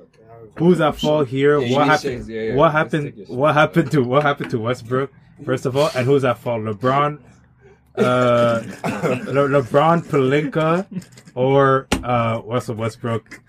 who's 0.58 0.80
at 0.80 0.96
fault 0.96 1.28
here? 1.28 1.60
Yeah, 1.60 1.76
what 1.76 1.84
need 1.84 1.92
happened? 1.92 2.02
shades, 2.02 2.30
yeah, 2.30 2.42
yeah. 2.42 2.56
What 2.56 2.72
happened? 2.72 3.16
take. 3.18 3.28
What 3.30 3.54
happened 3.54 3.92
to 3.92 4.02
what 4.04 4.24
happened 4.24 4.52
to 4.52 4.60
Westbrook? 4.60 5.12
First 5.46 5.66
of 5.66 5.76
all, 5.76 5.90
and 5.94 6.06
who's 6.06 6.24
at 6.24 6.38
fault? 6.38 6.62
LeBron, 6.64 7.20
uh, 7.98 8.02
Le- 9.28 9.50
LeBron, 9.62 10.04
Pelinka, 10.06 10.86
or 11.36 11.88
uh, 12.04 12.42
Russell 12.46 12.76
Westbrook? 12.76 13.42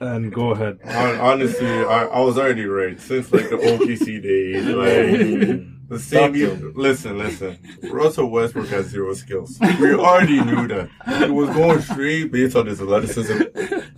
And 0.00 0.32
go 0.32 0.50
ahead. 0.50 0.78
Hon- 0.84 1.16
honestly, 1.20 1.66
I, 1.66 2.04
I 2.06 2.20
was 2.20 2.38
already 2.38 2.66
right 2.66 3.00
since 3.00 3.32
like 3.32 3.48
the 3.50 3.56
OKC 3.56 4.22
days. 4.22 4.64
Like 4.66 5.88
the 5.88 5.98
same. 6.00 6.34
You, 6.34 6.72
listen, 6.74 7.16
listen. 7.18 7.58
Russell 7.90 8.30
Westbrook 8.30 8.68
has 8.68 8.86
zero 8.86 9.14
skills. 9.14 9.58
We 9.80 9.94
already 9.94 10.42
knew 10.42 10.66
that. 10.68 10.90
He 11.24 11.30
was 11.30 11.48
going 11.50 11.80
straight 11.82 12.32
based 12.32 12.56
on 12.56 12.66
his 12.66 12.80
athleticism, 12.80 13.42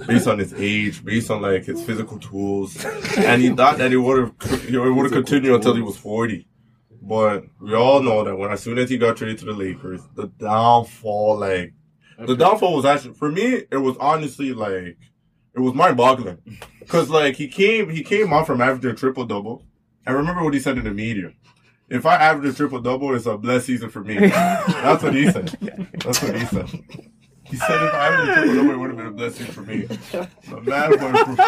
based 0.07 0.27
on 0.27 0.39
his 0.39 0.53
age, 0.55 1.05
based 1.05 1.31
on 1.31 1.43
like 1.43 1.65
his 1.65 1.83
physical 1.83 2.19
tools, 2.19 2.85
and 3.17 3.41
he 3.41 3.51
thought 3.51 3.79
that 3.79 3.91
he 3.91 3.97
would 3.97 4.19
have 4.19 4.63
he 4.69 4.77
would 4.77 5.05
have 5.05 5.13
continued 5.13 5.55
until 5.55 5.75
he 5.75 5.83
was 5.83 5.97
forty. 5.97 6.47
But 7.01 7.45
we 7.61 7.75
all 7.75 8.03
know 8.03 8.23
that 8.25 8.37
when 8.37 8.51
as 8.51 8.61
soon 8.63 8.77
as 8.79 8.91
he 8.91 8.99
got 8.99 9.17
traded 9.17 9.39
to 9.39 9.47
the 9.47 9.53
Lakers, 9.53 10.03
the 10.15 10.27
downfall, 10.27 11.39
like 11.39 11.73
the 12.19 12.37
downfall 12.37 12.77
was 12.77 12.85
actually 12.85 13.15
for 13.15 13.31
me, 13.31 13.63
it 13.71 13.79
was 13.79 13.97
honestly 13.99 14.53
like 14.53 14.99
it 15.59 15.63
was 15.63 15.75
mind 15.75 15.97
boggling. 15.97 16.39
Cause 16.87 17.11
like 17.11 17.37
he 17.37 17.49
came 17.49 17.91
he 17.91 18.03
came 18.03 18.33
out 18.33 18.47
from 18.47 18.61
averaging 18.61 18.97
triple 18.97 19.27
double. 19.27 19.65
And 20.07 20.17
remember 20.17 20.43
what 20.43 20.55
he 20.55 20.61
said 20.61 20.79
in 20.79 20.85
the 20.85 20.95
media. 20.95 21.33
If 21.89 22.07
I 22.07 22.15
average 22.15 22.53
a 22.53 22.57
triple 22.57 22.81
double, 22.81 23.15
it's 23.15 23.27
a 23.27 23.37
blessed 23.37 23.67
season 23.67 23.91
for 23.91 24.03
me. 24.05 24.19
That's 24.29 25.03
what 25.03 25.15
he 25.15 25.31
said. 25.31 25.49
That's 26.05 26.23
what 26.23 26.37
he 26.39 26.47
said. 26.47 26.69
He 27.45 27.57
said 27.57 27.83
if 27.83 27.95
I 27.95 28.09
averaged 28.09 28.31
a 28.31 28.35
triple 28.35 28.55
double, 28.55 28.71
it 28.71 28.79
would 28.79 28.89
have 28.91 28.97
been 28.99 29.07
a 29.07 29.11
blessing 29.11 29.47
for 29.47 29.63
me. 29.63 29.83
The 29.83 30.61
man 30.63 30.91
was 30.91 31.39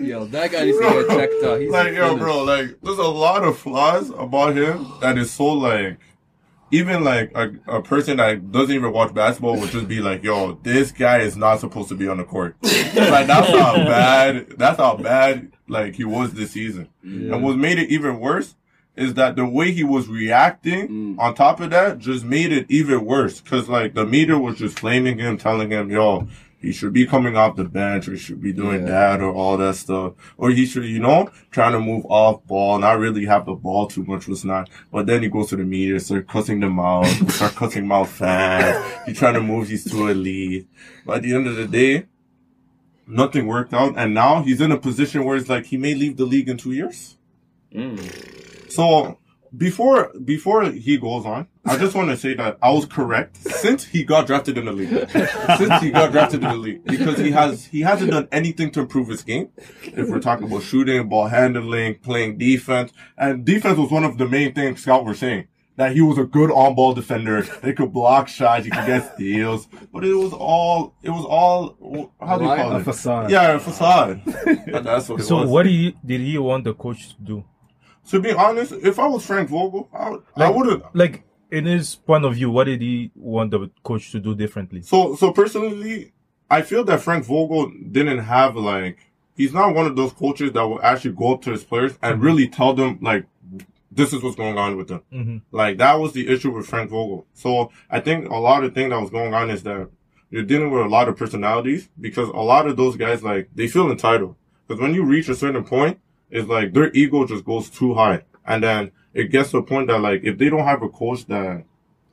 Yo, 0.00 0.24
that 0.26 0.50
guy 0.50 0.64
needs 0.64 0.78
to 0.78 0.84
get 0.84 1.08
checked 1.08 1.44
out. 1.44 1.60
He's 1.60 1.70
like, 1.70 1.92
yo, 1.94 2.08
finished. 2.08 2.18
bro, 2.22 2.42
like, 2.42 2.80
there's 2.82 2.98
a 2.98 3.02
lot 3.02 3.44
of 3.44 3.58
flaws 3.58 4.10
about 4.10 4.56
him 4.56 4.86
that 5.00 5.16
is 5.18 5.30
so 5.30 5.46
like, 5.46 5.98
even 6.70 7.04
like 7.04 7.30
a, 7.34 7.52
a 7.68 7.82
person 7.82 8.16
that 8.16 8.50
doesn't 8.50 8.74
even 8.74 8.92
watch 8.92 9.14
basketball 9.14 9.58
would 9.58 9.70
just 9.70 9.86
be 9.88 10.00
like, 10.00 10.22
yo, 10.24 10.54
this 10.62 10.90
guy 10.92 11.18
is 11.18 11.36
not 11.36 11.60
supposed 11.60 11.88
to 11.90 11.94
be 11.94 12.08
on 12.08 12.16
the 12.18 12.24
court. 12.24 12.56
like, 12.62 13.26
that's 13.26 13.48
how 13.50 13.74
bad, 13.76 14.46
that's 14.58 14.78
how 14.78 14.96
bad, 14.96 15.52
like, 15.68 15.94
he 15.94 16.04
was 16.04 16.32
this 16.34 16.50
season. 16.52 16.88
And 17.02 17.42
what 17.44 17.56
made 17.56 17.78
it 17.78 17.88
even 17.90 18.18
worse 18.18 18.56
is 18.96 19.14
that 19.14 19.36
the 19.36 19.44
way 19.46 19.70
he 19.72 19.84
was 19.84 20.08
reacting 20.08 20.88
Mm. 20.88 21.18
on 21.18 21.34
top 21.34 21.60
of 21.60 21.70
that 21.70 21.98
just 21.98 22.24
made 22.24 22.50
it 22.50 22.66
even 22.70 23.04
worse. 23.04 23.40
Cause 23.42 23.68
like 23.68 23.92
the 23.94 24.06
media 24.06 24.38
was 24.38 24.56
just 24.56 24.78
flaming 24.78 25.18
him, 25.18 25.36
telling 25.36 25.70
him, 25.70 25.90
yo, 25.90 26.26
he 26.58 26.72
should 26.72 26.92
be 26.92 27.06
coming 27.06 27.36
off 27.36 27.56
the 27.56 27.64
bench 27.64 28.08
or 28.08 28.12
he 28.12 28.18
should 28.18 28.40
be 28.40 28.52
doing 28.52 28.80
Yeah. 28.82 28.86
that 28.90 29.20
or 29.20 29.30
all 29.32 29.56
that 29.58 29.76
stuff. 29.76 30.14
Or 30.36 30.50
he 30.50 30.64
should, 30.66 30.84
you 30.84 30.98
know, 30.98 31.30
trying 31.50 31.72
to 31.72 31.80
move 31.80 32.04
off 32.06 32.44
ball, 32.46 32.78
not 32.78 32.98
really 32.98 33.26
have 33.26 33.46
the 33.46 33.54
ball 33.54 33.86
too 33.86 34.04
much 34.04 34.26
was 34.26 34.44
not. 34.44 34.68
But 34.90 35.06
then 35.06 35.22
he 35.22 35.28
goes 35.28 35.50
to 35.50 35.56
the 35.56 35.64
media, 35.64 36.00
start 36.00 36.26
cussing 36.26 36.60
them 36.60 36.80
out, 36.80 37.04
start 37.28 37.54
cussing 37.54 37.82
them 37.82 37.92
out 37.92 38.08
fans. 38.08 38.84
He's 39.06 39.18
trying 39.18 39.34
to 39.34 39.42
move 39.42 39.68
these 39.68 39.88
to 39.90 40.08
a 40.08 40.14
lead. 40.14 40.66
But 41.04 41.18
at 41.18 41.22
the 41.22 41.34
end 41.34 41.46
of 41.46 41.56
the 41.56 41.66
day, 41.68 42.06
nothing 43.06 43.46
worked 43.46 43.74
out. 43.74 43.94
And 43.96 44.14
now 44.14 44.42
he's 44.42 44.60
in 44.60 44.72
a 44.72 44.78
position 44.78 45.24
where 45.24 45.36
it's 45.36 45.48
like 45.48 45.66
he 45.66 45.76
may 45.76 45.94
leave 45.94 46.16
the 46.16 46.24
league 46.24 46.48
in 46.48 46.56
two 46.56 46.72
years. 46.72 47.16
Mm. 47.72 48.72
So 48.72 49.18
before 49.56 50.12
before 50.24 50.64
he 50.70 50.96
goes 50.98 51.26
on, 51.26 51.46
I 51.64 51.76
just 51.76 51.94
want 51.94 52.08
to 52.10 52.16
say 52.16 52.34
that 52.34 52.58
I 52.62 52.70
was 52.70 52.86
correct 52.86 53.36
since 53.36 53.84
he 53.84 54.04
got 54.04 54.26
drafted 54.26 54.56
in 54.58 54.64
the 54.66 54.72
league. 54.72 55.10
since 55.58 55.82
he 55.82 55.90
got 55.90 56.12
drafted 56.12 56.42
in 56.42 56.48
the 56.50 56.56
league, 56.56 56.84
because 56.84 57.18
he 57.18 57.30
has 57.32 57.66
he 57.66 57.80
hasn't 57.82 58.10
done 58.12 58.28
anything 58.32 58.70
to 58.72 58.80
improve 58.80 59.08
his 59.08 59.22
game. 59.22 59.48
If 59.82 60.08
we're 60.08 60.20
talking 60.20 60.46
about 60.46 60.62
shooting, 60.62 61.08
ball 61.08 61.26
handling, 61.28 61.96
playing 62.00 62.38
defense, 62.38 62.92
and 63.18 63.44
defense 63.44 63.78
was 63.78 63.90
one 63.90 64.04
of 64.04 64.18
the 64.18 64.28
main 64.28 64.54
things 64.54 64.82
Scout 64.82 65.04
were 65.04 65.14
saying. 65.14 65.48
That 65.78 65.92
he 65.92 66.00
was 66.00 66.16
a 66.16 66.24
good 66.24 66.50
on-ball 66.50 66.94
defender. 66.94 67.42
They 67.42 67.74
could 67.74 67.92
block 67.92 68.28
shots. 68.28 68.64
He 68.64 68.70
could 68.70 68.86
get 68.86 69.12
steals. 69.12 69.68
But 69.92 70.06
it 70.06 70.14
was 70.14 70.32
all, 70.32 70.94
it 71.02 71.10
was 71.10 71.26
all, 71.26 72.14
how 72.18 72.38
do 72.38 72.44
you 72.44 72.48
Lie? 72.48 72.56
call 72.56 72.72
A 72.72 72.78
it? 72.78 72.84
facade. 72.84 73.30
Yeah, 73.30 73.56
a 73.56 73.58
facade. 73.58 74.22
That's 74.24 75.10
what 75.10 75.20
it 75.20 75.24
So 75.24 75.36
was. 75.42 75.50
what 75.50 75.64
do 75.64 75.68
you 75.68 75.92
did 76.02 76.22
he 76.22 76.38
want 76.38 76.64
the 76.64 76.72
coach 76.72 77.10
to 77.10 77.14
do? 77.22 77.44
To 78.10 78.20
be 78.20 78.32
honest, 78.32 78.72
if 78.72 78.98
I 78.98 79.06
was 79.06 79.24
Frank 79.26 79.48
Vogel, 79.48 79.88
I, 79.92 80.10
would- 80.10 80.22
I 80.36 80.50
would 80.50 80.66
have. 80.68 80.82
Like 80.94 81.24
in 81.50 81.64
his 81.64 81.94
point 81.96 82.24
of 82.24 82.34
view, 82.34 82.50
what 82.50 82.64
did 82.64 82.80
he 82.80 83.10
want 83.14 83.50
the 83.50 83.70
coach 83.82 84.10
to 84.12 84.20
do 84.20 84.34
differently? 84.34 84.82
So, 84.82 85.14
so 85.16 85.32
personally, 85.32 86.12
I 86.50 86.62
feel 86.62 86.84
that 86.84 87.00
Frank 87.00 87.24
Vogel 87.24 87.72
didn't 87.90 88.18
have 88.18 88.56
like 88.56 88.98
he's 89.36 89.52
not 89.52 89.74
one 89.74 89.86
of 89.86 89.96
those 89.96 90.12
coaches 90.12 90.52
that 90.52 90.62
will 90.62 90.80
actually 90.82 91.12
go 91.14 91.34
up 91.34 91.42
to 91.42 91.50
his 91.50 91.64
players 91.64 91.98
and 92.02 92.22
really 92.22 92.48
tell 92.48 92.72
them 92.74 92.98
like 93.02 93.26
this 93.90 94.12
is 94.12 94.22
what's 94.22 94.36
going 94.36 94.58
on 94.58 94.76
with 94.76 94.88
them. 94.88 95.02
Mhm. 95.12 95.42
Like 95.52 95.78
that 95.78 95.94
was 95.94 96.12
the 96.12 96.28
issue 96.28 96.50
with 96.52 96.66
Frank 96.66 96.90
Vogel. 96.90 97.26
So 97.34 97.70
I 97.90 98.00
think 98.00 98.28
a 98.28 98.36
lot 98.36 98.62
of 98.64 98.74
thing 98.74 98.90
that 98.90 99.00
was 99.00 99.10
going 99.10 99.34
on 99.34 99.50
is 99.50 99.62
that 99.64 99.88
you're 100.30 100.42
dealing 100.42 100.70
with 100.70 100.82
a 100.84 100.88
lot 100.88 101.08
of 101.08 101.16
personalities 101.16 101.88
because 102.00 102.28
a 102.28 102.32
lot 102.32 102.66
of 102.66 102.76
those 102.76 102.96
guys 102.96 103.22
like 103.22 103.48
they 103.54 103.68
feel 103.68 103.90
entitled 103.90 104.36
because 104.66 104.80
when 104.80 104.94
you 104.94 105.04
reach 105.04 105.28
a 105.28 105.34
certain 105.34 105.64
point, 105.64 105.98
it's 106.36 106.48
like 106.48 106.74
their 106.74 106.92
ego 106.92 107.26
just 107.26 107.44
goes 107.44 107.70
too 107.70 107.94
high, 107.94 108.24
and 108.44 108.62
then 108.62 108.92
it 109.14 109.30
gets 109.30 109.50
to 109.52 109.58
a 109.58 109.62
point 109.62 109.88
that 109.88 110.00
like 110.00 110.22
if 110.22 110.36
they 110.36 110.50
don't 110.50 110.64
have 110.64 110.82
a 110.82 110.88
coach 110.88 111.24
that 111.26 111.64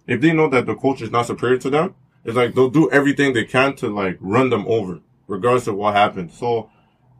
if 0.07 0.21
they 0.21 0.32
know 0.32 0.47
that 0.49 0.65
the 0.65 0.76
coach 0.76 1.01
is 1.01 1.11
not 1.11 1.28
superior 1.28 1.57
to 1.57 1.69
them, 1.69 1.95
it's 2.24 2.36
like 2.36 2.55
they'll 2.55 2.69
do 2.69 2.89
everything 2.91 3.34
they 3.34 3.43
can 3.43 3.76
to 3.76 3.89
like 3.89 4.17
run 4.21 4.49
them 4.49 4.65
over, 4.67 5.01
regardless 5.28 5.67
of 5.67 5.76
what 5.76 5.93
happens. 5.93 6.38
So 6.38 6.69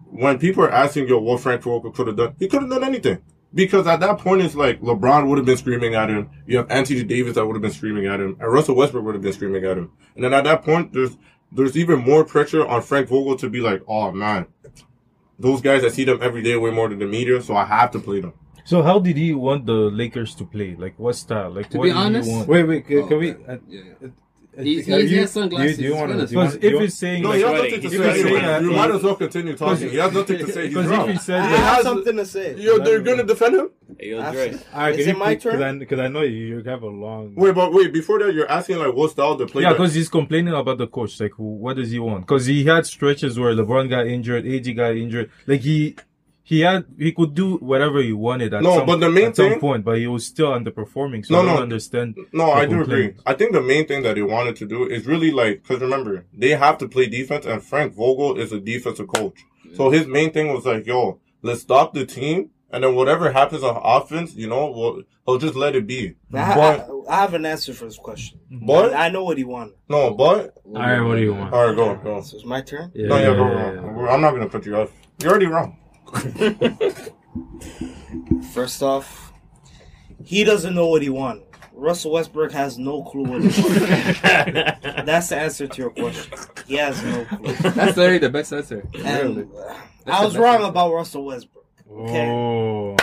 when 0.06 0.40
people 0.40 0.64
are 0.64 0.72
asking 0.72 1.10
yo 1.10 1.20
what 1.20 1.42
Frank 1.42 1.62
Vogel 1.62 1.92
could 1.92 2.08
have 2.08 2.16
done, 2.16 2.36
he 2.40 2.48
could 2.48 2.62
have 2.62 2.72
done 2.72 2.84
anything. 2.84 3.22
Because 3.54 3.86
at 3.86 4.00
that 4.00 4.18
point, 4.18 4.42
it's 4.42 4.56
like 4.56 4.82
LeBron 4.82 5.28
would 5.28 5.38
have 5.38 5.46
been 5.46 5.58
screaming 5.58 5.94
at 5.94 6.10
him. 6.10 6.30
You 6.48 6.58
have 6.58 6.72
Anthony 6.72 7.04
Davis 7.04 7.36
that 7.36 7.46
would 7.46 7.54
have 7.54 7.62
been 7.62 7.72
screaming 7.72 8.08
at 8.08 8.20
him, 8.20 8.36
and 8.40 8.52
Russell 8.52 8.76
Westbrook 8.76 9.04
would 9.04 9.14
have 9.14 9.22
been 9.22 9.34
screaming 9.34 9.64
at 9.64 9.78
him. 9.78 9.92
And 10.16 10.24
then 10.24 10.34
at 10.34 10.46
that 10.46 10.64
point, 10.64 10.94
there's 10.94 11.18
there's 11.52 11.78
even 11.78 12.00
more 12.00 12.24
pressure 12.24 12.66
on 12.66 12.82
Frank 12.82 13.10
Vogel 13.10 13.38
to 13.38 13.50
be 13.50 13.60
like, 13.60 13.84
oh 13.88 14.12
man, 14.12 14.48
those 15.40 15.62
guys 15.62 15.84
I 15.84 15.90
see 15.90 16.04
them 16.04 16.20
every 16.22 16.42
day 16.42 16.56
way 16.58 16.72
more 16.72 16.90
than 16.90 17.00
the 17.00 17.06
media, 17.06 17.42
so 17.42 17.56
I 17.56 17.66
have 17.66 17.92
to 17.92 18.00
play 18.00 18.22
them. 18.22 18.34
So 18.66 18.82
how 18.82 19.00
did 19.00 19.18
he 19.18 19.34
want 19.34 19.66
the 19.66 19.74
Lakers 19.74 20.36
to 20.36 20.46
play? 20.46 20.76
Like 20.78 20.98
what 20.98 21.16
style? 21.16 21.52
Like 21.52 21.70
To 21.72 21.78
what 21.78 21.84
be 21.84 21.90
did 21.90 21.98
he 21.98 22.04
honest- 22.06 22.32
want? 22.32 22.48
Wait, 22.48 22.64
wait. 22.64 22.88
Can, 22.88 23.00
Oh, 23.00 23.08
can 23.08 23.18
we? 23.20 23.32
Uh, 23.32 23.58
Yeah. 23.68 23.82
uh, 24.04 24.08
He- 24.56 24.82
uh, 24.82 24.98
he 24.98 25.04
you- 25.08 25.20
has 25.22 25.32
sunglasses. 25.32 25.78
Do 25.78 25.84
you, 25.84 25.90
do 25.90 25.94
you 25.96 26.00
want 26.00 26.12
to? 26.12 26.20
He's 26.20 26.30
Because 26.30 26.52
sweating. 26.54 26.74
if 26.76 26.82
he's 26.82 26.98
saying 26.98 27.24
No, 27.24 27.32
he 27.32 27.42
has 27.42 27.52
nothing 27.54 27.82
to 27.82 27.90
say. 27.90 27.96
sweating. 27.98 28.36
anyway. 28.38 28.64
You 28.64 28.72
might 28.72 28.92
as 28.92 29.04
well 29.04 29.16
continue 29.16 29.56
talking. 29.56 29.90
He 29.90 29.98
has 29.98 30.14
nothing 30.14 30.38
to 30.40 30.52
say. 30.52 30.68
Because 30.68 30.92
if 30.92 31.08
he 31.10 31.18
said 31.18 31.40
I 31.40 31.46
have 31.48 31.76
has- 31.76 31.84
something 31.84 32.18
to 32.18 32.26
say. 32.26 32.56
Yo, 32.58 32.78
they're 32.80 33.02
gonna 33.02 33.24
defend 33.24 33.56
him. 33.56 33.70
Hey, 34.00 34.10
yo, 34.10 34.18
That's- 34.18 34.34
Dre. 34.52 34.60
Alright, 34.74 35.00
Is 35.00 35.08
it 35.08 35.18
my 35.18 35.26
pick- 35.36 35.44
Cause 35.44 35.54
turn? 35.54 35.82
I, 35.82 35.86
cause 35.86 36.00
I 36.00 36.08
know 36.08 36.22
you, 36.22 36.38
you 36.58 36.64
have 36.64 36.84
a 36.84 36.88
long. 36.88 37.34
Wait, 37.36 37.56
but 37.56 37.74
wait. 37.74 37.92
Before 37.94 38.20
that, 38.20 38.34
you're 38.34 38.50
asking 38.50 38.78
like 38.78 38.94
what 38.94 39.12
style 39.12 39.36
to 39.38 39.46
play. 39.48 39.64
Yeah, 39.64 39.72
because 39.74 39.94
he's 39.96 40.10
complaining 40.10 40.54
about 40.54 40.78
the 40.78 40.88
coach. 40.88 41.20
Like, 41.20 41.34
what 41.38 41.76
does 41.78 41.90
he 41.92 42.00
want? 42.00 42.22
Because 42.28 42.46
he 42.46 42.64
had 42.64 42.86
stretches 42.86 43.40
where 43.40 43.54
LeBron 43.56 43.90
got 43.90 44.06
injured, 44.08 44.46
AD 44.46 44.74
got 44.76 44.96
injured. 44.96 45.30
Like 45.48 45.62
he, 45.62 45.96
he 46.46 46.60
had, 46.60 46.86
he 47.00 47.12
could 47.14 47.34
do 47.34 47.56
whatever 47.58 48.02
he 48.02 48.12
wanted 48.12 48.54
at 48.54 48.62
No, 48.64 48.78
some, 48.78 48.86
but 48.86 49.00
the 49.00 49.10
main 49.10 49.28
at 49.28 49.36
some 49.38 49.60
point, 49.60 49.86
but 49.86 49.98
he 49.98 50.08
was 50.08 50.26
still 50.26 50.52
underperforming. 50.52 51.26
So 51.26 51.34
No, 51.36 51.40
I 51.42 51.46
don't 51.46 51.56
no. 51.56 51.62
understand. 51.64 52.18
No, 52.34 52.52
I 52.52 52.66
do 52.66 52.82
agree. 52.82 53.14
I 53.26 53.34
think 53.34 53.54
the 53.54 53.62
main 53.62 53.88
thing 53.88 54.04
that 54.04 54.18
he 54.18 54.24
wanted 54.24 54.56
to 54.58 54.66
do 54.66 54.86
is 54.86 55.06
really 55.08 55.32
like, 55.32 55.64
because 55.64 55.82
remember, 55.82 56.26
they 56.34 56.50
have 56.50 56.78
to 56.80 56.88
play 56.88 57.08
defense, 57.08 57.46
and 57.46 57.64
Frank 57.64 57.94
Vogel 57.94 58.38
is 58.38 58.52
a 58.52 58.60
defensive 58.60 59.08
coach. 59.08 59.40
So 59.76 59.90
his 59.90 60.06
main 60.06 60.32
thing 60.32 60.54
was 60.54 60.66
like, 60.66 60.86
yo, 60.86 61.20
let's 61.42 61.62
stop 61.62 61.94
the 61.94 62.06
team, 62.06 62.50
and 62.72 62.84
then 62.84 62.94
whatever 62.96 63.32
happens 63.32 63.64
on 63.64 63.80
offense, 63.82 64.36
you 64.36 64.48
know, 64.48 64.70
we'll, 64.70 65.04
he'll 65.26 65.38
just 65.38 65.56
let 65.56 65.76
it 65.76 65.88
be. 65.88 66.16
I, 66.34 66.56
But, 66.56 66.90
I, 67.10 67.18
I 67.18 67.22
have 67.22 67.34
an 67.36 67.46
answer 67.46 67.74
for 67.74 67.86
this 67.86 67.98
question. 67.98 68.40
Mm-hmm. 68.52 68.66
but, 68.66 68.94
I 68.94 69.08
know 69.10 69.24
what 69.24 69.38
he 69.38 69.46
wanted. 69.46 69.76
no, 69.88 70.14
but, 70.14 70.56
Alright, 70.68 71.04
what 71.06 71.16
do 71.16 71.22
you 71.22 71.34
want? 71.36 71.54
alright, 71.54 71.76
go, 71.76 71.96
go. 71.96 72.22
So 72.22 72.36
it's 72.38 72.46
my 72.46 72.62
turn. 72.62 72.92
Yeah, 72.94 73.08
No, 73.08 73.18
yeah, 73.18 73.26
go, 73.28 73.48
yeah, 73.48 73.76
go. 73.82 74.04
yeah. 74.04 74.12
I'm 74.12 74.22
not 74.22 74.32
gonna 74.32 74.50
cut 74.50 74.66
you 74.66 74.76
off. 74.76 74.92
You're 75.22 75.32
already 75.32 75.46
wrong. 75.48 75.78
First 78.54 78.82
off, 78.84 79.34
he 80.24 80.44
doesn't 80.44 80.76
know 80.76 80.88
what 80.88 81.02
he 81.02 81.10
wanted. 81.10 81.44
Russell 81.76 82.12
Westbrook 82.12 82.52
has 82.52 82.78
no 82.78 83.04
clue 83.04 83.24
what 83.24 83.42
he 83.42 83.62
wanted. 83.62 83.86
That's 85.06 85.30
the 85.30 85.38
answer 85.38 85.68
to 85.68 85.78
your 85.82 85.90
question. 85.90 86.32
He 86.68 86.76
has 86.76 87.02
no 87.04 87.26
clue. 87.26 87.54
That's 87.72 87.98
literally 87.98 88.20
the 88.20 88.30
best 88.30 88.54
answer. 88.54 88.88
And 88.94 89.36
Really. 89.38 89.44
uh, 89.44 89.74
That's 90.06 90.18
I 90.18 90.20
the 90.20 90.26
was 90.26 90.34
best 90.34 90.44
wrong 90.44 90.56
answer. 90.58 90.68
about 90.68 90.94
Russell 90.94 91.26
Westbrook. 91.26 91.66
Okay. 91.92 92.30
Oh. 92.30 92.96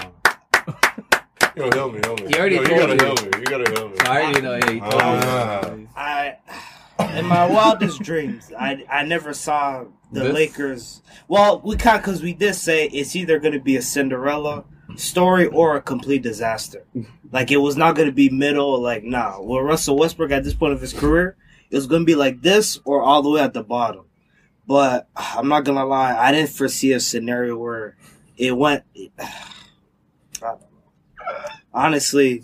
Yo, 1.57 1.69
help 1.73 1.93
me, 1.95 2.01
help 2.05 2.21
me. 2.21 2.29
He 2.29 2.35
already 2.39 2.55
Yo, 2.57 2.63
you 2.63 2.67
told 2.69 2.81
gotta 2.81 2.93
you. 2.95 3.05
help 3.05 3.23
me. 3.23 3.31
You 3.41 3.45
gotta 3.45 3.71
help 3.73 3.91
me. 3.93 3.99
I 4.01 4.23
already 4.23 4.41
know. 4.41 4.55
Yeah, 4.55 4.71
he 4.71 4.81
told 4.81 4.95
Ah. 4.95 5.71
me. 5.77 5.89
I, 5.97 6.37
in 7.19 7.27
my 7.27 7.45
wildest 7.47 8.03
dreams, 8.03 8.53
I 8.59 8.85
I 8.89 9.03
never 9.03 9.35
saw 9.35 9.85
the 10.13 10.21
This? 10.21 10.35
Lakers. 10.35 11.03
Well, 11.29 11.61
we 11.65 11.77
can't 11.77 12.03
because 12.03 12.23
we 12.23 12.33
did 12.33 12.55
say 12.55 12.87
it's 12.87 13.15
either 13.15 13.39
going 13.39 13.55
to 13.55 13.61
be 13.61 13.77
a 13.77 13.83
Cinderella 13.83 14.65
story 14.97 15.47
or 15.47 15.77
a 15.77 15.83
complete 15.83 16.23
disaster. 16.23 16.85
Like 17.33 17.53
it 17.53 17.59
was 17.59 17.77
not 17.77 17.95
going 17.95 18.09
to 18.09 18.13
be 18.13 18.29
middle. 18.29 18.83
Like 18.83 19.05
nah, 19.05 19.41
with 19.41 19.63
Russell 19.63 19.97
Westbrook 19.97 20.33
at 20.33 20.43
this 20.43 20.53
point 20.53 20.73
of 20.73 20.81
his 20.81 20.93
career, 20.93 21.37
it 21.71 21.77
was 21.77 21.87
going 21.87 22.03
to 22.03 22.05
be 22.05 22.17
like 22.17 22.43
this 22.43 22.81
or 22.85 23.03
all 23.03 23.23
the 23.23 23.31
way 23.31 23.41
at 23.41 23.53
the 23.53 23.63
bottom. 23.63 24.07
But 24.67 25.09
I'm 25.17 25.49
not 25.49 25.65
gonna 25.65 25.85
lie, 25.85 26.17
I 26.17 26.33
didn't 26.33 26.51
foresee 26.51 26.93
a 26.93 27.01
scenario 27.01 27.57
where 27.57 27.97
it 28.37 28.57
went. 28.57 28.85
I 29.19 29.29
don't 30.41 30.61
know. 30.61 30.67
Honestly, 31.73 32.43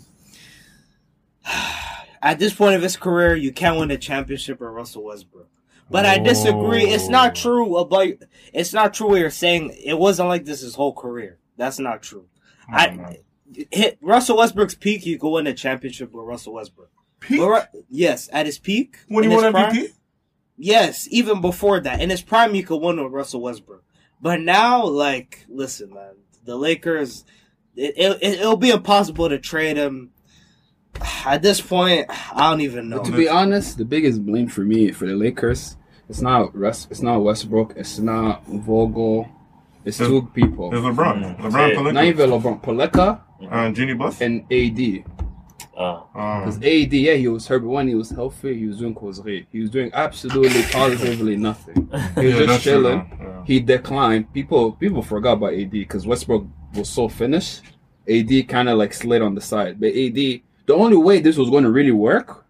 at 2.21 2.39
this 2.39 2.53
point 2.53 2.75
of 2.75 2.81
his 2.81 2.97
career, 2.97 3.35
you 3.35 3.51
can't 3.51 3.79
win 3.79 3.91
a 3.91 3.97
championship 3.97 4.59
with 4.59 4.69
Russell 4.69 5.05
Westbrook. 5.05 5.49
But 5.89 6.05
I 6.05 6.17
disagree. 6.19 6.83
It's 6.83 7.07
not 7.07 7.31
oh. 7.31 7.41
true 7.41 7.77
about. 7.77 8.09
It's 8.53 8.73
not 8.73 8.93
true 8.93 9.09
what 9.09 9.19
you're 9.19 9.29
saying. 9.29 9.75
It 9.83 9.97
wasn't 9.97 10.29
like 10.29 10.45
this 10.45 10.61
his 10.61 10.75
whole 10.75 10.93
career. 10.93 11.39
That's 11.55 11.79
not 11.79 12.01
true. 12.01 12.27
I 12.69 12.89
hmm. 12.89 13.63
hit 13.71 13.97
Russell 14.01 14.37
Westbrook's 14.37 14.75
peak. 14.75 15.05
You 15.05 15.17
go 15.17 15.31
win 15.31 15.47
a 15.47 15.53
championship 15.53 16.11
with 16.11 16.25
Russell 16.25 16.53
Westbrook. 16.53 16.91
Peak? 17.19 17.39
But 17.39 17.71
yes, 17.89 18.29
at 18.31 18.45
his 18.45 18.59
peak. 18.59 18.97
When 19.07 19.23
his 19.23 19.33
won 19.33 19.51
prime- 19.51 19.75
MVP? 19.75 19.93
Yes, 20.57 21.07
even 21.11 21.39
before 21.39 21.79
that. 21.81 22.01
In 22.01 22.09
his 22.09 22.21
prime, 22.21 22.55
you 22.55 22.63
could 22.63 22.81
win 22.81 23.01
with 23.01 23.13
Russell 23.13 23.41
Westbrook. 23.41 23.83
But 24.19 24.41
now, 24.41 24.85
like, 24.85 25.45
listen, 25.47 25.93
man, 25.93 26.15
the 26.43 26.55
Lakers, 26.55 27.23
it, 27.75 27.93
it, 27.95 28.23
it'll 28.39 28.57
be 28.57 28.71
impossible 28.71 29.29
to 29.29 29.37
trade 29.37 29.77
him. 29.77 30.11
At 31.25 31.41
this 31.41 31.59
point, 31.61 32.05
I 32.09 32.49
don't 32.49 32.61
even 32.61 32.89
know. 32.89 32.97
But 32.97 33.05
to 33.05 33.11
be 33.11 33.27
honest, 33.27 33.77
the 33.77 33.85
biggest 33.85 34.25
blame 34.25 34.47
for 34.47 34.61
me 34.61 34.91
for 34.91 35.05
the 35.05 35.13
Lakers, 35.15 35.77
it's 36.09 36.21
not 36.21 36.55
Russ, 36.55 36.87
it's 36.89 37.01
not 37.01 37.19
Westbrook, 37.19 37.73
it's 37.75 37.99
not 37.99 38.45
Vogel, 38.47 39.27
it's 39.85 39.99
It's- 39.99 40.09
two 40.09 40.29
people. 40.33 40.69
It's 40.73 40.81
LeBron. 40.81 41.37
Mm. 41.37 41.39
LeBron 41.39 41.85
Yeah. 41.85 41.91
Not 41.91 42.05
even 42.05 42.29
LeBron, 42.29 42.61
Pelinka 42.63 43.21
And 43.51 43.75
Jeanie 43.75 43.93
Buss. 43.93 44.21
and 44.21 44.43
AD. 44.51 45.03
Uh, 45.77 45.99
Because 46.13 46.57
Um, 46.57 46.63
AD, 46.63 46.93
yeah, 46.93 47.13
he 47.13 47.27
was 47.27 47.45
hurt, 47.47 47.59
but 47.61 47.69
when 47.69 47.87
he 47.87 47.93
was 47.95 48.09
healthy, 48.09 48.57
he 48.57 48.65
was 48.65 48.77
doing 48.79 48.95
causerie. 48.95 49.45
He 49.51 49.59
was 49.61 49.69
doing 49.69 49.91
absolutely 49.93 50.63
positively 50.71 51.35
nothing. 51.35 51.75
He 51.75 51.91
was 51.91 52.15
yeah, 52.15 52.21
just 52.31 52.47
that's 52.47 52.63
true, 52.63 52.71
chilling. 52.71 53.17
yeah. 53.19 53.43
He 53.45 53.59
declined. 53.59 54.33
People 54.33 54.71
people 54.71 55.01
forgot 55.03 55.33
about 55.33 55.53
AD 55.53 55.69
because 55.71 56.07
Westbrook 56.07 56.45
was 56.73 56.89
so 56.89 57.07
finished. 57.07 57.61
AD 58.09 58.43
kind 58.47 58.69
of 58.69 58.77
like 58.79 58.93
slid 58.93 59.21
on 59.21 59.35
the 59.35 59.41
side. 59.41 59.79
But 59.79 59.89
AD, 59.95 60.41
the 60.67 60.75
only 60.75 60.97
way 60.97 61.19
this 61.19 61.35
was 61.37 61.49
going 61.49 61.63
to 61.63 61.71
really 61.71 61.91
work 61.91 62.45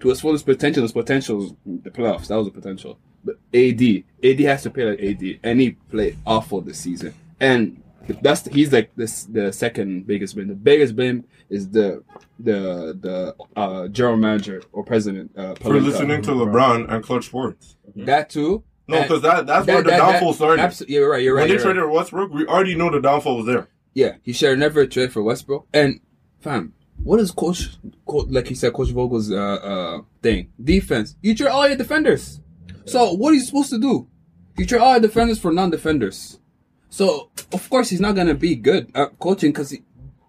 to 0.00 0.10
its 0.10 0.20
fullest 0.20 0.46
potential, 0.46 0.82
his 0.82 0.92
potential 0.92 1.36
was 1.38 1.52
the 1.66 1.90
playoffs. 1.90 2.28
That 2.28 2.36
was 2.36 2.46
the 2.46 2.52
potential. 2.52 2.98
But 3.24 3.36
AD, 3.52 3.82
AD 4.22 4.40
has 4.40 4.62
to 4.64 4.70
play 4.70 4.84
like 4.84 5.00
AD, 5.00 5.40
and 5.42 5.60
he 5.60 5.72
played 5.90 6.16
awful 6.26 6.60
this 6.60 6.78
season. 6.78 7.14
And 7.40 7.82
that's 8.20 8.46
he's 8.48 8.70
like 8.72 8.90
this 8.96 9.24
the 9.24 9.50
second 9.52 10.06
biggest 10.06 10.34
blame. 10.34 10.48
The 10.48 10.54
biggest 10.54 10.94
blame 10.94 11.24
is 11.48 11.70
the 11.70 12.04
the 12.38 12.96
the 13.00 13.34
uh, 13.56 13.88
general 13.88 14.18
manager 14.18 14.62
or 14.72 14.84
president 14.84 15.30
uh, 15.36 15.54
For 15.54 15.80
listening 15.80 16.20
to 16.22 16.30
LeBron 16.32 16.92
and 16.92 17.02
Clutch 17.02 17.26
Sports. 17.26 17.76
That 17.96 18.28
too. 18.30 18.62
No, 18.86 19.00
because 19.00 19.22
that, 19.22 19.46
that's 19.46 19.64
that- 19.64 19.72
where 19.72 19.82
the 19.82 19.90
that- 19.90 19.96
downfall 19.96 20.32
that- 20.32 20.36
started. 20.36 20.60
abso- 20.62 20.88
you're 20.88 21.08
right. 21.10 21.22
You're 21.22 21.34
right. 21.34 21.40
when 21.42 21.48
they 21.48 21.54
you're 21.54 21.64
right. 21.64 21.72
traded 21.74 21.90
Westbrook, 21.90 22.30
we 22.34 22.44
already 22.46 22.74
know 22.74 22.90
the 22.90 23.00
downfall 23.00 23.38
was 23.38 23.46
there. 23.46 23.68
Yeah, 23.94 24.16
he 24.22 24.34
should 24.34 24.50
have 24.50 24.58
never 24.58 24.84
traded 24.86 25.12
for 25.14 25.22
Westbrook. 25.22 25.66
And 25.72 26.00
fam, 26.40 26.74
what 27.04 27.20
is 27.20 27.30
Coach, 27.30 27.76
Co- 28.06 28.26
like 28.28 28.48
he 28.48 28.54
said, 28.54 28.72
Coach 28.72 28.88
Vogel's 28.88 29.30
uh, 29.30 29.36
uh, 29.36 30.00
thing? 30.22 30.50
Defense. 30.62 31.16
You 31.22 31.34
trade 31.34 31.50
all 31.50 31.68
your 31.68 31.76
defenders. 31.76 32.40
So 32.86 33.12
what 33.12 33.32
are 33.32 33.34
you 33.34 33.44
supposed 33.44 33.70
to 33.70 33.78
do? 33.78 34.08
You 34.56 34.66
trade 34.66 34.80
all 34.80 34.92
your 34.92 35.00
defenders 35.00 35.38
for 35.38 35.52
non-defenders. 35.52 36.40
So 36.88 37.30
of 37.52 37.68
course 37.68 37.90
he's 37.90 38.00
not 38.00 38.14
gonna 38.14 38.34
be 38.34 38.56
good 38.56 38.90
at 38.94 39.18
coaching 39.18 39.52
because 39.52 39.70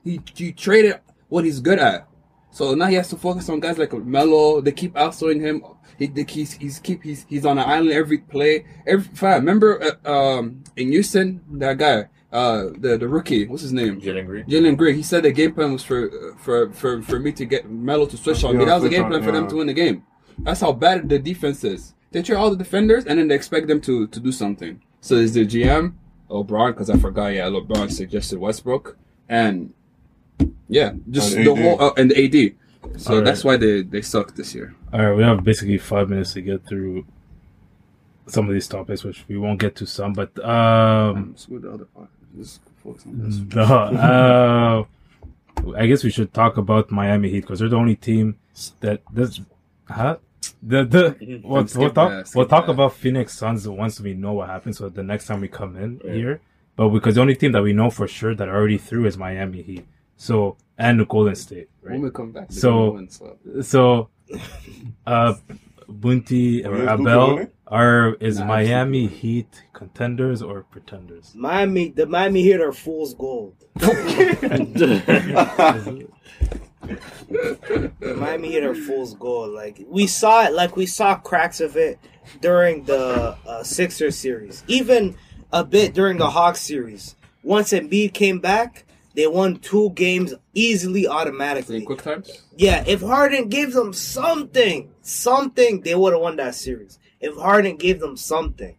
he, 0.04 0.22
he 0.34 0.52
traded 0.52 1.00
what 1.30 1.46
he's 1.46 1.60
good 1.60 1.80
at. 1.80 2.08
So 2.52 2.74
now 2.74 2.88
he 2.88 2.96
has 2.96 3.10
to 3.10 3.18
focus 3.18 3.50
on 3.50 3.60
guys 3.60 3.78
like 3.78 3.94
Melo. 3.94 4.62
They 4.62 4.72
keep 4.72 4.94
outsourcing 4.94 5.42
him. 5.42 5.64
He 6.00 6.12
he's 6.28 6.54
he's 6.54 6.80
keep 6.80 7.04
he's 7.04 7.26
he's 7.30 7.46
on 7.46 7.58
an 7.58 7.70
island 7.70 7.92
every 7.92 8.18
play. 8.18 8.66
Every 8.88 9.08
remember 9.22 9.98
uh, 10.06 10.12
um 10.12 10.64
in 10.76 10.92
Houston 10.92 11.42
that 11.60 11.78
guy 11.78 12.06
uh 12.42 12.64
the 12.84 12.92
the 13.04 13.08
rookie 13.18 13.44
what's 13.48 13.62
his 13.68 13.74
name 13.82 13.94
Jalen 14.02 14.26
Green. 14.30 14.46
Jalen 14.46 14.76
Green, 14.80 14.96
he 14.96 15.04
said 15.12 15.24
the 15.24 15.32
game 15.32 15.54
plan 15.56 15.72
was 15.78 15.84
for 15.90 16.02
for 16.46 16.58
for 16.80 16.92
for 17.10 17.18
me 17.26 17.32
to 17.40 17.46
get 17.54 17.62
Melo 17.70 18.06
to 18.14 18.18
switch 18.18 18.44
on 18.44 18.58
me. 18.58 18.66
That 18.66 18.74
was 18.76 18.84
the 18.84 18.90
switch 18.90 18.98
game 18.98 19.06
on, 19.06 19.12
plan 19.12 19.24
for 19.24 19.32
them 19.38 19.48
to 19.52 19.56
win 19.60 19.68
the 19.68 19.74
game. 19.86 19.98
That's 20.46 20.62
how 20.66 20.74
bad 20.86 21.08
the 21.10 21.20
defense 21.32 21.64
is. 21.64 21.94
They 22.12 22.22
trade 22.22 22.38
all 22.42 22.50
the 22.56 22.62
defenders 22.66 23.04
and 23.06 23.18
then 23.18 23.28
they 23.30 23.36
expect 23.42 23.68
them 23.72 23.80
to 23.88 24.08
to 24.08 24.20
do 24.28 24.32
something. 24.32 24.82
So 25.02 25.16
is 25.16 25.34
the 25.34 25.46
GM 25.54 25.94
LeBron 26.30 26.70
because 26.74 26.90
I 26.90 26.98
forgot. 26.98 27.28
Yeah, 27.28 27.48
LeBron 27.56 27.92
suggested 27.92 28.38
Westbrook 28.40 28.98
and 29.30 29.74
yeah, 30.68 30.94
just 31.10 31.36
And 31.36 31.46
the 31.48 31.54
AD. 31.54 31.60
whole 31.64 31.78
uh, 31.82 31.94
and 32.00 32.12
the 32.12 32.18
AD. 32.26 32.38
So 33.00 33.10
All 33.12 33.16
right. 33.18 33.26
that's 33.26 33.44
why 33.48 33.56
they 33.58 33.82
they 33.84 34.02
suck 34.02 34.36
this 34.36 34.54
year. 34.56 34.76
All 34.92 35.00
right, 35.06 35.16
we 35.16 35.24
have 35.24 35.44
basically 35.44 35.78
five 35.78 36.10
minutes 36.10 36.34
to 36.34 36.42
get 36.42 36.66
through 36.68 37.06
some 38.28 38.48
of 38.48 38.54
these 38.54 38.68
topics, 38.68 39.04
which 39.04 39.24
we 39.28 39.38
won't 39.38 39.60
get 39.60 39.76
to 39.76 39.86
some, 39.86 40.14
but 40.14 40.32
um, 40.44 41.30
Let's 41.32 41.46
go 41.46 41.56
to 41.56 41.62
the 41.62 41.72
other 41.76 41.86
part. 41.86 42.10
Just 42.38 42.62
focus 42.84 43.06
on 43.06 43.20
this. 43.30 43.38
the, 43.48 43.62
uh, 43.62 44.84
I 45.78 45.86
guess 45.88 46.04
we 46.04 46.10
should 46.12 46.34
talk 46.34 46.58
about 46.58 46.92
Miami 46.92 47.30
Heat 47.30 47.42
because 47.42 47.60
they're 47.60 47.70
the 47.70 47.78
only 47.78 47.96
team 47.96 48.38
that 48.82 49.02
does, 49.14 49.42
huh? 49.90 50.18
The 50.62 50.84
the 50.86 51.42
we'll, 51.44 51.66
we'll 51.76 51.90
talk 51.92 52.10
that, 52.12 52.32
we'll 52.36 52.46
talk 52.48 52.66
that. 52.68 52.74
about 52.74 52.94
Phoenix 52.94 53.38
Suns 53.38 53.68
once 53.68 54.00
we 54.00 54.14
know 54.14 54.34
what 54.34 54.50
happens. 54.50 54.78
So 54.78 54.90
the 54.90 55.04
next 55.04 55.26
time 55.28 55.42
we 55.42 55.48
come 55.48 55.76
in 55.78 56.02
Yeah. 56.04 56.14
here, 56.14 56.42
but 56.76 56.90
because 56.90 57.16
the 57.16 57.22
only 57.22 57.36
team 57.36 57.52
that 57.54 57.64
we 57.64 57.74
know 57.74 57.90
for 57.90 58.08
sure 58.08 58.36
that 58.36 58.48
already 58.48 58.78
through 58.78 59.06
is 59.06 59.18
Miami 59.18 59.62
Heat. 59.62 59.86
So 60.18 60.58
and 60.78 61.00
the 61.00 61.06
Golden 61.06 61.36
State, 61.36 61.70
right? 61.82 61.94
When 61.94 62.02
we 62.04 62.10
come 62.12 62.32
back, 62.32 62.52
So- 62.52 62.92
win, 62.92 63.10
so. 63.10 63.38
So, 63.62 64.10
uh, 65.06 65.34
Bunty 65.88 66.66
or 66.66 66.72
Where's 66.72 67.00
Abel 67.00 67.48
are 67.68 68.14
is 68.16 68.40
Nah, 68.40 68.46
Miami 68.46 69.08
Heat 69.08 69.64
contenders 69.74 70.42
or 70.42 70.64
pretenders? 70.64 71.34
Miami, 71.36 71.90
the 71.90 72.06
Miami 72.06 72.44
Heat 72.44 72.62
are 72.62 72.72
fool's 72.74 73.14
gold. 73.14 73.56
The 76.86 78.16
Miami 78.16 78.52
Heat 78.52 78.64
are 78.64 78.76
fool's 78.76 79.16
gold. 79.16 79.54
Like 79.54 79.82
we 79.88 80.06
saw 80.08 80.46
it, 80.46 80.54
like 80.54 80.76
we 80.76 80.86
saw 80.86 81.16
cracks 81.16 81.60
of 81.60 81.76
it 81.76 82.00
during 82.42 82.84
the 82.84 83.36
uh, 83.48 83.64
Sixers 83.64 84.16
series, 84.18 84.64
even 84.68 85.16
a 85.52 85.64
bit 85.64 85.94
during 85.94 86.18
the 86.18 86.30
Hawks 86.30 86.62
series. 86.62 87.16
Once 87.44 87.72
Embiid 87.72 88.14
came 88.14 88.40
back, 88.40 88.85
They 89.16 89.28
won 89.28 89.58
two 89.58 89.92
games 89.92 90.34
easily, 90.54 91.04
Three 91.04 91.08
automatically. 91.08 91.82
quick 91.86 92.04
times. 92.04 92.30
Yeah, 92.58 92.84
if 92.86 93.02
Harden 93.02 93.48
gives 93.50 93.74
them 93.74 93.94
something, 93.94 94.92
something, 95.02 95.82
they 95.82 95.96
would 95.96 96.14
have 96.14 96.22
won 96.22 96.36
that 96.36 96.56
series. 96.56 97.00
If 97.22 97.36
Harden 97.38 97.78
gave 97.78 98.00
them 98.00 98.18
something. 98.18 98.76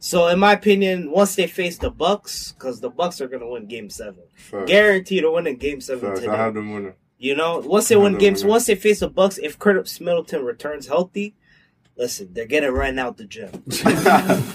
So, 0.00 0.28
in 0.28 0.38
my 0.38 0.52
opinion, 0.52 1.10
once 1.10 1.34
they 1.34 1.46
face 1.48 1.78
the 1.78 1.90
Bucks, 1.90 2.52
because 2.52 2.80
the 2.80 2.90
Bucks 2.90 3.20
are 3.20 3.26
gonna 3.28 3.48
win 3.48 3.66
Game 3.66 3.90
Seven, 3.90 4.22
Facts. 4.36 4.68
guaranteed 4.70 5.22
to 5.22 5.32
win 5.32 5.46
in 5.46 5.56
Game 5.56 5.80
Seven 5.80 6.10
Facts. 6.10 6.20
today. 6.20 6.32
I 6.32 6.36
have 6.36 6.54
them 6.54 6.72
winning. 6.72 6.94
You 7.18 7.34
know, 7.34 7.58
once 7.58 7.88
they 7.88 7.96
win 7.96 8.16
games, 8.16 8.44
once 8.44 8.66
they 8.66 8.76
face 8.76 9.00
the 9.00 9.08
Bucks, 9.08 9.38
if 9.38 9.58
Curtis 9.58 10.00
Middleton 10.00 10.44
returns 10.44 10.86
healthy, 10.86 11.34
listen, 11.96 12.28
they're 12.32 12.46
getting 12.46 12.70
right 12.70 12.96
out 12.96 13.16
the 13.16 13.24
gym. 13.24 13.50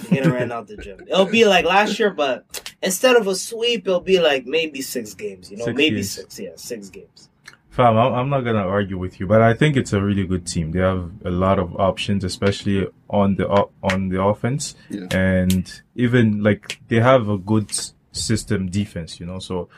getting 0.10 0.32
right 0.32 0.50
out 0.50 0.68
the 0.68 0.78
gym. 0.78 1.02
It'll 1.08 1.26
be 1.26 1.44
like 1.46 1.66
last 1.66 2.00
year, 2.00 2.12
but 2.12 2.73
instead 2.84 3.16
of 3.16 3.26
a 3.28 3.36
sweep, 3.36 3.88
it'll 3.88 4.00
be 4.02 4.20
like 4.20 4.46
maybe 4.46 4.82
six 4.82 5.14
games. 5.14 5.50
You 5.50 5.58
know, 5.58 5.66
Six 5.66 5.78
maybe 5.78 5.96
games. 5.98 6.12
six. 6.12 6.40
Yeah, 6.40 6.50
six 6.56 6.90
games. 6.90 7.30
Fam, 7.70 7.98
I'm, 7.98 8.14
I'm 8.14 8.30
not 8.30 8.42
gonna 8.42 8.68
argue 8.68 9.00
with 9.00 9.20
you, 9.20 9.26
but 9.26 9.42
I 9.42 9.56
think 9.56 9.76
it's 9.76 9.94
a 9.94 10.02
really 10.02 10.28
good 10.28 10.46
team. 10.46 10.72
They 10.72 10.80
have 10.80 11.10
a 11.26 11.32
lot 11.32 11.58
of 11.58 11.76
options, 11.80 12.24
especially 12.24 12.86
on 13.10 13.36
the 13.36 13.48
o- 13.50 13.72
on 13.82 14.10
the 14.10 14.22
offense, 14.22 14.76
Yeah. 14.92 15.08
and 15.12 15.82
even 15.96 16.44
like 16.44 16.80
they 16.90 17.00
have 17.00 17.30
a 17.30 17.38
good 17.40 17.72
system 18.12 18.70
defense. 18.70 19.20
You 19.20 19.26
know, 19.26 19.40
so 19.40 19.70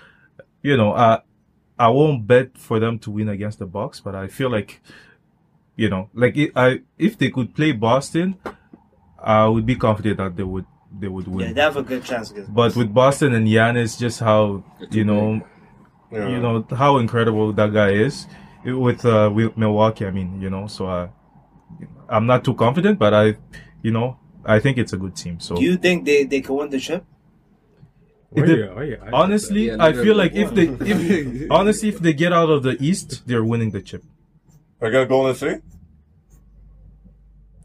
you 0.61 0.75
know, 0.75 0.93
I 0.93 1.21
I 1.79 1.87
won't 1.87 2.27
bet 2.27 2.57
for 2.57 2.79
them 2.81 2.99
to 2.99 3.11
win 3.11 3.29
against 3.29 3.59
the 3.59 3.65
Bucks, 3.65 4.01
but 4.01 4.13
I 4.13 4.27
feel 4.27 4.49
like 4.51 4.81
you 5.77 5.89
know, 5.89 6.09
like 6.13 6.35
it, 6.35 6.51
I 6.53 6.81
if 6.97 7.17
they 7.17 7.29
could 7.29 7.55
play 7.55 7.71
Boston, 7.71 8.35
I 9.23 9.47
would 9.47 9.65
be 9.65 9.75
confident 9.77 10.17
that 10.17 10.35
they 10.35 10.43
would 10.43 10.65
they 10.99 11.07
would 11.07 11.27
win. 11.27 11.39
Yeah, 11.39 11.45
win. 11.47 11.53
they 11.55 11.61
have 11.61 11.77
a 11.77 11.83
good 11.83 12.03
chance 12.03 12.31
against. 12.31 12.53
but 12.53 12.75
with 12.75 12.93
Boston 12.93 13.33
and 13.33 13.47
Giannis, 13.47 13.97
just 13.99 14.19
how 14.19 14.63
you 14.91 15.03
know 15.03 15.41
Yeah. 16.11 16.29
you 16.29 16.39
know 16.39 16.65
how 16.83 16.97
incredible 16.97 17.51
that 17.53 17.73
guy 17.73 17.91
is 17.91 18.27
with 18.65 19.05
uh 19.05 19.29
with 19.33 19.57
Milwaukee. 19.57 20.05
I 20.05 20.11
mean, 20.11 20.41
you 20.41 20.49
know, 20.49 20.67
so 20.67 20.85
I 20.87 21.09
I'm 22.09 22.25
not 22.25 22.43
too 22.43 22.53
confident, 22.53 22.99
but 22.99 23.13
I 23.13 23.35
you 23.81 23.91
know 23.91 24.17
I 24.45 24.59
think 24.59 24.77
it's 24.77 24.93
a 24.93 24.97
good 24.97 25.15
team. 25.15 25.39
So 25.39 25.55
Do 25.55 25.63
you 25.63 25.77
think 25.77 26.05
they 26.05 26.23
they 26.23 26.41
can 26.41 26.55
win 26.55 26.69
the 26.69 26.79
chip? 26.79 27.03
It 28.35 28.41
Why 28.41 28.45
did- 28.47 28.57
you- 28.59 28.71
why 28.75 28.83
you- 28.83 28.97
I- 29.05 29.11
honestly, 29.21 29.63
Yeah, 29.67 29.77
I 29.87 29.93
feel 29.93 30.15
like 30.15 30.33
if 30.43 30.53
they 30.57 30.67
if 30.93 31.51
honestly 31.59 31.89
if 31.89 31.99
they 31.99 32.13
get 32.13 32.31
out 32.33 32.49
of 32.49 32.63
the 32.63 32.75
East, 32.89 33.23
they're 33.27 33.43
winning 33.43 33.71
the 33.71 33.81
chip. 33.81 34.03
Against 34.81 35.09
Golden 35.09 35.35
State? 35.35 35.61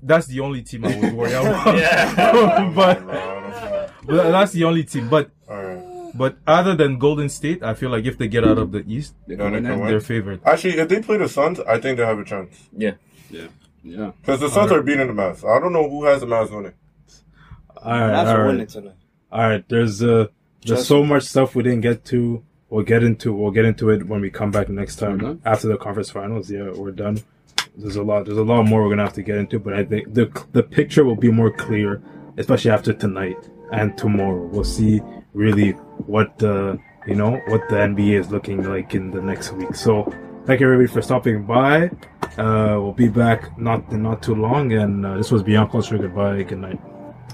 That's 0.03 0.26
the 0.26 0.40
only 0.40 0.62
team 0.62 0.84
I 0.84 0.96
would 0.98 1.12
worry 1.12 1.32
about. 1.32 1.76
Yeah. 1.78 2.72
but, 2.74 3.07
but 4.07 4.30
that's 4.30 4.53
the 4.53 4.64
only 4.64 4.84
team. 4.84 5.09
But 5.09 5.30
Alright. 5.48 5.82
but 6.16 6.36
other 6.46 6.74
than 6.74 6.98
Golden 6.98 7.28
State, 7.28 7.62
I 7.62 7.74
feel 7.74 7.90
like 7.90 8.05
if 8.07 8.16
they 8.18 8.28
get 8.28 8.44
out 8.46 8.59
of 8.59 8.72
the 8.72 8.84
East, 8.88 9.14
They 9.26 9.34
Yeah, 9.34 9.51
can 9.51 9.53
they 9.53 9.59
win 9.61 9.64
can 9.64 9.72
that. 9.72 9.78
win. 9.80 9.88
they're 9.90 10.01
favored. 10.01 10.40
Actually, 10.44 10.78
if 10.78 10.88
they 10.88 11.03
play 11.03 11.18
the 11.18 11.28
Suns, 11.28 11.61
I 11.61 11.78
think 11.80 11.98
they 11.98 12.07
have 12.07 12.18
a 12.18 12.24
chance. 12.24 12.68
Yeah. 12.76 12.92
Yeah. 13.30 13.48
Yeah. 13.82 14.12
Because 14.20 14.40
the 14.40 14.48
Suns 14.51 14.72
are 14.72 14.82
beating 14.82 15.07
the 15.07 15.12
Mavs. 15.12 15.44
I 15.48 15.61
don't 15.61 15.72
know 15.72 15.88
who 15.88 16.05
has 16.05 16.20
the 16.20 16.26
Mavs 16.26 16.51
winning. 16.51 16.72
All 17.76 17.92
right, 17.92 18.07
That's 18.11 18.28
all 18.28 18.34
for 18.36 18.42
right. 18.42 18.46
winning 18.48 18.66
tonight. 18.66 18.94
All 19.32 19.40
right, 19.48 19.64
there's 19.68 20.03
uh 20.03 20.26
there's 20.66 20.80
Just- 20.80 20.88
so 20.88 21.03
much 21.05 21.22
stuff 21.24 21.55
we 21.55 21.62
didn't 21.62 21.80
get 21.82 22.05
to. 22.07 22.42
We'll 22.68 22.84
get 22.84 23.03
into 23.03 23.32
we'll 23.32 23.51
get 23.53 23.64
into 23.64 23.90
it 23.90 24.07
when 24.07 24.20
we 24.20 24.30
come 24.30 24.51
back 24.51 24.68
next 24.68 25.01
We're 25.01 25.16
time 25.16 25.40
after 25.44 25.68
the 25.68 25.76
conference 25.76 26.11
finals. 26.11 26.51
Yeah, 26.51 26.70
we're 26.70 26.90
done. 26.92 27.20
There's 27.77 27.97
a 27.97 28.03
lot 28.03 28.27
there's 28.27 28.39
a 28.39 28.45
lot 28.45 28.65
more 28.65 28.83
we're 28.83 28.91
gonna 28.91 29.05
have 29.05 29.15
to 29.15 29.23
get 29.23 29.37
into, 29.37 29.59
but 29.59 29.75
I 29.75 29.85
think 29.85 30.13
the 30.15 30.27
the 30.53 30.63
picture 30.63 31.05
will 31.05 31.17
be 31.17 31.31
more 31.31 31.51
clear, 31.51 32.03
especially 32.37 32.71
after 32.71 32.93
tonight 32.93 33.39
and 33.73 33.97
tomorrow. 33.97 34.47
We'll 34.47 34.65
see 34.65 35.01
really 35.33 35.73
what 36.07 36.39
the 36.39 36.79
you 37.07 37.15
know 37.15 37.41
what 37.49 37.69
the 37.69 37.77
NBA 37.77 38.21
is 38.21 38.31
looking 38.31 38.63
like 38.65 38.95
in 38.95 39.11
the 39.11 39.21
next 39.21 39.53
week. 39.53 39.75
So 39.75 40.13
thank 40.47 40.61
you 40.61 40.67
everybody 40.67 40.93
for 40.93 41.03
stopping 41.03 41.45
by. 41.45 41.91
Uh, 42.37 42.79
we'll 42.81 42.93
be 42.93 43.09
back 43.09 43.59
not 43.59 43.91
not 43.93 44.23
too 44.23 44.35
long, 44.35 44.73
and 44.73 45.05
uh, 45.05 45.17
this 45.17 45.31
was 45.31 45.43
Beyond 45.43 45.71
Culture. 45.71 45.99
Goodbye. 45.99 46.43
Good 46.43 46.59
night. 46.59 46.81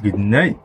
Good 0.02 0.18
night. 0.18 0.58